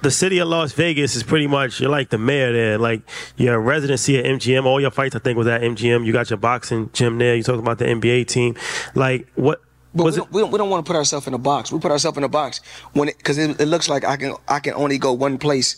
the 0.00 0.10
city 0.10 0.38
of 0.38 0.48
Las 0.48 0.72
Vegas 0.72 1.14
is 1.14 1.22
pretty 1.22 1.46
much 1.46 1.78
you're 1.78 1.90
like 1.90 2.08
the 2.08 2.16
mayor 2.16 2.50
there. 2.50 2.78
Like 2.78 3.02
your 3.36 3.60
residency 3.60 4.18
at 4.18 4.24
MGM. 4.24 4.64
All 4.64 4.80
your 4.80 4.90
fights, 4.90 5.14
I 5.14 5.18
think, 5.18 5.36
was 5.36 5.46
at 5.46 5.60
MGM. 5.60 6.06
You 6.06 6.12
got 6.14 6.30
your 6.30 6.38
boxing 6.38 6.88
gym 6.94 7.18
there. 7.18 7.36
You 7.36 7.42
talking 7.42 7.60
about 7.60 7.76
the 7.76 7.84
NBA 7.84 8.28
team. 8.28 8.56
Like 8.94 9.28
what? 9.34 9.60
But 9.94 10.04
was 10.04 10.14
we, 10.14 10.20
don't, 10.20 10.32
we 10.32 10.40
don't, 10.40 10.50
we 10.50 10.58
don't 10.58 10.70
want 10.70 10.84
to 10.84 10.90
put 10.90 10.96
ourselves 10.96 11.26
in 11.26 11.34
a 11.34 11.38
box. 11.38 11.70
We 11.70 11.78
put 11.78 11.92
ourselves 11.92 12.18
in 12.18 12.24
a 12.24 12.28
box 12.28 12.60
when 12.94 13.06
because 13.08 13.38
it, 13.38 13.60
it, 13.60 13.66
looks 13.66 13.88
like 13.88 14.04
I 14.04 14.16
can 14.16 14.34
I 14.48 14.58
can 14.58 14.74
only 14.74 14.98
go 14.98 15.12
one 15.12 15.38
place. 15.38 15.76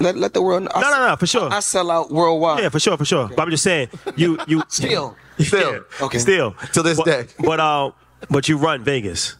Let, 0.00 0.16
let 0.16 0.34
the 0.34 0.42
world. 0.42 0.68
No, 0.74 0.80
no, 0.80 1.08
no, 1.08 1.16
for 1.16 1.26
sure. 1.26 1.52
I, 1.52 1.56
I 1.56 1.60
sell 1.60 1.90
out 1.90 2.10
worldwide. 2.10 2.62
Yeah, 2.62 2.68
for 2.68 2.80
sure, 2.80 2.96
for 2.96 3.04
sure. 3.04 3.28
But 3.28 3.42
I'm 3.42 3.50
just 3.50 3.64
saying, 3.64 3.88
you 4.16 4.38
you 4.46 4.62
still 4.68 5.16
still 5.38 5.84
okay 6.00 6.18
still 6.18 6.52
to 6.72 6.82
this 6.82 6.96
but, 6.98 7.06
day. 7.06 7.26
But 7.38 7.60
uh, 7.60 7.90
but 8.30 8.48
you 8.48 8.56
run 8.56 8.84
Vegas. 8.84 9.36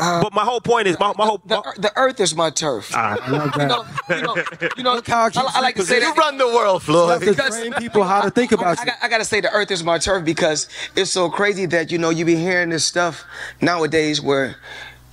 Uh, 0.00 0.22
but 0.22 0.32
my 0.32 0.44
whole 0.44 0.60
point 0.60 0.86
is 0.86 0.98
my, 0.98 1.12
my 1.16 1.26
whole 1.26 1.40
the, 1.44 1.62
the 1.78 1.92
earth 1.96 2.20
is 2.20 2.34
my 2.34 2.50
turf. 2.50 2.90
Ah. 2.94 3.16
you 3.58 3.66
know, 3.66 3.84
you 4.08 4.22
know, 4.22 4.44
you 4.76 4.82
know 4.82 5.02
I, 5.06 5.30
I 5.54 5.60
like 5.60 5.74
to 5.76 5.82
say 5.82 5.96
you 5.96 6.00
that. 6.00 6.16
run 6.16 6.38
the 6.38 6.46
world, 6.46 6.82
Floyd. 6.82 7.20
You 7.22 7.34
have 7.34 7.36
to 7.36 7.50
train 7.50 7.72
people 7.74 8.04
how 8.04 8.22
to 8.22 8.30
think 8.30 8.52
about 8.52 8.78
I, 8.78 8.82
you. 8.82 8.86
got, 8.86 8.96
I 9.02 9.08
got 9.08 9.18
to 9.18 9.24
say 9.24 9.40
the 9.40 9.52
earth 9.52 9.70
is 9.70 9.84
my 9.84 9.98
turf 9.98 10.24
because 10.24 10.68
it's 10.96 11.10
so 11.10 11.28
crazy 11.28 11.66
that 11.66 11.92
you 11.92 11.98
know 11.98 12.10
you 12.10 12.24
be 12.24 12.36
hearing 12.36 12.70
this 12.70 12.84
stuff 12.84 13.24
nowadays 13.60 14.20
where 14.20 14.56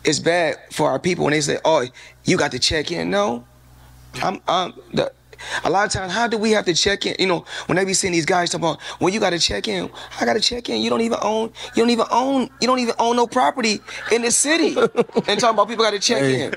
it's 0.05 0.19
bad 0.19 0.55
for 0.71 0.89
our 0.89 0.99
people 0.99 1.25
when 1.25 1.33
they 1.33 1.41
say, 1.41 1.57
"Oh, 1.65 1.85
you 2.23 2.37
got 2.37 2.51
to 2.51 2.59
check 2.59 2.91
in." 2.91 3.09
No, 3.09 3.45
I'm. 4.23 4.41
I'm 4.47 4.73
the, 4.93 5.11
a 5.63 5.69
lot 5.69 5.85
of 5.85 5.91
times, 5.91 6.11
how 6.13 6.27
do 6.27 6.37
we 6.37 6.51
have 6.51 6.65
to 6.65 6.73
check 6.73 7.05
in? 7.05 7.15
You 7.19 7.27
know, 7.27 7.45
when 7.67 7.75
they 7.75 7.85
be 7.85 7.93
seeing 7.93 8.13
these 8.13 8.25
guys 8.25 8.49
talking 8.49 8.65
about, 8.65 8.79
well, 8.99 9.13
you 9.13 9.19
got 9.19 9.31
to 9.31 9.39
check 9.39 9.67
in. 9.67 9.89
I 10.19 10.25
got 10.25 10.33
to 10.33 10.39
check 10.39 10.69
in. 10.69 10.81
You 10.81 10.89
don't 10.89 11.01
even 11.01 11.19
own. 11.21 11.51
You 11.75 11.83
don't 11.83 11.89
even 11.89 12.05
own. 12.11 12.49
You 12.61 12.67
don't 12.67 12.79
even 12.79 12.95
own 12.99 13.15
no 13.15 13.27
property 13.27 13.79
in 14.11 14.21
the 14.21 14.31
city. 14.31 14.75
and 14.77 15.39
talking 15.39 15.49
about 15.49 15.67
people 15.67 15.83
got 15.85 15.91
to 15.91 15.99
check 15.99 16.21
in. 16.23 16.53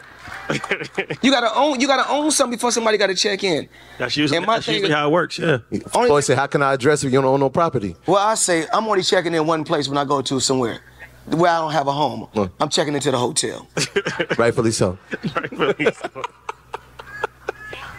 you 1.23 1.31
gotta 1.31 1.51
own. 1.55 1.79
You 1.81 1.87
gotta 1.87 2.11
own 2.11 2.31
something 2.33 2.57
before 2.57 2.73
somebody 2.73 2.99
got 2.99 3.07
to 3.07 3.15
check 3.15 3.45
in. 3.45 3.69
That's 3.99 4.17
usually, 4.17 4.39
And 4.39 4.47
my 4.47 4.57
that's 4.57 4.67
thing 4.67 4.75
usually 4.77 4.91
is- 4.91 4.97
how 4.97 5.09
it 5.09 5.13
works. 5.13 5.39
Yeah. 5.39 5.59
Boy 5.93 6.21
say, 6.21 6.35
how 6.35 6.47
can 6.49 6.61
I 6.63 6.73
address 6.75 7.05
if 7.05 7.13
you 7.13 7.21
don't 7.21 7.25
own 7.25 7.39
no 7.41 7.51
property? 7.51 7.95
Well, 8.07 8.17
I 8.17 8.35
say 8.35 8.67
I'm 8.73 8.87
only 8.89 9.03
checking 9.03 9.33
in 9.35 9.47
one 9.47 9.63
place 9.65 9.87
when 9.89 9.97
I 9.97 10.05
go 10.05 10.21
to 10.23 10.41
somewhere. 10.41 10.81
where 11.27 11.53
I 11.53 11.59
don't 11.59 11.71
have 11.73 11.87
a 11.87 11.93
home. 11.93 12.27
I'm 12.59 12.69
checking 12.69 12.95
into 12.95 13.13
the 13.13 13.19
hotel. 13.19 13.69
Rightfully 14.39 14.73
so. 14.73 14.99
Rightfully 15.37 15.93
so. 15.93 16.23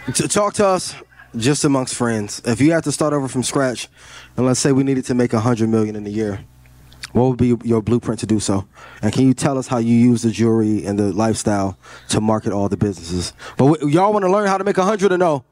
To 0.06 0.26
talk 0.26 0.54
to 0.54 0.66
us 0.66 0.94
just 1.36 1.64
amongst 1.64 1.94
friends. 1.94 2.42
If 2.44 2.60
you 2.60 2.72
had 2.72 2.84
to 2.84 2.92
start 2.92 3.12
over 3.12 3.28
from 3.28 3.42
scratch, 3.42 3.88
and 4.36 4.44
let's 4.44 4.58
say 4.58 4.72
we 4.72 4.82
needed 4.82 5.04
to 5.06 5.14
make 5.14 5.32
a 5.32 5.40
hundred 5.40 5.68
million 5.68 5.94
in 5.94 6.04
a 6.06 6.10
year, 6.10 6.40
what 7.12 7.28
would 7.28 7.38
be 7.38 7.56
your 7.62 7.82
blueprint 7.82 8.20
to 8.20 8.26
do 8.26 8.40
so? 8.40 8.66
And 9.00 9.12
can 9.12 9.26
you 9.26 9.34
tell 9.34 9.58
us 9.58 9.68
how 9.68 9.78
you 9.78 9.94
use 9.94 10.22
the 10.22 10.30
jewelry 10.30 10.84
and 10.84 10.98
the 10.98 11.12
lifestyle 11.12 11.78
to 12.08 12.20
market 12.20 12.52
all 12.52 12.68
the 12.68 12.76
businesses? 12.76 13.32
But 13.56 13.72
w- 13.74 13.94
y'all 13.94 14.12
want 14.12 14.24
to 14.24 14.30
learn 14.30 14.48
how 14.48 14.58
to 14.58 14.64
make 14.64 14.78
a 14.78 14.84
hundred 14.84 15.12
or 15.12 15.18
no? 15.18 15.44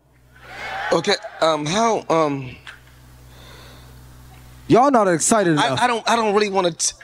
Okay. 0.93 1.15
Um. 1.41 1.65
How? 1.65 2.05
Um. 2.09 2.57
Y'all 4.67 4.91
not 4.91 5.07
excited 5.07 5.59
I, 5.59 5.67
enough. 5.67 5.81
I 5.81 5.87
don't. 5.87 6.11
I 6.11 6.17
don't 6.17 6.35
really 6.35 6.51
want 6.51 6.79
to. 6.79 6.95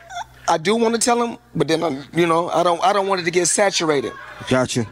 I 0.49 0.59
do 0.59 0.75
want 0.77 0.95
to 0.95 1.01
tell 1.01 1.19
them, 1.19 1.39
but 1.55 1.69
then 1.69 1.83
I'm, 1.83 2.05
you 2.13 2.27
know, 2.27 2.49
I 2.49 2.63
don't. 2.63 2.83
I 2.83 2.93
don't 2.93 3.07
want 3.07 3.21
it 3.21 3.25
to 3.25 3.31
get 3.31 3.47
saturated. 3.47 4.13
Gotcha. 4.49 4.87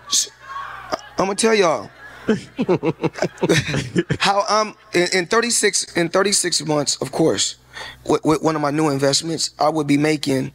I'm 1.18 1.26
gonna 1.26 1.34
tell 1.34 1.54
y'all 1.54 1.90
how 4.20 4.44
I'm 4.48 4.74
in, 4.94 5.08
in 5.12 5.26
36 5.26 5.96
in 5.96 6.08
36 6.08 6.66
months. 6.66 7.00
Of 7.02 7.12
course, 7.12 7.56
with, 8.06 8.24
with 8.24 8.42
one 8.42 8.56
of 8.56 8.62
my 8.62 8.70
new 8.70 8.88
investments, 8.90 9.50
I 9.58 9.68
would 9.68 9.86
be 9.86 9.96
making 9.98 10.52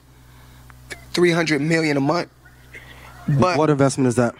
300 1.14 1.62
million 1.62 1.98
a 1.98 2.02
month. 2.02 2.30
But 3.28 3.58
what 3.58 3.70
investment 3.70 4.08
is 4.08 4.16
that? 4.16 4.36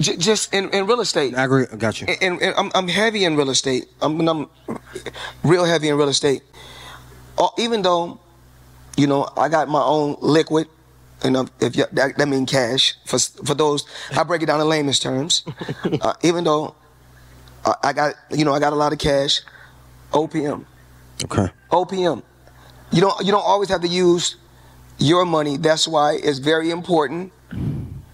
j- 0.00 0.16
just 0.16 0.52
in, 0.54 0.70
in 0.70 0.86
real 0.86 1.00
estate. 1.00 1.34
Agri- 1.34 1.66
got 1.78 2.00
you. 2.00 2.06
And, 2.20 2.40
and 2.40 2.54
I'm, 2.56 2.70
I'm 2.74 2.88
heavy 2.88 3.24
in 3.24 3.36
real 3.36 3.50
estate. 3.50 3.86
I'm, 4.00 4.26
I'm 4.28 4.48
real 5.42 5.64
heavy 5.64 5.88
in 5.88 5.96
real 5.96 6.08
estate. 6.08 6.42
Uh, 7.38 7.48
even 7.58 7.82
though, 7.82 8.20
you 8.96 9.06
know, 9.06 9.28
I 9.36 9.48
got 9.48 9.68
my 9.68 9.82
own 9.82 10.16
liquid, 10.20 10.68
and 11.24 11.36
um, 11.36 11.48
if 11.60 11.74
you, 11.76 11.84
that, 11.92 12.16
that 12.16 12.28
means 12.28 12.50
cash 12.50 12.94
for 13.06 13.18
for 13.18 13.54
those, 13.54 13.84
I 14.14 14.22
break 14.22 14.42
it 14.42 14.46
down 14.46 14.60
in 14.60 14.68
layman's 14.68 14.98
terms. 15.00 15.44
Uh, 16.00 16.14
even 16.22 16.44
though 16.44 16.74
I, 17.64 17.74
I 17.84 17.92
got, 17.92 18.14
you 18.30 18.44
know, 18.44 18.52
I 18.52 18.58
got 18.60 18.72
a 18.72 18.76
lot 18.76 18.92
of 18.92 18.98
cash, 18.98 19.40
OPM, 20.12 20.64
Okay. 21.24 21.48
OPM. 21.70 22.22
You 22.92 23.00
don't 23.00 23.24
you 23.24 23.32
don't 23.32 23.44
always 23.44 23.68
have 23.70 23.80
to 23.82 23.88
use 23.88 24.36
your 24.98 25.24
money. 25.24 25.56
That's 25.56 25.88
why 25.88 26.18
it's 26.22 26.38
very 26.38 26.70
important 26.70 27.32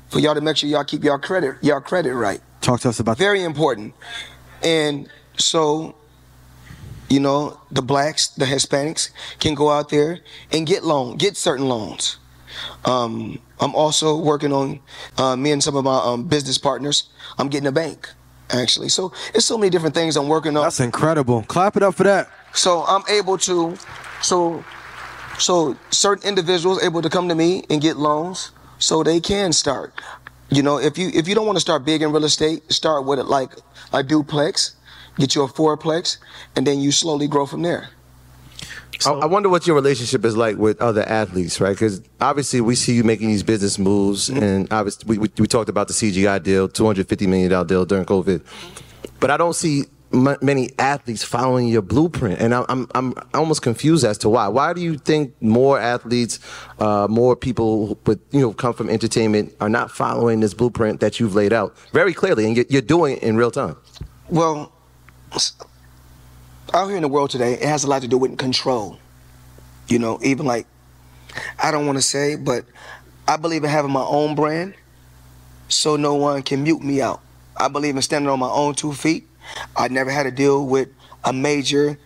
for 0.09 0.19
y'all 0.21 0.35
to 0.35 0.41
make 0.41 0.57
sure 0.57 0.69
y'all 0.69 0.85
keep 0.85 1.05
y'all 1.05 1.19
credit 1.19 1.57
y'all 1.63 1.81
credit 1.81 2.15
right. 2.15 2.41
Talk 2.61 2.81
to 2.81 2.91
us 2.91 3.01
about 3.01 3.17
Very 3.19 3.43
important. 3.43 3.95
And 4.63 5.09
so, 5.39 5.95
you 7.09 7.19
know, 7.21 7.59
the 7.71 7.81
blacks, 7.83 8.29
the 8.29 8.45
Hispanics 8.45 9.11
can 9.39 9.55
go 9.55 9.71
out 9.71 9.89
there 9.89 10.21
and 10.53 10.67
get 10.67 10.85
loan, 10.85 11.17
get 11.17 11.37
certain 11.37 11.67
loans. 11.69 12.19
Um, 12.85 13.39
I'm 13.61 13.75
also 13.75 14.17
working 14.17 14.53
on 14.53 14.81
uh, 15.19 15.37
me 15.37 15.53
and 15.53 15.63
some 15.63 15.77
of 15.77 15.85
my 15.85 15.99
um, 15.99 16.25
business 16.25 16.59
partners. 16.59 17.11
I'm 17.39 17.49
getting 17.49 17.67
a 17.67 17.73
bank, 17.73 18.09
actually. 18.51 18.89
So 18.89 19.13
it's 19.35 19.45
so 19.45 19.59
many 19.59 19.71
different 19.71 19.95
things 19.95 20.17
I'm 20.17 20.29
working 20.29 20.57
on. 20.57 20.65
That's 20.65 20.81
incredible. 20.81 21.43
Clap 21.43 21.77
it 21.77 21.83
up 21.83 21.95
for 21.95 22.05
that. 22.05 22.31
So 22.53 22.85
I'm 22.87 23.03
able 23.09 23.39
to, 23.39 23.77
so, 24.23 24.65
so 25.39 25.77
certain 25.91 26.29
individuals 26.29 26.83
able 26.83 27.03
to 27.03 27.09
come 27.11 27.29
to 27.29 27.35
me 27.35 27.65
and 27.71 27.81
get 27.81 27.97
loans 27.97 28.51
so 28.79 29.03
they 29.03 29.21
can 29.21 29.53
start. 29.53 29.93
You 30.51 30.63
know, 30.65 30.79
if 30.79 30.99
you 30.99 31.11
if 31.15 31.29
you 31.29 31.37
don't 31.37 31.47
want 31.47 31.57
to 31.57 31.61
start 31.61 31.85
big 31.85 32.03
in 32.03 32.11
real 32.11 32.25
estate, 32.25 32.73
start 32.73 33.05
with 33.05 33.21
it 33.21 33.27
like 33.27 33.53
a 33.93 34.03
duplex, 34.03 34.75
get 35.17 35.37
you 35.37 35.43
a 35.43 35.49
fourplex, 35.49 36.19
and 36.57 36.67
then 36.67 36.81
you 36.81 36.91
slowly 36.91 37.29
grow 37.29 37.47
from 37.47 37.63
there. 37.63 37.91
I, 39.07 39.11
I 39.13 39.27
wonder 39.27 39.49
what 39.49 39.67
your 39.67 39.77
relationship 39.77 40.25
is 40.25 40.37
like 40.37 40.57
with 40.57 40.81
other 40.81 41.03
athletes, 41.03 41.61
right? 41.61 41.73
Because 41.73 42.03
obviously 42.21 42.61
we 42.61 42.75
see 42.75 42.95
you 42.95 43.05
making 43.05 43.29
these 43.29 43.43
business 43.43 43.79
moves, 43.79 44.29
and 44.29 44.71
obviously 44.73 45.07
we, 45.09 45.19
we, 45.19 45.31
we 45.39 45.47
talked 45.47 45.69
about 45.71 45.89
the 45.89 45.95
CGI 45.95 46.43
deal, 46.43 46.69
two 46.69 46.87
hundred 46.87 47.09
fifty 47.09 47.27
million 47.27 47.51
dollar 47.51 47.67
deal 47.67 47.85
during 47.87 48.05
COVID, 48.05 48.43
but 49.21 49.31
I 49.31 49.37
don't 49.37 49.55
see 49.55 49.85
m- 50.13 50.37
many 50.43 50.71
athletes 50.79 51.23
following 51.25 51.69
your 51.69 51.83
blueprint, 51.83 52.41
and 52.41 52.55
I, 52.55 52.65
I'm 52.69 52.89
I'm 52.95 53.15
almost 53.33 53.63
confused 53.63 54.05
as 54.05 54.19
to 54.19 54.29
why. 54.29 54.49
Why 54.49 54.73
do 54.75 54.81
you 54.83 54.99
think 54.99 55.41
more 55.41 55.79
athletes, 55.81 56.39
uh, 56.79 57.07
more 57.09 57.37
people 57.37 57.99
with 58.07 58.21
you 58.33 58.41
know 58.41 58.53
come 58.53 58.75
from 58.75 58.91
entertainment 58.91 59.55
are 59.61 59.69
not 59.71 59.91
following 59.91 60.41
this 60.41 60.53
blueprint 60.53 61.01
that 61.01 61.19
you've 61.21 61.35
laid 61.35 61.53
out 61.53 61.77
very 61.93 62.13
clearly, 62.13 62.45
and 62.45 62.57
you're, 62.57 62.67
you're 62.69 62.83
doing 62.83 63.17
it 63.17 63.23
in 63.23 63.37
real 63.37 63.51
time? 63.51 63.77
Well, 64.29 64.73
s- 65.33 65.55
out 66.75 66.89
here 66.89 66.97
in 66.97 67.03
the 67.03 67.09
world 67.09 67.31
today, 67.31 67.55
it 67.55 67.63
has 67.63 67.85
a 67.85 67.89
lot 67.89 68.03
to 68.03 68.09
do 68.09 68.19
with 68.19 68.37
control. 68.39 68.99
You 69.89 69.99
know, 69.99 70.19
even 70.23 70.47
like, 70.47 70.67
I 71.59 71.71
don't 71.71 71.87
want 71.87 71.99
to 71.99 72.03
say, 72.03 72.37
but 72.37 72.65
I 73.27 73.37
believe 73.37 73.65
in 73.65 73.71
having 73.71 73.91
my 73.91 74.05
own 74.05 74.35
brand 74.35 74.75
so 75.69 75.97
no 75.97 76.15
one 76.15 76.43
can 76.43 76.63
mute 76.63 76.83
me 76.83 77.01
out. 77.01 77.21
I 77.57 77.69
believe 77.69 77.97
in 77.97 78.03
standing 78.03 78.29
on 78.29 78.39
my 78.39 78.49
own 78.49 78.75
two 78.75 78.93
feet. 78.93 79.29
I 79.77 79.89
never 79.89 80.11
had 80.11 80.25
to 80.25 80.31
deal 80.31 80.67
with 80.67 80.89
a 81.25 81.33
major 81.33 81.99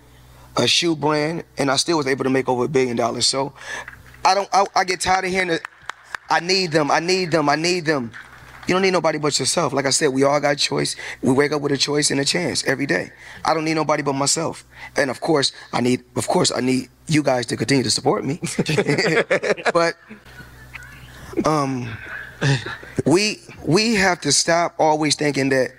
a 0.57 0.67
shoe 0.67 0.95
brand, 0.95 1.45
and 1.59 1.71
I 1.71 1.77
still 1.77 1.97
was 1.97 2.07
able 2.07 2.25
to 2.25 2.31
make 2.31 2.49
over 2.49 2.65
a 2.65 2.69
billion 2.69 2.97
dollars. 2.97 3.27
So 3.27 3.53
I 4.25 4.35
don't, 4.35 4.49
I, 4.53 4.65
I 4.75 4.85
get 4.85 5.01
tired 5.01 5.25
of 5.25 5.31
hearing 5.31 5.49
that 5.49 5.62
I 6.31 6.41
need 6.41 6.73
them, 6.73 6.91
I 6.91 7.01
need 7.01 7.31
them, 7.31 7.49
I 7.49 7.57
need 7.57 7.85
them. 7.85 8.12
You 8.67 8.75
don't 8.75 8.83
need 8.83 8.93
nobody 8.93 9.19
but 9.19 9.39
yourself. 9.39 9.73
Like 9.73 9.87
I 9.87 9.91
said, 9.91 10.09
we 10.09 10.23
all 10.23 10.41
got 10.41 10.57
choice. 10.59 10.97
We 11.23 11.33
wake 11.33 11.53
up 11.53 11.61
with 11.61 11.73
a 11.73 11.77
choice 11.77 12.11
and 12.11 12.21
a 12.21 12.25
chance 12.25 12.65
every 12.65 12.87
day. 12.87 13.12
I 13.45 13.53
don't 13.55 13.65
need 13.65 13.75
nobody 13.75 14.03
but 14.03 14.15
myself. 14.15 14.65
And 14.97 15.11
of 15.11 15.21
course, 15.21 15.53
I 15.73 15.81
need 15.81 16.05
of 16.17 16.27
course 16.29 16.51
I 16.55 16.61
need 16.61 16.89
you 17.07 17.23
guys 17.23 17.47
to 17.47 17.57
continue 17.57 17.85
to 17.85 17.91
support 17.91 18.25
me. 18.25 18.41
but 19.75 19.95
um 21.45 21.89
we 23.05 23.41
we 23.67 23.95
have 23.95 24.21
to 24.23 24.33
stop 24.33 24.75
always 24.79 25.15
thinking 25.15 25.51
that 25.51 25.73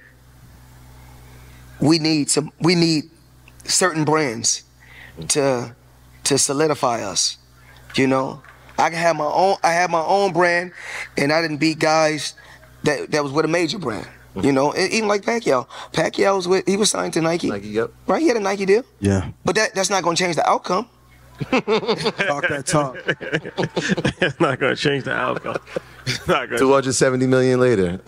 we 1.79 1.99
need 1.99 2.29
some 2.29 2.51
we 2.59 2.75
need 2.75 3.09
certain 3.63 4.05
brands 4.05 4.63
to 5.29 5.75
to 6.25 6.37
solidify 6.37 7.01
us. 7.01 7.37
You 7.95 8.07
know? 8.07 8.41
I 8.77 8.89
can 8.89 8.99
have 8.99 9.15
my 9.15 9.25
own 9.25 9.55
I 9.63 9.71
have 9.71 9.89
my 9.89 10.03
own 10.03 10.33
brand 10.33 10.71
and 11.17 11.31
I 11.31 11.41
didn't 11.41 11.57
beat 11.57 11.79
guys 11.79 12.33
that 12.85 13.11
that 13.11 13.23
was 13.23 13.31
with 13.31 13.45
a 13.45 13.49
major 13.49 13.77
brand. 13.79 14.07
You 14.35 14.51
know, 14.51 14.75
even 14.75 15.07
like 15.07 15.21
Pacquiao. 15.21 15.65
Pacquiao 15.93 16.35
was 16.35 16.47
with 16.47 16.67
he 16.67 16.75
was 16.75 16.89
signed 16.89 17.13
to 17.13 17.21
Nike. 17.21 17.49
Nike, 17.49 17.69
yep. 17.69 17.91
Right? 18.05 18.21
He 18.21 18.27
had 18.27 18.35
a 18.37 18.41
Nike 18.41 18.65
deal. 18.65 18.83
Yeah. 18.99 19.31
But 19.45 19.55
that 19.55 19.73
that's 19.75 19.89
not 19.89 20.03
gonna 20.03 20.17
change 20.17 20.35
the 20.35 20.47
outcome. 20.49 20.89
Talk 21.51 22.47
that 22.47 22.63
talk. 22.65 22.95
it's 24.21 24.39
not 24.39 24.57
going 24.57 24.73
to 24.73 24.81
change 24.81 25.03
the 25.03 25.11
outcome. 25.11 25.57
It's 26.05 26.25
not 26.29 26.47
going 26.47 26.59
Two 26.59 26.71
hundred 26.71 26.93
seventy 26.93 27.27
million 27.27 27.59
later, 27.59 27.99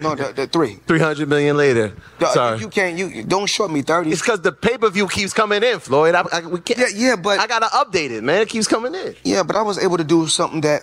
No, 0.00 0.14
the, 0.14 0.32
the 0.34 0.46
three. 0.46 0.76
three 0.86 0.98
hundred 0.98 1.28
million 1.28 1.58
later. 1.58 1.92
The- 2.18 2.32
Sorry. 2.32 2.58
You 2.58 2.68
can't 2.68 2.96
you 2.96 3.22
don't 3.24 3.46
short 3.48 3.70
me 3.70 3.82
thirty. 3.82 4.10
It's 4.10 4.22
because 4.22 4.40
the 4.40 4.52
pay 4.52 4.78
per 4.78 4.88
view 4.88 5.08
keeps 5.08 5.34
coming 5.34 5.62
in, 5.62 5.78
Floyd. 5.80 6.14
I, 6.14 6.24
I, 6.32 6.40
we 6.46 6.60
can't, 6.60 6.78
Yeah, 6.78 6.86
yeah, 6.94 7.16
but 7.16 7.38
I 7.38 7.46
gotta 7.46 7.66
update 7.66 8.12
it, 8.12 8.22
man. 8.24 8.40
It 8.42 8.48
keeps 8.48 8.66
coming 8.66 8.94
in. 8.94 9.14
Yeah, 9.24 9.42
but 9.42 9.56
I 9.56 9.62
was 9.62 9.76
able 9.78 9.98
to 9.98 10.04
do 10.04 10.26
something 10.28 10.62
that, 10.62 10.82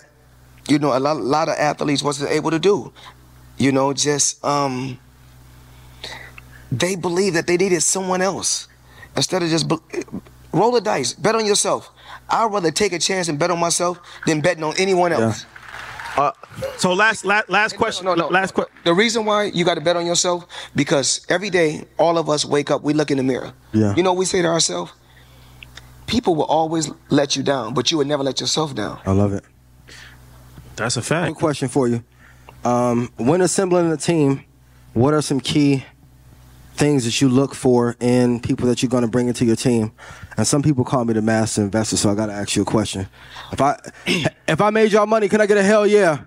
you 0.68 0.78
know, 0.78 0.96
a 0.96 1.00
lot, 1.00 1.16
lot 1.16 1.48
of 1.48 1.56
athletes 1.58 2.02
wasn't 2.04 2.30
able 2.30 2.50
to 2.52 2.58
do. 2.60 2.92
You 3.58 3.72
know, 3.72 3.92
just 3.92 4.42
um, 4.44 4.98
they 6.70 6.96
believe 6.96 7.34
that 7.34 7.46
they 7.46 7.56
needed 7.56 7.82
someone 7.82 8.22
else 8.22 8.68
instead 9.16 9.42
of 9.42 9.48
just 9.50 9.68
be- 9.68 9.76
roll 10.52 10.70
the 10.72 10.80
dice, 10.80 11.12
bet 11.14 11.34
on 11.34 11.44
yourself. 11.44 11.90
I'd 12.30 12.50
rather 12.52 12.70
take 12.70 12.92
a 12.92 12.98
chance 12.98 13.28
and 13.28 13.38
bet 13.38 13.50
on 13.50 13.58
myself 13.58 13.98
than 14.26 14.40
betting 14.40 14.62
on 14.62 14.74
anyone 14.78 15.12
else. 15.12 15.44
So 16.78 16.92
last 16.92 17.24
last, 17.24 17.48
last 17.48 17.76
question. 17.76 18.04
No, 18.06 18.14
no, 18.14 18.24
no. 18.24 18.28
Last 18.30 18.52
question. 18.52 18.74
The 18.84 18.92
reason 18.92 19.24
why 19.24 19.44
you 19.44 19.64
got 19.64 19.74
to 19.74 19.80
bet 19.80 19.96
on 19.96 20.04
yourself 20.04 20.46
because 20.74 21.24
every 21.28 21.48
day, 21.50 21.84
all 21.98 22.18
of 22.18 22.28
us 22.28 22.44
wake 22.44 22.70
up, 22.72 22.82
we 22.82 22.92
look 22.92 23.10
in 23.12 23.16
the 23.18 23.22
mirror. 23.22 23.52
Yeah. 23.72 23.94
You 23.94 24.02
know, 24.02 24.12
what 24.12 24.18
we 24.18 24.24
say 24.24 24.42
to 24.42 24.48
ourselves, 24.48 24.92
people 26.06 26.34
will 26.34 26.44
always 26.46 26.90
let 27.10 27.36
you 27.36 27.44
down, 27.44 27.72
but 27.74 27.90
you 27.92 27.98
would 27.98 28.08
never 28.08 28.24
let 28.24 28.40
yourself 28.40 28.74
down. 28.74 28.98
I 29.06 29.12
love 29.12 29.32
it. 29.32 29.44
That's 30.74 30.96
a 30.96 31.00
Quick 31.00 31.06
fact. 31.08 31.36
question 31.36 31.68
for 31.68 31.86
you. 31.86 32.02
Um, 32.68 33.10
when 33.16 33.40
assembling 33.40 33.90
a 33.90 33.96
team, 33.96 34.44
what 34.92 35.14
are 35.14 35.22
some 35.22 35.40
key 35.40 35.84
things 36.74 37.04
that 37.06 37.20
you 37.20 37.28
look 37.28 37.54
for 37.54 37.96
in 37.98 38.40
people 38.40 38.66
that 38.68 38.82
you're 38.82 38.90
going 38.90 39.02
to 39.04 39.08
bring 39.08 39.28
into 39.28 39.44
your 39.46 39.56
team? 39.56 39.92
And 40.36 40.46
some 40.46 40.62
people 40.62 40.84
call 40.84 41.04
me 41.06 41.14
the 41.14 41.22
master 41.22 41.62
investor, 41.62 41.96
so 41.96 42.10
I 42.10 42.14
got 42.14 42.26
to 42.26 42.32
ask 42.34 42.54
you 42.56 42.62
a 42.62 42.66
question. 42.66 43.08
If 43.52 43.60
I 43.60 43.78
if 44.46 44.60
I 44.60 44.68
made 44.70 44.92
y'all 44.92 45.06
money, 45.06 45.28
can 45.28 45.40
I 45.40 45.46
get 45.46 45.56
a 45.56 45.62
hell 45.62 45.86
yeah? 45.86 46.18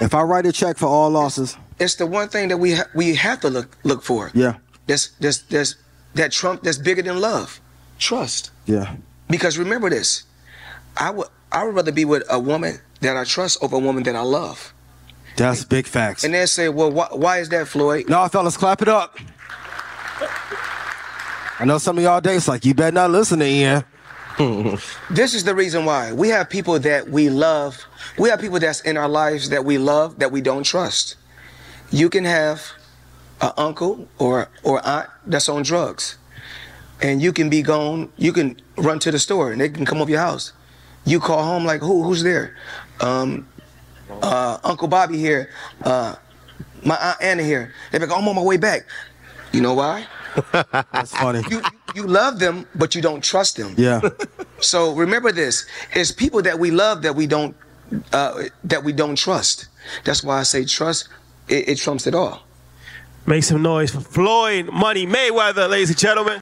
If 0.00 0.14
I 0.14 0.22
write 0.22 0.46
a 0.46 0.52
check 0.52 0.76
for 0.78 0.86
all 0.86 1.10
losses, 1.10 1.56
It's 1.78 1.94
the 1.94 2.06
one 2.06 2.28
thing 2.28 2.48
that 2.48 2.56
we 2.58 2.74
ha- 2.74 2.88
we 2.94 3.14
have 3.14 3.40
to 3.40 3.48
look 3.50 3.76
look 3.84 4.02
for. 4.02 4.30
yeah, 4.34 4.56
That's 4.86 5.10
that's 5.20 5.38
that's 5.48 5.76
that 6.14 6.32
Trump 6.32 6.62
that's 6.64 6.76
bigger 6.78 7.02
than 7.02 7.20
love, 7.20 7.60
trust. 7.98 8.50
yeah, 8.66 8.96
Because 9.30 9.56
remember 9.58 9.88
this, 9.90 10.24
I 10.96 11.10
would 11.10 11.28
I 11.52 11.64
would 11.64 11.74
rather 11.74 11.92
be 11.92 12.04
with 12.04 12.24
a 12.28 12.38
woman 12.40 12.80
that 13.00 13.16
I 13.16 13.24
trust 13.24 13.62
over 13.62 13.76
a 13.76 13.78
woman 13.78 14.02
that 14.04 14.16
I 14.16 14.22
love. 14.22 14.72
that's 15.36 15.64
big 15.64 15.86
facts. 15.86 16.24
And 16.24 16.32
they 16.34 16.46
say, 16.46 16.68
well, 16.68 16.90
why, 16.90 17.08
why 17.12 17.38
is 17.38 17.48
that, 17.50 17.68
Floyd? 17.68 18.08
No, 18.08 18.26
fellas, 18.28 18.56
clap 18.56 18.82
it 18.82 18.88
up. 18.88 19.18
I 21.58 21.64
know 21.64 21.78
some 21.78 21.96
of 21.98 22.04
y'all 22.04 22.20
dates 22.20 22.48
like 22.48 22.64
you 22.64 22.74
better 22.74 22.94
not 22.94 23.10
listen 23.10 23.38
to 23.38 23.46
Ian. 23.46 23.84
this 25.10 25.32
is 25.32 25.44
the 25.44 25.54
reason 25.54 25.86
why 25.86 26.12
we 26.12 26.28
have 26.28 26.50
people 26.50 26.78
that 26.80 27.08
we 27.08 27.30
love. 27.30 27.86
We 28.18 28.28
have 28.28 28.40
people 28.40 28.58
that's 28.58 28.80
in 28.82 28.98
our 28.98 29.08
lives 29.08 29.48
that 29.48 29.64
we 29.64 29.78
love 29.78 30.18
that 30.18 30.30
we 30.30 30.42
don't 30.42 30.64
trust. 30.64 31.16
You 31.90 32.10
can 32.10 32.24
have 32.24 32.72
an 33.40 33.52
uncle 33.56 34.06
or 34.18 34.48
or 34.62 34.86
aunt 34.86 35.08
that's 35.26 35.48
on 35.48 35.62
drugs, 35.62 36.18
and 37.00 37.22
you 37.22 37.32
can 37.32 37.48
be 37.48 37.62
gone. 37.62 38.12
You 38.18 38.32
can 38.34 38.60
run 38.76 38.98
to 39.00 39.10
the 39.10 39.18
store 39.18 39.52
and 39.52 39.60
they 39.60 39.70
can 39.70 39.86
come 39.86 40.02
up 40.02 40.10
your 40.10 40.20
house. 40.20 40.52
You 41.06 41.18
call 41.20 41.42
home 41.42 41.64
like 41.64 41.80
who? 41.80 42.02
Who's 42.02 42.22
there? 42.22 42.54
Um, 43.00 43.48
uh, 44.22 44.58
Uncle 44.64 44.88
Bobby 44.88 45.18
here. 45.18 45.50
Uh, 45.82 46.16
my 46.84 46.96
aunt 46.96 47.18
Anna 47.20 47.42
here. 47.42 47.72
They 47.90 47.98
be 47.98 48.06
like, 48.06 48.16
I'm 48.16 48.26
on 48.28 48.36
my 48.36 48.42
way 48.42 48.56
back. 48.56 48.86
You 49.52 49.60
know 49.60 49.74
why? 49.74 50.06
That's 50.52 51.12
funny. 51.16 51.42
You 51.50 51.62
you 51.94 52.06
love 52.06 52.38
them, 52.38 52.66
but 52.74 52.94
you 52.94 53.00
don't 53.02 53.22
trust 53.24 53.56
them. 53.56 53.74
Yeah. 53.76 54.00
So 54.58 54.94
remember 54.94 55.32
this: 55.32 55.66
it's 55.92 56.10
people 56.10 56.40
that 56.42 56.58
we 56.58 56.70
love 56.70 57.02
that 57.02 57.14
we 57.14 57.26
don't 57.26 57.54
uh, 58.14 58.44
that 58.64 58.82
we 58.82 58.92
don't 58.94 59.14
trust. 59.14 59.66
That's 60.04 60.24
why 60.24 60.40
I 60.40 60.44
say 60.44 60.64
trust. 60.64 61.08
It, 61.46 61.68
it 61.68 61.76
trumps 61.76 62.06
it 62.06 62.14
all. 62.14 62.42
Make 63.26 63.44
some 63.44 63.60
noise 63.60 63.90
for 63.90 64.00
Floyd 64.00 64.72
Money 64.72 65.06
Mayweather, 65.06 65.68
ladies 65.68 65.90
and 65.90 65.98
gentlemen. 65.98 66.40